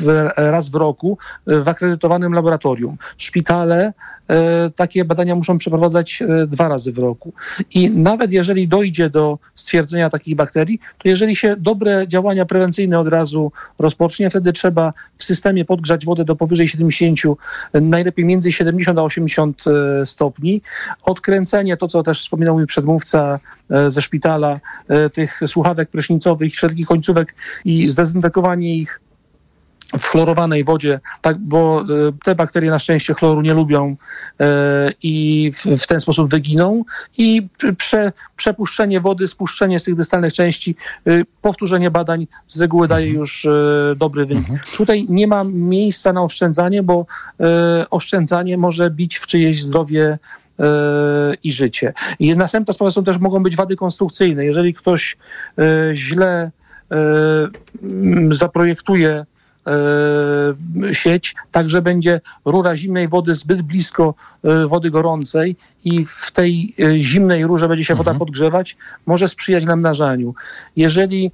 w, 0.01 0.28
raz 0.36 0.68
w 0.68 0.74
roku 0.74 1.18
w 1.47 1.68
akredytowanym 1.68 2.32
laboratorium. 2.34 2.97
Szpitale 3.16 3.93
e, 4.28 4.70
takie 4.70 5.05
badania 5.05 5.34
muszą 5.34 5.59
przeprowadzać 5.59 6.22
e, 6.22 6.47
dwa 6.47 6.68
razy 6.68 6.93
w 6.93 6.99
roku. 6.99 7.32
I 7.74 7.91
nawet 7.91 8.32
jeżeli 8.32 8.68
dojdzie 8.68 9.11
do 9.11 9.38
stwierdzenia 9.55 10.11
takich 10.11 10.36
bakterii, 10.36 10.78
to 10.78 11.09
jeżeli 11.09 11.36
się 11.36 11.57
dobre 11.59 12.09
działania 12.09 12.47
prewencyjne 12.47 12.99
od 12.99 13.09
razu 13.09 13.53
rozpocznie, 13.78 14.30
wtedy 14.30 14.53
trzeba 14.53 14.93
w 15.16 15.24
systemie 15.24 15.64
podgrzać 15.64 16.05
wodę 16.05 16.24
do 16.24 16.36
powyżej 16.36 16.68
70, 16.68 17.18
najlepiej 17.74 18.24
między 18.24 18.53
70 18.53 18.99
a 18.99 19.03
80 19.03 19.64
e, 19.66 20.07
stopni. 20.07 20.62
Odkręcenie, 21.03 21.76
to 21.76 21.88
co 21.88 22.03
też 22.03 22.20
wspominał 22.20 22.55
mój 22.55 22.66
przedmówca 22.66 23.41
ze 23.88 24.03
szpitala, 24.03 24.61
tych 25.12 25.41
słuchawek 25.47 25.91
prysznicowych, 25.91 26.53
wszelkich 26.53 26.86
końcówek 26.86 27.34
i 27.64 27.88
zdezynfekowanie 27.88 28.76
ich 28.76 29.01
w 29.99 30.05
chlorowanej 30.05 30.64
wodzie, 30.64 31.01
tak, 31.20 31.38
bo 31.38 31.80
e, 31.80 31.84
te 32.24 32.34
bakterie 32.34 32.70
na 32.70 32.78
szczęście 32.78 33.14
chloru 33.14 33.41
nie 33.41 33.55
lubią 33.55 33.97
e, 34.41 34.91
i 35.03 35.51
w, 35.80 35.86
ten 35.86 36.01
sposób 36.01 36.30
wyginą 36.30 36.84
i 37.18 37.49
prze, 37.78 38.12
przepuszczenie 38.36 39.01
wody, 39.01 39.28
spuszczenie 39.28 39.78
z 39.80 39.84
tych 39.84 39.95
dystalnych 39.95 40.32
części, 40.32 40.76
e, 41.07 41.11
powtórzenie 41.43 41.91
badań 41.91 42.26
z 42.47 42.61
reguły 42.61 42.88
daje 42.88 43.07
mhm. 43.07 43.20
już 43.20 43.49
dobry 43.97 44.26
wynik. 44.26 44.51
Mhm. 44.51 44.61
Tutaj 44.76 45.07
nie 45.09 45.26
ma 45.26 45.45
miejsca 45.45 46.12
na 46.12 46.22
oszczędzanie, 46.22 46.82
bo 46.82 47.07
oszczędzanie 47.91 48.59
może 48.59 48.91
bić 48.91 49.18
w 49.18 49.26
czyjeś 49.26 49.62
zdrowie 49.62 50.18
i 51.45 51.53
życie. 51.53 51.93
I 52.18 52.36
następna 52.36 52.74
sprawa 52.74 52.91
są 52.91 53.05
też 53.05 53.18
mogą 53.18 53.43
być 53.43 53.57
wady 53.57 53.76
konstrukcyjne. 53.76 54.45
Jeżeli 54.45 54.74
ktoś 54.74 55.16
źle 55.95 56.51
zaprojektuje 58.30 59.24
sieć, 60.93 61.35
także 61.53 61.83
będzie 61.83 62.21
rura 62.45 62.77
zimnej 62.77 63.09
wody 63.09 63.35
zbyt 63.35 63.63
blisko 63.63 64.15
e, 64.45 64.67
wody 64.67 64.91
gorącej 64.91 65.57
i 65.85 66.05
w 66.05 66.31
tej 66.33 66.75
e, 66.79 66.99
zimnej 66.99 67.47
rurze 67.47 67.69
będzie 67.69 67.85
się 67.85 67.95
woda 67.95 68.11
mhm. 68.11 68.19
podgrzewać, 68.19 68.77
może 69.07 69.29
sprzyjać 69.29 69.65
namnażaniu. 69.65 70.35
Jeżeli 70.77 71.33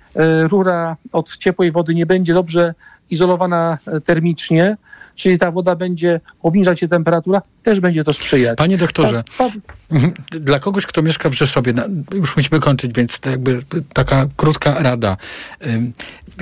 rura 0.50 0.96
od 1.12 1.36
ciepłej 1.36 1.72
wody 1.72 1.94
nie 1.94 2.06
będzie 2.06 2.34
dobrze 2.34 2.74
izolowana 3.10 3.78
termicznie, 4.04 4.76
czyli 5.16 5.38
ta 5.38 5.50
woda 5.50 5.76
będzie 5.76 6.20
obniżać 6.42 6.80
się 6.80 6.88
temperatura, 6.88 7.42
też 7.62 7.80
będzie 7.80 8.04
to 8.04 8.12
sprzyjać. 8.12 8.58
Panie 8.58 8.76
doktorze, 8.76 9.24
tak, 9.38 9.52
mhm. 9.92 10.14
dla 10.30 10.58
kogoś, 10.58 10.86
kto 10.86 11.02
mieszka 11.02 11.30
w 11.30 11.32
Rzeszowie, 11.32 11.72
już 12.14 12.36
musimy 12.36 12.60
kończyć, 12.60 12.92
więc 12.94 13.20
to 13.20 13.30
jakby 13.30 13.58
taka 13.92 14.26
krótka 14.36 14.82
rada. 14.82 15.16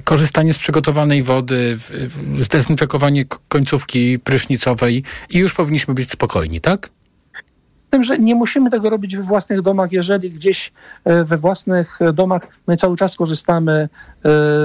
Korzystanie 0.05 0.55
z 0.55 0.59
przygotowanej 0.59 1.23
wody, 1.23 1.79
zdezynfekowanie 2.39 3.25
końcówki 3.49 4.19
prysznicowej 4.19 5.03
i 5.31 5.39
już 5.39 5.55
powinniśmy 5.55 5.95
być 5.95 6.11
spokojni, 6.11 6.61
tak? 6.61 6.91
tym, 7.95 8.03
że 8.03 8.19
nie 8.19 8.35
musimy 8.35 8.71
tego 8.71 8.91
robić 8.91 9.17
we 9.17 9.23
własnych 9.23 9.63
domach, 9.63 9.93
jeżeli 9.93 10.31
gdzieś 10.31 10.73
we 11.05 11.37
własnych 11.37 11.99
domach 12.13 12.49
my 12.67 12.77
cały 12.77 12.97
czas 12.97 13.17
korzystamy 13.17 13.89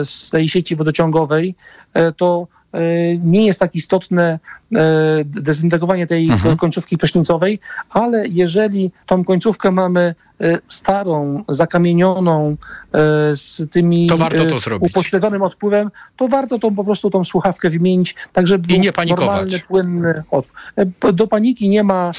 z 0.04 0.30
tej 0.30 0.50
sieci 0.50 0.76
wodociągowej, 0.76 1.56
to 2.18 2.48
nie 3.24 3.46
jest 3.46 3.60
tak 3.60 3.76
istotne 3.76 4.40
dezintegrowanie 5.26 6.08
tej 6.08 6.30
mhm. 6.30 6.58
końcówki 6.58 6.98
prysznicowej, 6.98 7.60
ale 7.90 8.28
jeżeli 8.28 8.92
tą 9.06 9.24
końcówkę 9.24 9.72
mamy 9.72 10.16
E, 10.29 10.29
starą, 10.68 11.44
zakamienioną, 11.50 12.58
e, 12.94 12.98
z 13.36 13.72
tymi 13.72 14.08
to 14.08 14.18
warto 14.18 14.46
to 14.46 14.56
e, 14.56 14.60
zrobić. 14.60 14.92
upośledzonym 14.92 15.42
odpływem, 15.42 15.92
to 16.18 16.28
warto 16.28 16.60
tą 16.60 16.76
po 16.76 16.84
prostu 16.84 17.10
tą 17.10 17.24
słuchawkę 17.24 17.70
wymienić, 17.70 18.16
tak 18.34 18.48
żeby 18.48 18.74
I 18.74 18.80
nie 18.80 18.94
panikować. 18.94 19.28
normalny, 19.28 19.60
płynny 19.60 20.24
odpływ. 20.32 21.16
Do 21.16 21.28
paniki 21.28 21.70
nie 21.70 21.84
ma 21.84 22.12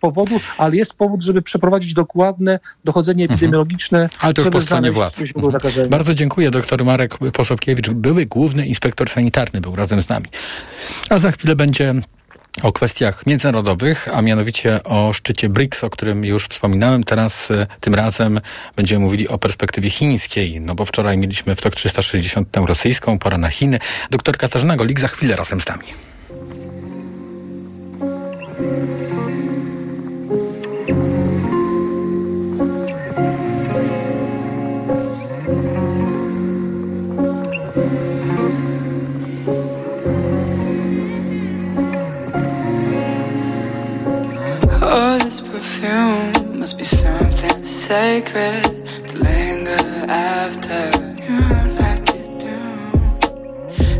powodu, 0.00 0.40
ale 0.58 0.76
jest 0.76 0.94
powód, 0.94 1.22
żeby 1.22 1.42
przeprowadzić 1.42 1.94
dokładne 1.94 2.58
dochodzenie 2.84 3.24
mhm. 3.24 3.36
epidemiologiczne. 3.36 4.08
Ale 4.20 4.34
to 4.34 4.42
już 4.42 4.50
po 4.50 4.60
stronie 4.60 4.92
władz. 4.92 5.22
Mhm. 5.36 5.88
Bardzo 5.90 6.14
dziękuję. 6.14 6.50
Doktor 6.50 6.84
Marek 6.84 7.18
Posobkiewicz, 7.32 7.90
były 7.90 8.26
główny 8.26 8.66
inspektor 8.66 9.08
sanitarny, 9.08 9.60
był 9.60 9.76
razem 9.76 10.02
z 10.02 10.08
nami. 10.08 10.26
A 11.10 11.18
za 11.18 11.30
chwilę 11.30 11.56
będzie 11.56 11.94
o 12.62 12.72
kwestiach 12.72 13.26
międzynarodowych, 13.26 14.08
a 14.12 14.22
mianowicie 14.22 14.82
o 14.82 15.12
szczycie 15.12 15.48
BRICS, 15.48 15.84
o 15.84 15.90
którym 15.90 16.24
już 16.24 16.46
wspominałem. 16.46 17.04
Teraz 17.04 17.50
e, 17.50 17.66
tym 17.80 17.94
razem 17.94 18.40
będziemy 18.76 19.04
mówili 19.04 19.28
o 19.28 19.38
perspektywie 19.38 19.90
chińskiej, 19.90 20.60
no 20.60 20.74
bo 20.74 20.84
wczoraj 20.84 21.18
mieliśmy 21.18 21.56
w 21.56 21.62
TOK 21.62 21.74
360 21.74 22.50
tę 22.50 22.64
rosyjską, 22.66 23.18
pora 23.18 23.38
na 23.38 23.48
Chiny. 23.48 23.78
Doktor 24.10 24.36
Katarzyna 24.36 24.76
Golik 24.76 25.00
za 25.00 25.08
chwilę 25.08 25.36
razem 25.36 25.60
z 25.60 25.66
nami. 25.68 25.84
Perfume 45.84 46.58
must 46.58 46.78
be 46.78 46.84
something 46.84 47.62
sacred 47.64 48.62
to 49.08 49.18
linger 49.18 49.84
after 50.08 50.90
you 51.22 51.40
like 51.80 52.08
it 52.20 52.38
do. 52.38 52.58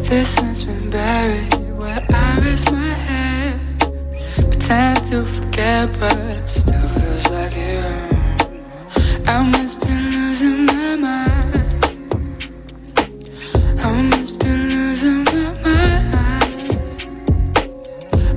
This 0.08 0.36
has 0.38 0.64
been 0.64 0.90
buried 0.90 1.54
where 1.76 2.04
I 2.10 2.38
rest 2.40 2.72
my 2.72 2.94
head. 3.08 3.60
Pretend 4.36 5.06
to 5.08 5.24
forget, 5.24 5.88
but 6.00 6.16
it 6.16 6.48
still 6.48 6.88
feels 6.88 7.30
like 7.30 7.56
you. 7.56 7.84
I 9.26 9.42
must 9.42 9.80
be 9.80 9.94
losing 10.14 10.66
my 10.66 10.96
mind. 10.96 11.84
I 13.80 14.02
must 14.10 14.38
be 14.38 14.46
losing 14.46 15.24
my 15.24 15.48
mind. 15.64 16.64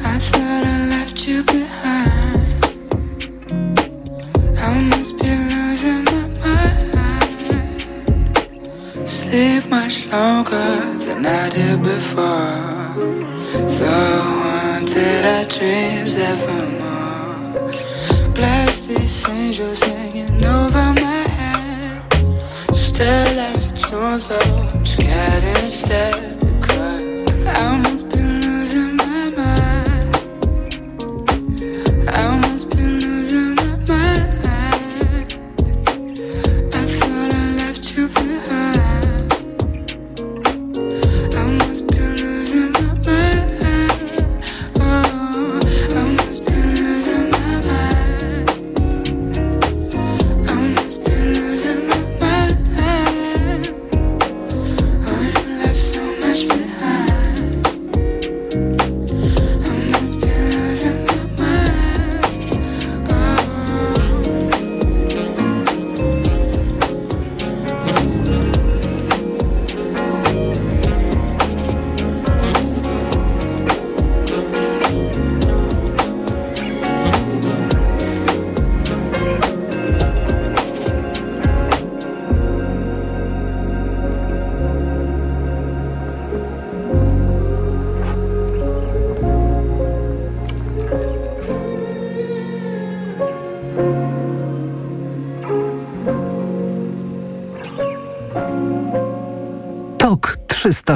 I 0.04 0.20
thought 0.30 0.64
I 0.66 0.88
left 0.90 1.28
you 1.28 1.44
behind. 1.44 2.17
Sleep 9.28 9.66
much 9.68 10.06
longer 10.06 10.98
than 11.00 11.26
I 11.26 11.50
did 11.50 11.84
before. 11.84 12.96
Though 13.78 14.22
haunted 14.24 15.26
our 15.26 15.44
dreams 15.44 16.16
evermore. 16.16 17.74
Bless 18.34 18.88
these 18.88 19.28
angels 19.28 19.82
hanging 19.82 20.42
over 20.46 20.94
my 20.94 21.28
head. 21.38 22.38
Still 22.74 23.38
as 23.50 23.70
a 23.70 23.74
tomb, 23.74 24.22
though 24.30 24.70
I'm 24.74 24.86
scared 24.86 25.44
instead. 25.62 26.40
Because 26.40 27.36
I 27.48 27.78
must 27.84 28.10
be 28.10 28.17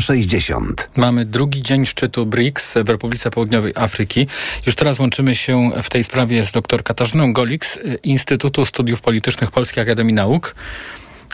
360. 0.01 0.89
Mamy 0.97 1.25
drugi 1.25 1.61
dzień 1.61 1.85
szczytu 1.85 2.25
BRICS 2.25 2.73
w 2.85 2.89
Republice 2.89 3.31
Południowej 3.31 3.73
Afryki. 3.75 4.27
Już 4.65 4.75
teraz 4.75 4.99
łączymy 4.99 5.35
się 5.35 5.71
w 5.83 5.89
tej 5.89 6.03
sprawie 6.03 6.43
z 6.43 6.51
dr 6.51 6.83
Katarzyną 6.83 7.33
Golik 7.33 7.65
z 7.65 7.79
Instytutu 8.03 8.65
Studiów 8.65 9.01
Politycznych 9.01 9.51
Polskiej 9.51 9.83
Akademii 9.83 10.13
Nauk. 10.13 10.55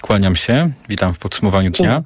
Kłaniam 0.08 0.36
się, 0.36 0.70
witam 0.90 1.14
w 1.14 1.20
podsumowaniu 1.20 1.72
dnia. 1.72 2.02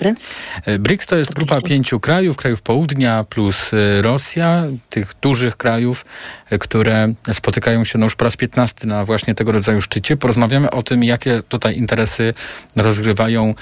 E, 0.66 0.80
BRICS 0.80 1.06
to 1.06 1.16
jest 1.16 1.34
grupa 1.34 1.62
pięciu 1.62 2.00
krajów, 2.00 2.38
krajów 2.38 2.62
południa 2.62 3.24
plus 3.24 3.72
e, 3.74 4.02
Rosja, 4.02 4.64
tych 4.90 5.14
dużych 5.22 5.58
krajów, 5.58 6.06
e, 6.50 6.58
które 6.58 7.14
spotykają 7.34 7.84
się 7.84 8.00
no 8.00 8.06
już 8.06 8.16
po 8.16 8.26
raz 8.26 8.38
15 8.38 8.88
na 8.88 9.06
właśnie 9.06 9.36
tego 9.36 9.52
rodzaju 9.52 9.82
szczycie. 9.82 10.18
Porozmawiamy 10.18 10.72
o 10.72 10.84
tym, 10.84 11.04
jakie 11.04 11.44
tutaj 11.50 11.78
interesy 11.78 12.34
rozgrywają 12.76 13.56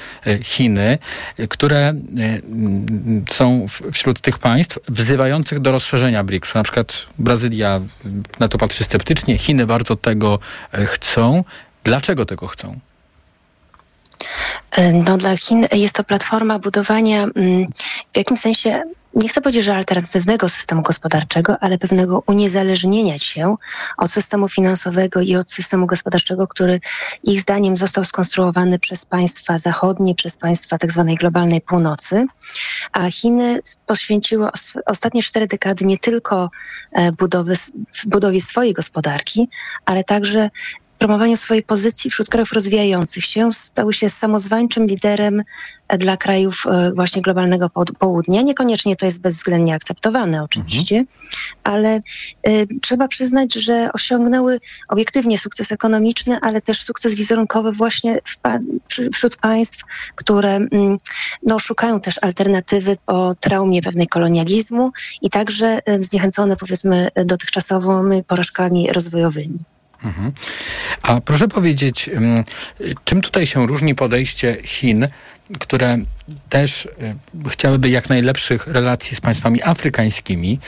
Chiny, 0.44 0.98
które 1.50 1.94
są 3.32 3.68
wśród 3.92 4.22
tych 4.22 4.38
państw 4.38 4.80
wzywających 4.88 5.60
do 5.60 5.72
rozszerzenia 5.72 6.24
BRICS. 6.24 6.56
Na 6.56 6.64
przykład 6.64 7.06
Brazylia 7.18 7.82
na 8.40 8.48
to 8.48 8.58
patrzy 8.58 8.84
sceptycznie, 8.84 9.38
Chiny 9.38 9.66
bardzo 9.66 9.96
tego 9.96 10.40
chcą. 10.74 11.44
Dlaczego 11.84 12.26
tego 12.26 12.48
chcą? 12.48 12.80
No, 15.06 15.18
dla 15.18 15.38
Chin 15.38 15.66
jest 15.72 15.96
to 15.96 16.04
platforma 16.04 16.60
budowania 16.60 17.24
mm, 17.24 17.68
w 18.14 18.18
jakimś 18.18 18.40
sensie 18.40 18.84
nie 19.14 19.30
chcę 19.30 19.42
powiedzieć, 19.42 19.64
że 19.64 19.76
alternatywnego 19.76 20.50
systemu 20.50 20.82
gospodarczego, 20.82 21.58
ale 21.60 21.78
pewnego 21.78 22.24
uniezależnienia 22.28 23.20
się 23.20 23.56
od 23.98 24.12
systemu 24.12 24.48
finansowego 24.48 25.22
i 25.22 25.36
od 25.36 25.52
systemu 25.52 25.88
gospodarczego, 25.88 26.48
który 26.48 26.80
ich 27.24 27.42
zdaniem 27.42 27.78
został 27.78 28.04
skonstruowany 28.04 28.80
przez 28.80 29.06
państwa 29.06 29.58
zachodnie, 29.58 30.16
przez 30.16 30.38
państwa 30.38 30.78
tzw. 30.78 31.06
Tak 31.08 31.20
globalnej 31.20 31.62
północy. 31.62 32.26
A 32.92 33.12
Chiny 33.12 33.60
poświęciły 33.86 34.50
ostatnie 34.86 35.24
cztery 35.24 35.48
dekady 35.48 35.86
nie 35.86 35.98
tylko 35.98 36.50
e, 36.92 37.12
budowy, 37.12 37.54
budowie 38.06 38.42
swojej 38.42 38.74
gospodarki, 38.74 39.50
ale 39.86 40.04
także 40.04 40.50
promowaniu 41.00 41.38
swojej 41.38 41.64
pozycji 41.64 42.12
wśród 42.12 42.30
krajów 42.30 42.54
rozwijających 42.54 43.26
się, 43.26 43.54
stały 43.54 43.94
się 43.94 44.10
samozwańczym 44.10 44.88
liderem 44.88 45.44
e, 45.88 45.98
dla 45.98 46.18
krajów 46.18 46.64
e, 46.68 46.92
właśnie 46.96 47.22
globalnego 47.22 47.70
południa. 48.00 48.42
Niekoniecznie 48.42 48.96
to 48.96 49.06
jest 49.06 49.22
bezwzględnie 49.22 49.76
akceptowane 49.76 50.44
oczywiście, 50.44 50.98
mhm. 50.98 51.18
ale 51.64 52.00
y, 52.48 52.68
trzeba 52.82 53.08
przyznać, 53.08 53.54
że 53.54 53.90
osiągnęły 53.94 54.60
obiektywnie 54.90 55.38
sukces 55.38 55.72
ekonomiczny, 55.72 56.38
ale 56.42 56.62
też 56.62 56.84
sukces 56.84 57.16
wizerunkowy 57.16 57.72
właśnie 57.72 58.20
wśród 59.14 59.38
państw, 59.38 59.84
które 60.16 60.58
y, 60.58 60.68
no, 61.44 61.60
szukają 61.60 62.00
też 62.00 62.16
alternatywy 62.22 62.98
po 63.06 63.36
traumie 63.40 63.82
pewnej 63.82 64.08
kolonializmu 64.08 64.92
i 65.22 65.30
także 65.30 65.80
y, 65.90 66.04
zniechęcone 66.04 66.56
powiedzmy 66.56 67.10
dotychczasowymi 67.26 68.24
porażkami 68.24 68.88
rozwojowymi. 68.94 69.60
Mhm. 70.04 70.32
A 71.02 71.22
proszę 71.22 71.48
powiedzieć, 71.48 72.10
czym 73.06 73.22
tutaj 73.22 73.48
się 73.48 73.68
różni 73.68 73.96
podejście 73.96 74.58
Chin, 74.64 75.08
które 75.60 75.98
też 76.50 76.86
y, 76.86 77.50
chciałyby 77.50 77.90
jak 77.90 78.10
najlepszych 78.10 78.68
relacji 78.68 79.18
z 79.18 79.22
państwami 79.22 79.64
afrykańskimi 79.64 80.60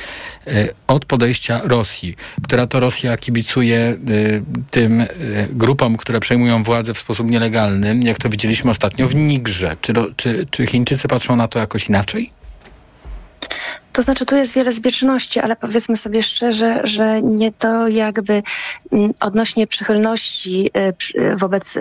y, 0.48 0.74
od 0.88 1.06
podejścia 1.06 1.62
Rosji, 1.64 2.16
która 2.44 2.68
to 2.68 2.80
Rosja 2.80 3.18
kibicuje 3.18 3.98
y, 4.10 4.44
tym 4.72 5.06
grupom, 5.50 5.98
które 5.98 6.20
przejmują 6.20 6.64
władzę 6.64 6.94
w 6.94 6.98
sposób 6.98 7.30
nielegalny, 7.30 8.00
jak 8.04 8.18
to 8.18 8.30
widzieliśmy 8.30 8.72
ostatnio 8.72 9.08
w 9.08 9.16
Nigrze. 9.16 9.78
Czy, 9.82 9.94
czy, 10.16 10.48
czy 10.52 10.68
Chińczycy 10.68 11.08
patrzą 11.08 11.36
na 11.36 11.48
to 11.48 11.60
jakoś 11.60 11.90
inaczej? 11.90 12.41
To 13.94 14.02
znaczy, 14.02 14.26
tu 14.26 14.36
jest 14.36 14.54
wiele 14.54 14.72
zbieżności, 14.72 15.40
ale 15.40 15.56
powiedzmy 15.56 15.96
sobie 15.96 16.24
szczerze, 16.24 16.82
że 16.84 17.22
nie 17.22 17.52
to 17.52 17.88
jakby 17.88 18.44
mm, 18.92 19.12
odnośnie 19.22 19.68
przychylności 19.68 20.72
y, 21.16 21.36
wobec 21.36 21.78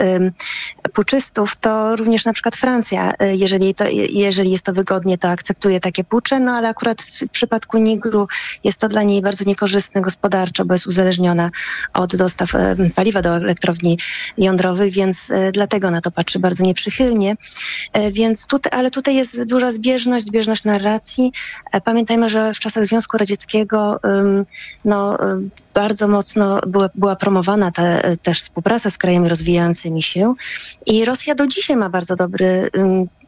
puczystów, 0.92 1.56
to 1.56 1.96
również 1.96 2.24
na 2.24 2.32
przykład 2.32 2.56
Francja, 2.56 3.12
y, 3.12 3.36
jeżeli, 3.36 3.74
to, 3.74 3.84
jeżeli 4.10 4.50
jest 4.50 4.64
to 4.64 4.72
wygodnie, 4.72 5.18
to 5.18 5.28
akceptuje 5.28 5.80
takie 5.80 6.04
pucze, 6.04 6.40
no 6.40 6.52
ale 6.52 6.68
akurat 6.68 7.02
w 7.02 7.28
przypadku 7.28 7.78
Nigru 7.78 8.28
jest 8.64 8.80
to 8.80 8.88
dla 8.88 9.02
niej 9.02 9.22
bardzo 9.22 9.44
niekorzystne 9.44 10.00
gospodarczo, 10.00 10.64
bo 10.64 10.74
jest 10.74 10.86
uzależniona 10.86 11.50
od 11.94 12.16
dostaw 12.16 12.50
paliwa 12.94 13.22
do 13.22 13.36
elektrowni 13.36 13.98
jądrowych, 14.38 14.92
więc 14.92 15.30
y, 15.30 15.50
dlatego 15.52 15.90
na 15.90 16.00
to 16.00 16.10
patrzy 16.10 16.38
bardzo 16.38 16.64
nieprzychylnie. 16.64 17.36
Więc 18.12 18.46
tutaj, 18.46 18.72
ale 18.78 18.90
tutaj 18.90 19.14
jest 19.14 19.42
duża 19.42 19.70
zbieżność, 19.70 20.26
zbieżność 20.26 20.64
narracji. 20.64 21.32
Pamiętajmy, 22.00 22.28
że 22.28 22.54
w 22.54 22.58
czasach 22.58 22.86
Związku 22.86 23.18
Radzieckiego 23.18 24.00
no, 24.84 25.18
bardzo 25.74 26.08
mocno 26.08 26.60
była, 26.66 26.90
była 26.94 27.16
promowana 27.16 27.70
ta, 27.70 27.82
też 28.22 28.40
współpraca 28.40 28.90
z 28.90 28.98
krajami 28.98 29.28
rozwijającymi 29.28 30.02
się 30.02 30.34
i 30.86 31.04
Rosja 31.04 31.34
do 31.34 31.46
dzisiaj 31.46 31.76
ma 31.76 31.90
bardzo 31.90 32.16
dobry 32.16 32.70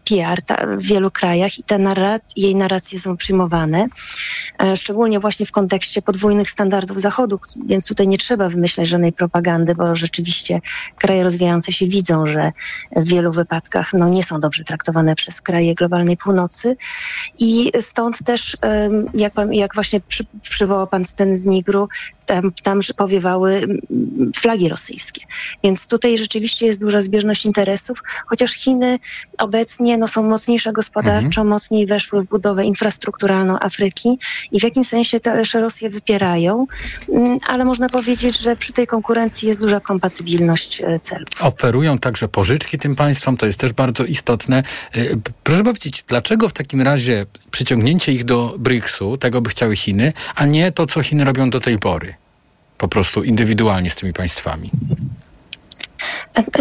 PR 0.05 0.42
ta, 0.42 0.66
w 0.66 0.82
wielu 0.82 1.11
krajach 1.11 1.59
i 1.59 1.62
te 1.62 1.78
narracje, 1.78 2.42
jej 2.42 2.57
narracje 2.57 2.98
są 2.98 3.16
przyjmowane, 3.16 3.86
e, 4.62 4.76
szczególnie 4.76 5.20
właśnie 5.20 5.46
w 5.46 5.50
kontekście 5.50 6.03
podwójnych 6.03 6.50
standardów 6.50 7.00
Zachodu, 7.00 7.40
więc 7.66 7.88
tutaj 7.88 8.09
nie 8.09 8.18
trzeba 8.18 8.48
wymyślać 8.48 8.88
żadnej 8.88 9.12
propagandy, 9.12 9.74
bo 9.74 9.94
rzeczywiście 9.94 10.61
kraje 10.98 11.22
rozwijające 11.22 11.72
się 11.72 11.86
widzą, 11.86 12.26
że 12.26 12.53
w 12.96 13.09
wielu 13.09 13.32
wypadkach 13.32 13.92
no, 13.92 14.09
nie 14.09 14.22
są 14.22 14.40
dobrze 14.40 14.64
traktowane 14.64 15.14
przez 15.14 15.40
kraje 15.40 15.74
globalnej 15.74 16.16
północy. 16.16 16.76
I 17.38 17.72
stąd 17.80 18.24
też, 18.24 18.57
jak, 19.14 19.32
jak 19.50 19.74
właśnie 19.74 20.00
przy, 20.00 20.26
przywołał 20.42 20.86
pan 20.86 21.05
sceny 21.05 21.38
z 21.38 21.46
Nigru, 21.46 21.88
tam, 22.27 22.53
tam 22.62 22.81
powiewały 22.97 23.79
flagi 24.37 24.68
rosyjskie. 24.68 25.20
Więc 25.64 25.87
tutaj 25.87 26.18
rzeczywiście 26.18 26.66
jest 26.66 26.81
duża 26.81 27.01
zbieżność 27.01 27.47
interesów, 27.47 28.03
chociaż 28.27 28.53
Chiny 28.53 28.99
obecnie 29.39 29.99
no, 29.99 30.09
są 30.09 30.23
mocniejsze 30.23 30.73
gospodarczo, 30.73 31.41
mhm. 31.41 31.49
mocniej 31.49 31.87
weszły 31.87 32.23
w 32.23 32.29
budowę 32.29 32.64
infrastrukturalną 32.64 33.59
Afryki 33.61 34.18
i 34.53 34.61
w 34.61 34.62
jakimś 34.62 34.89
sensie 34.89 35.20
też 35.20 35.55
Rosję 35.55 35.91
wypierają, 35.91 36.66
mm, 37.09 37.39
ale 37.47 37.64
można 37.64 37.89
powiedzieć, 37.89 38.39
że 38.41 38.57
przy 38.57 38.73
tej 38.73 38.87
konkurencji 38.87 39.49
jest 39.49 39.61
duża 39.61 39.81
kompatybilność 39.81 40.81
e, 40.81 40.99
celów. 40.99 41.29
Oferują 41.41 41.99
także 41.99 42.29
pożyczki 42.29 42.79
tym 42.79 42.95
państwom, 42.95 43.37
to 43.37 43.47
jest 43.47 43.61
też 43.61 43.73
bardzo 43.73 44.05
istotne. 44.05 44.62
E, 44.95 45.01
proszę 45.43 45.64
powiedzieć, 45.64 46.05
dlaczego 46.09 46.49
w 46.49 46.53
takim 46.53 46.83
razie 46.83 47.27
przyciągnięcie 47.51 48.12
ich 48.12 48.25
do 48.25 48.55
BRICS-u, 48.59 49.16
tego 49.16 49.41
by 49.41 49.51
chciały 49.51 49.77
Chiny, 49.77 50.12
a 50.35 50.47
nie 50.47 50.73
to, 50.73 50.87
co 50.87 51.03
Chiny 51.03 51.25
robią 51.25 51.51
do 51.51 51.61
tej 51.61 51.79
pory? 51.79 52.22
Po 52.83 52.89
prostu 52.89 53.22
indywidualnie 53.22 53.91
z 53.91 53.97
tymi 53.97 54.12
państwami? 54.12 54.70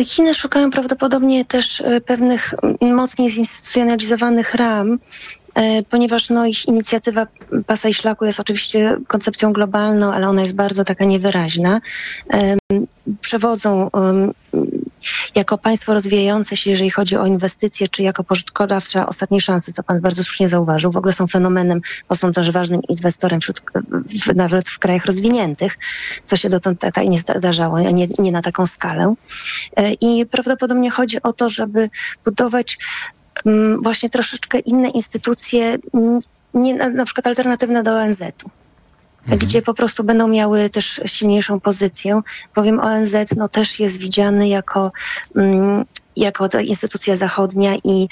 Chiny 0.05 0.33
szukają 0.33 0.69
prawdopodobnie 0.71 1.45
też 1.45 1.81
e, 1.81 2.01
pewnych 2.01 2.53
mocniej 2.81 3.29
zinstytucjonalizowanych 3.29 4.53
ram, 4.55 4.99
e, 5.55 5.83
ponieważ 5.83 6.29
no, 6.29 6.45
ich 6.45 6.65
inicjatywa 6.65 7.27
Pasa 7.67 7.89
i 7.89 7.93
Szlaku 7.93 8.25
jest 8.25 8.39
oczywiście 8.39 8.97
koncepcją 9.07 9.53
globalną, 9.53 10.13
ale 10.13 10.27
ona 10.27 10.41
jest 10.41 10.55
bardzo 10.55 10.83
taka 10.83 11.05
niewyraźna. 11.05 11.79
Przewodzą 13.21 13.89
jako 15.35 15.57
państwo 15.57 15.93
rozwijające 15.93 16.57
się, 16.57 16.69
jeżeli 16.69 16.89
chodzi 16.89 17.17
o 17.17 17.25
inwestycje, 17.25 17.87
czy 17.87 18.03
jako 18.03 18.23
pożytkodawca 18.23 19.07
ostatniej 19.07 19.41
szansy, 19.41 19.73
co 19.73 19.83
pan 19.83 20.01
bardzo 20.01 20.23
słusznie 20.23 20.49
zauważył, 20.49 20.91
w 20.91 20.97
ogóle 20.97 21.13
są 21.13 21.27
fenomenem, 21.27 21.81
bo 22.09 22.15
są 22.15 22.31
też 22.31 22.51
ważnym 22.51 22.81
inwestorem 22.89 23.41
wśród, 23.41 23.61
w, 24.25 24.35
nawet 24.35 24.69
w 24.69 24.79
krajach 24.79 25.05
rozwiniętych, 25.05 25.77
co 26.23 26.37
się 26.37 26.49
dotąd 26.49 26.79
tak 26.79 26.97
nie 26.97 27.19
zdarzało, 27.19 27.79
nie, 27.79 28.07
nie 28.19 28.31
na 28.31 28.41
taką 28.41 28.65
skalę. 28.65 29.13
E, 29.75 29.93
I 29.93 30.25
prawdopodobnie 30.25 30.91
chodzi 30.91 31.21
o 31.21 31.33
to, 31.33 31.49
żeby 31.49 31.89
budować 32.25 32.77
mm, 33.45 33.81
właśnie 33.81 34.09
troszeczkę 34.09 34.59
inne 34.59 34.89
instytucje, 34.89 35.77
nie, 36.53 36.75
na 36.75 37.05
przykład 37.05 37.27
alternatywne 37.27 37.83
do 37.83 37.91
ONZ-u 37.91 38.60
mhm. 39.21 39.39
gdzie 39.39 39.61
po 39.61 39.73
prostu 39.73 40.03
będą 40.03 40.27
miały 40.27 40.69
też 40.69 41.01
silniejszą 41.05 41.59
pozycję, 41.59 42.21
bowiem 42.55 42.79
ONZ 42.79 43.15
no, 43.37 43.49
też 43.49 43.79
jest 43.79 43.97
widziany 43.97 44.47
jako, 44.47 44.91
mm, 45.35 45.85
jako 46.15 46.47
instytucja 46.61 47.15
zachodnia 47.15 47.75
i 47.83 48.07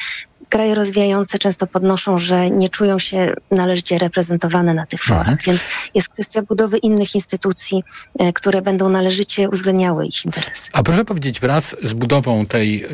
kraje 0.50 0.76
rozwijające 0.76 1.40
często 1.40 1.68
podnoszą, 1.68 2.20
że 2.20 2.50
nie 2.50 2.70
czują 2.70 3.00
się 3.00 3.34
należycie 3.52 3.98
reprezentowane 3.98 4.74
na 4.74 4.86
tych 4.86 5.04
forach, 5.04 5.28
mhm. 5.28 5.38
więc 5.46 5.62
jest 5.96 6.10
kwestia 6.10 6.42
budowy 6.42 6.78
innych 6.78 7.16
instytucji, 7.16 7.84
e, 8.20 8.34
które 8.34 8.62
będą 8.62 8.90
należycie 8.90 9.50
uwzględniały 9.50 10.06
ich 10.06 10.26
interesy. 10.26 10.70
A 10.74 10.84
proszę 10.84 11.06
powiedzieć, 11.06 11.40
wraz 11.40 11.76
z 11.84 11.94
budową 11.94 12.46
tej, 12.46 12.84
e, 12.84 12.88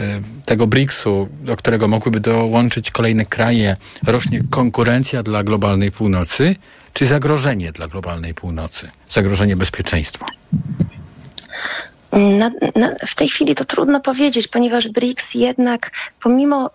tego 0.46 0.68
BRICS-u, 0.68 1.28
do 1.42 1.56
którego 1.56 1.88
mogłyby 1.88 2.20
dołączyć 2.20 2.92
kolejne 2.92 3.26
kraje, 3.26 3.78
rośnie 4.08 4.42
konkurencja 4.50 5.24
dla 5.24 5.44
globalnej 5.44 5.92
północy, 5.92 6.56
czy 6.96 7.06
zagrożenie 7.06 7.72
dla 7.72 7.88
globalnej 7.88 8.34
północy, 8.34 8.90
zagrożenie 9.10 9.56
bezpieczeństwa? 9.56 10.26
Na, 12.12 12.52
na, 12.76 12.96
w 13.08 13.16
tej 13.16 13.28
chwili 13.28 13.56
to 13.56 13.66
trudno 13.66 14.00
powiedzieć, 14.00 14.48
ponieważ 14.48 14.90
BRICS 14.90 15.34
jednak 15.34 15.92
pomimo 16.24 16.70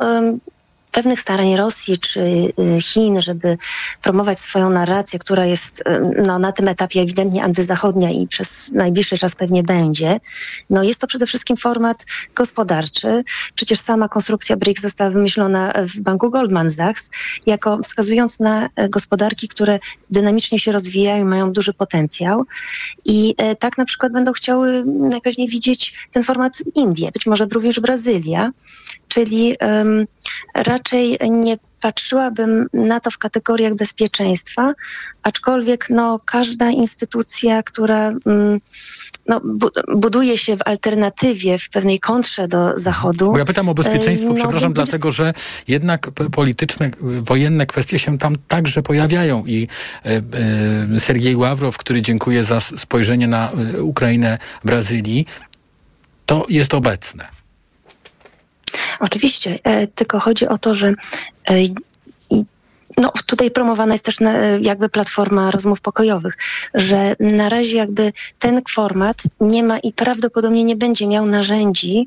pewnych 0.93 1.21
starań 1.21 1.57
Rosji 1.57 1.99
czy 1.99 2.21
y, 2.21 2.81
Chin, 2.81 3.21
żeby 3.21 3.59
promować 4.03 4.39
swoją 4.39 4.71
narrację, 4.71 5.19
która 5.19 5.47
jest 5.47 5.81
y, 5.81 5.85
no, 6.27 6.39
na 6.39 6.53
tym 6.53 6.69
etapie 6.69 7.01
ewidentnie 7.01 7.45
antyzachodnia 7.45 8.11
i 8.11 8.27
przez 8.27 8.71
najbliższy 8.73 9.19
czas 9.19 9.37
pewnie 9.37 9.63
będzie, 9.63 10.21
no 10.71 10.83
jest 10.83 11.01
to 11.01 11.07
przede 11.07 11.27
wszystkim 11.27 11.57
format 11.57 12.07
gospodarczy. 12.35 13.25
Przecież 13.55 13.81
sama 13.81 14.09
konstrukcja 14.09 14.57
BRICS 14.57 14.83
została 14.83 15.11
wymyślona 15.11 15.73
w 15.77 16.01
banku 16.01 16.31
Goldman 16.31 16.71
Sachs, 16.71 17.11
jako 17.47 17.79
wskazując 17.79 18.41
na 18.41 18.69
e, 18.77 18.89
gospodarki, 18.89 19.49
które 19.49 19.79
dynamicznie 20.11 20.59
się 20.59 20.73
rozwijają, 20.73 21.25
mają 21.25 21.53
duży 21.53 21.75
potencjał. 21.75 22.45
I 23.05 23.35
e, 23.39 23.57
tak 23.57 23.79
na 23.79 23.85
przykład 23.85 24.13
będą 24.13 24.33
chciały 24.33 24.85
najpewniej 24.87 25.49
widzieć 25.49 26.09
ten 26.13 26.23
format 26.23 26.63
Indie, 26.75 27.11
być 27.13 27.27
może 27.27 27.47
również 27.47 27.81
Brazylia, 27.81 28.51
czyli 29.11 29.57
raczej 30.55 31.19
nie 31.31 31.57
patrzyłabym 31.81 32.67
na 32.73 33.01
to 33.01 33.11
w 33.11 33.19
kategoriach 33.19 33.75
bezpieczeństwa, 33.75 34.73
aczkolwiek 35.23 35.87
no, 35.91 36.21
każda 36.25 36.71
instytucja, 36.71 37.63
która 37.63 38.09
mm, 38.09 38.59
no, 39.27 39.41
buduje 39.97 40.39
się 40.39 40.57
w 40.57 40.61
alternatywie, 40.65 41.59
w 41.59 41.71
pewnej 41.71 42.01
kontrze 42.01 42.49
do 42.49 42.71
Zachodu. 42.75 43.33
Bo 43.33 43.39
ja 43.39 43.45
pytam 43.45 43.69
o 43.69 43.75
bezpieczeństwo, 43.75 44.29
no, 44.29 44.35
przepraszam, 44.35 44.73
dlatego 44.73 45.11
że 45.11 45.33
jednak 45.69 46.11
polityczne, 46.11 46.91
wojenne 47.01 47.67
kwestie 47.67 47.99
się 47.99 48.19
tam 48.19 48.37
także 48.49 48.83
pojawiają 48.83 49.47
i 49.47 49.69
e, 50.05 50.23
e, 50.97 51.01
Sergiej 51.01 51.37
Ławrow, 51.37 51.77
który 51.77 52.03
dziękuję 52.03 52.45
za 52.45 52.61
spojrzenie 52.61 53.29
na 53.29 53.51
e, 53.51 53.83
Ukrainę 53.83 54.39
Brazylii, 54.65 55.27
to 56.27 56.47
jest 56.49 56.75
obecne. 56.75 57.40
Oczywiście, 59.01 59.59
e, 59.65 59.87
tylko 59.87 60.21
chodzi 60.21 60.49
o 60.49 60.59
to, 60.59 60.75
że 60.75 60.89
e, 60.89 61.55
no, 62.99 63.13
tutaj 63.27 63.51
promowana 63.51 63.95
jest 63.95 64.05
też 64.05 64.17
jakby 64.63 64.89
platforma 64.89 65.51
rozmów 65.51 65.81
pokojowych, 65.81 66.39
że 66.75 67.15
na 67.21 67.49
razie 67.49 67.77
jakby 67.77 68.13
ten 68.39 68.63
format 68.71 69.23
nie 69.41 69.63
ma 69.63 69.79
i 69.79 69.93
prawdopodobnie 69.93 70.65
nie 70.65 70.77
będzie 70.77 71.07
miał 71.07 71.27
narzędzi 71.27 72.05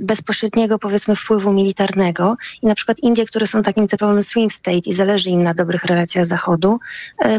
bezpośredniego 0.00 0.78
powiedzmy 0.78 1.16
wpływu 1.16 1.52
militarnego 1.52 2.36
i 2.62 2.66
na 2.66 2.74
przykład 2.74 3.00
Indie, 3.00 3.24
które 3.24 3.46
są 3.46 3.62
takim 3.62 3.88
typowym 3.88 4.22
swing 4.22 4.52
state 4.52 4.78
i 4.86 4.94
zależy 4.94 5.30
im 5.30 5.42
na 5.42 5.54
dobrych 5.54 5.84
relacjach 5.84 6.26
Zachodu, 6.26 6.78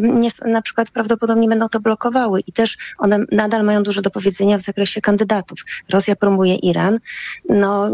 nie, 0.02 0.30
na 0.46 0.62
przykład 0.62 0.92
prawdopodobnie 0.92 1.50
będą 1.50 1.70
to 1.70 1.80
blokowały 1.80 2.40
i 2.48 2.52
też 2.52 2.78
one 2.98 3.20
nadal 3.32 3.64
mają 3.64 3.84
dużo 3.84 4.02
do 4.02 4.12
powiedzenia 4.12 4.58
w 4.58 4.62
zakresie 4.62 5.02
kandydatów. 5.02 5.60
Rosja 5.90 6.16
promuje 6.16 6.56
Iran. 6.56 7.00
No, 7.50 7.90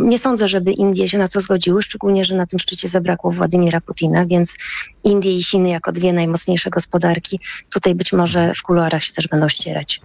nie 0.00 0.18
sądzę, 0.18 0.48
żeby 0.48 0.72
Indie 0.72 1.08
się 1.08 1.18
na 1.18 1.28
co 1.28 1.40
zgodziły, 1.40 1.82
szczególnie, 1.82 2.24
że 2.24 2.36
na 2.36 2.46
tym 2.46 2.58
szczycie 2.58 2.88
zabrakło 2.88 3.30
Władimira 3.30 3.80
Putina, 3.84 4.26
więc 4.26 4.54
Indie 5.04 5.38
i 5.38 5.42
Chiny 5.44 5.68
jako 5.68 5.92
dwie 5.92 6.12
najmocniejsze 6.12 6.70
gospodarki 6.70 7.40
tutaj 7.70 7.94
być 7.94 8.12
może 8.12 8.54
w 8.54 8.62
kuluarach 8.62 9.04
się 9.04 9.12
też 9.12 9.28
będą 9.28 9.48
ścierać. 9.48 10.00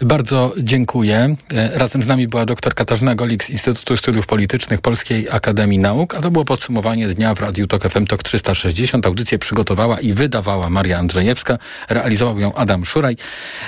Bardzo 0.00 0.54
dziękuję. 0.58 1.36
E, 1.52 1.78
razem 1.78 2.02
z 2.02 2.06
nami 2.06 2.28
była 2.28 2.46
dr 2.46 2.74
Katarzyna 2.74 3.14
Golik 3.14 3.44
z 3.44 3.50
Instytutu 3.50 3.96
Studiów 3.96 4.26
Politycznych 4.26 4.80
Polskiej 4.80 5.30
Akademii 5.30 5.78
Nauk, 5.78 6.14
a 6.14 6.20
to 6.20 6.30
było 6.30 6.44
podsumowanie 6.44 7.08
z 7.08 7.14
dnia 7.14 7.34
w 7.34 7.40
Radiu 7.40 7.66
Tok 7.66 7.88
FM 7.88 8.06
Tok 8.06 8.22
360. 8.22 9.06
Audycję 9.06 9.38
przygotowała 9.38 10.00
i 10.00 10.12
wydawała 10.12 10.70
Maria 10.70 10.98
Andrzejewska, 10.98 11.58
realizował 11.88 12.40
ją 12.40 12.54
Adam 12.54 12.84
Szuraj. 12.84 13.16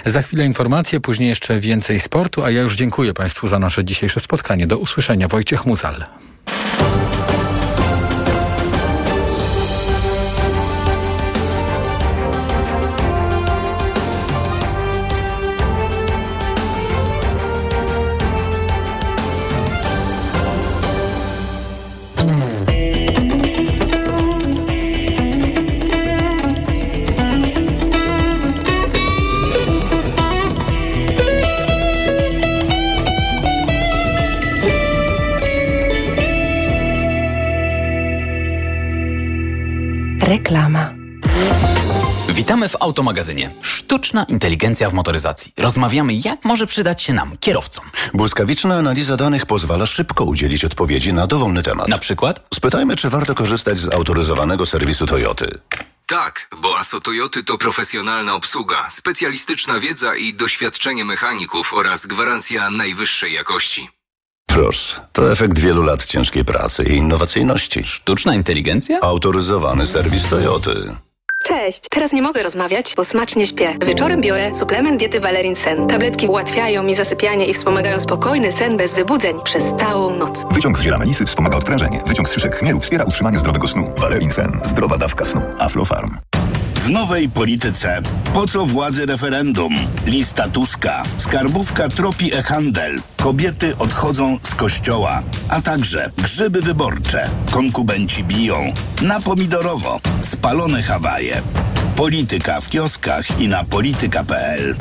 Za 0.04 0.22
chwilę 0.22 0.44
informacje, 0.44 1.00
później 1.00 1.28
jeszcze 1.28 1.60
więcej 1.60 2.00
sportu, 2.00 2.44
a 2.44 2.50
ja 2.50 2.60
już 2.60 2.76
dziękuję 2.76 3.14
Państwu 3.14 3.48
za 3.48 3.58
nasze 3.58 3.84
dzisiejsze 3.84 4.20
spotkanie. 4.20 4.66
Do 4.66 4.78
usłyszenia. 4.78 5.28
Wojciech 5.28 5.66
Muzal. 5.66 6.04
Reklama. 40.52 40.94
Witamy 42.28 42.68
w 42.68 42.76
Automagazynie. 42.80 43.54
Sztuczna 43.62 44.24
inteligencja 44.24 44.90
w 44.90 44.92
motoryzacji. 44.92 45.52
Rozmawiamy, 45.56 46.12
jak 46.24 46.44
może 46.44 46.66
przydać 46.66 47.02
się 47.02 47.12
nam, 47.12 47.36
kierowcom. 47.40 47.84
Błyskawiczna 48.14 48.76
analiza 48.76 49.16
danych 49.16 49.46
pozwala 49.46 49.86
szybko 49.86 50.24
udzielić 50.24 50.64
odpowiedzi 50.64 51.12
na 51.12 51.26
dowolny 51.26 51.62
temat. 51.62 51.88
Na 51.88 51.98
przykład? 51.98 52.46
Spytajmy, 52.54 52.96
czy 52.96 53.10
warto 53.10 53.34
korzystać 53.34 53.78
z 53.78 53.92
autoryzowanego 53.92 54.66
serwisu 54.66 55.06
Toyoty. 55.06 55.58
Tak, 56.06 56.48
bo 56.62 56.78
ASO 56.78 57.00
Toyoty 57.00 57.44
to 57.44 57.58
profesjonalna 57.58 58.34
obsługa, 58.34 58.90
specjalistyczna 58.90 59.80
wiedza 59.80 60.14
i 60.14 60.34
doświadczenie 60.34 61.04
mechaników 61.04 61.74
oraz 61.74 62.06
gwarancja 62.06 62.70
najwyższej 62.70 63.32
jakości. 63.32 63.88
Proszę, 64.54 65.00
to 65.12 65.32
efekt 65.32 65.58
wielu 65.58 65.82
lat 65.82 66.04
ciężkiej 66.04 66.44
pracy 66.44 66.84
i 66.84 66.96
innowacyjności. 66.96 67.82
Sztuczna 67.84 68.34
inteligencja? 68.34 69.00
Autoryzowany 69.00 69.86
serwis 69.86 70.28
Toyoty. 70.28 70.70
Cześć! 71.44 71.80
Teraz 71.90 72.12
nie 72.12 72.22
mogę 72.22 72.42
rozmawiać, 72.42 72.94
bo 72.96 73.04
smacznie 73.04 73.46
śpię. 73.46 73.76
Wieczorem 73.86 74.20
biorę 74.20 74.54
suplement 74.54 74.98
diety 75.00 75.20
Valerin 75.20 75.54
Sen. 75.54 75.86
Tabletki 75.88 76.26
ułatwiają 76.26 76.82
mi 76.82 76.94
zasypianie 76.94 77.46
i 77.46 77.54
wspomagają 77.54 78.00
spokojny 78.00 78.52
sen 78.52 78.76
bez 78.76 78.94
wybudzeń 78.94 79.34
przez 79.44 79.72
całą 79.78 80.16
noc. 80.16 80.44
Wyciąg 80.50 80.78
z 80.78 80.82
ziela 80.82 80.98
melisy 80.98 81.26
wspomaga 81.26 81.56
odprężenie. 81.56 82.00
Wyciąg 82.06 82.28
z 82.28 82.32
szyszek 82.32 82.56
chmielu 82.56 82.80
wspiera 82.80 83.04
utrzymanie 83.04 83.38
zdrowego 83.38 83.68
snu. 83.68 83.92
Valerin 83.96 84.30
Sen. 84.32 84.60
Zdrowa 84.64 84.98
dawka 84.98 85.24
snu. 85.24 85.42
Aflofarm. 85.58 86.10
W 86.82 86.90
nowej 86.90 87.28
polityce. 87.28 88.02
Po 88.34 88.46
co 88.46 88.66
władzy 88.66 89.06
referendum? 89.06 89.74
Lista 90.06 90.48
Tuska, 90.48 91.02
skarbówka 91.18 91.88
tropi 91.88 92.34
e-handel, 92.34 93.00
kobiety 93.16 93.76
odchodzą 93.76 94.38
z 94.42 94.54
kościoła, 94.54 95.22
a 95.48 95.62
także 95.62 96.10
grzyby 96.16 96.62
wyborcze, 96.62 97.28
konkubenci 97.50 98.24
biją, 98.24 98.72
na 99.02 99.20
pomidorowo, 99.20 100.00
spalone 100.20 100.82
Hawaje. 100.82 101.42
Polityka 101.96 102.60
w 102.60 102.68
kioskach 102.68 103.40
i 103.40 103.48
na 103.48 103.64
polityka.pl 103.64 104.76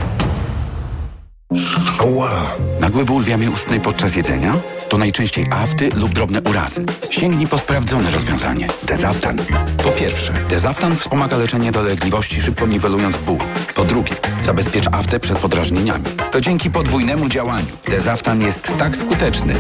Oła! 2.00 2.52
Nagły 2.80 3.06
ból 3.06 3.24
w 3.24 3.28
jamie 3.28 3.52
ustnej 3.52 3.80
podczas 3.82 4.16
jedzenia? 4.16 4.54
To 4.90 4.98
najczęściej 4.98 5.46
afty 5.52 5.90
lub 5.96 6.14
drobne 6.14 6.42
urazy. 6.42 6.86
Sięgnij 7.10 7.48
po 7.48 7.58
sprawdzone 7.58 8.12
rozwiązanie. 8.12 8.68
Dezaftan. 8.84 9.38
Po 9.84 9.90
pierwsze, 9.90 10.34
Dezaftan 10.50 10.96
wspomaga 10.96 11.38
leczenie 11.38 11.72
dolegliwości, 11.72 12.42
szybko 12.42 12.66
niwelując 12.68 13.18
ból. 13.18 13.38
Po 13.76 13.84
drugie, 13.84 14.16
zabezpiecza 14.44 14.92
aftę 14.92 15.20
przed 15.20 15.38
podrażnieniami. 15.38 16.06
To 16.32 16.42
dzięki 16.42 16.72
podwójnemu 16.72 17.30
działaniu. 17.30 17.78
Dezaftan 17.90 18.42
jest 18.42 18.74
tak 18.78 18.96
skuteczny, 18.96 19.54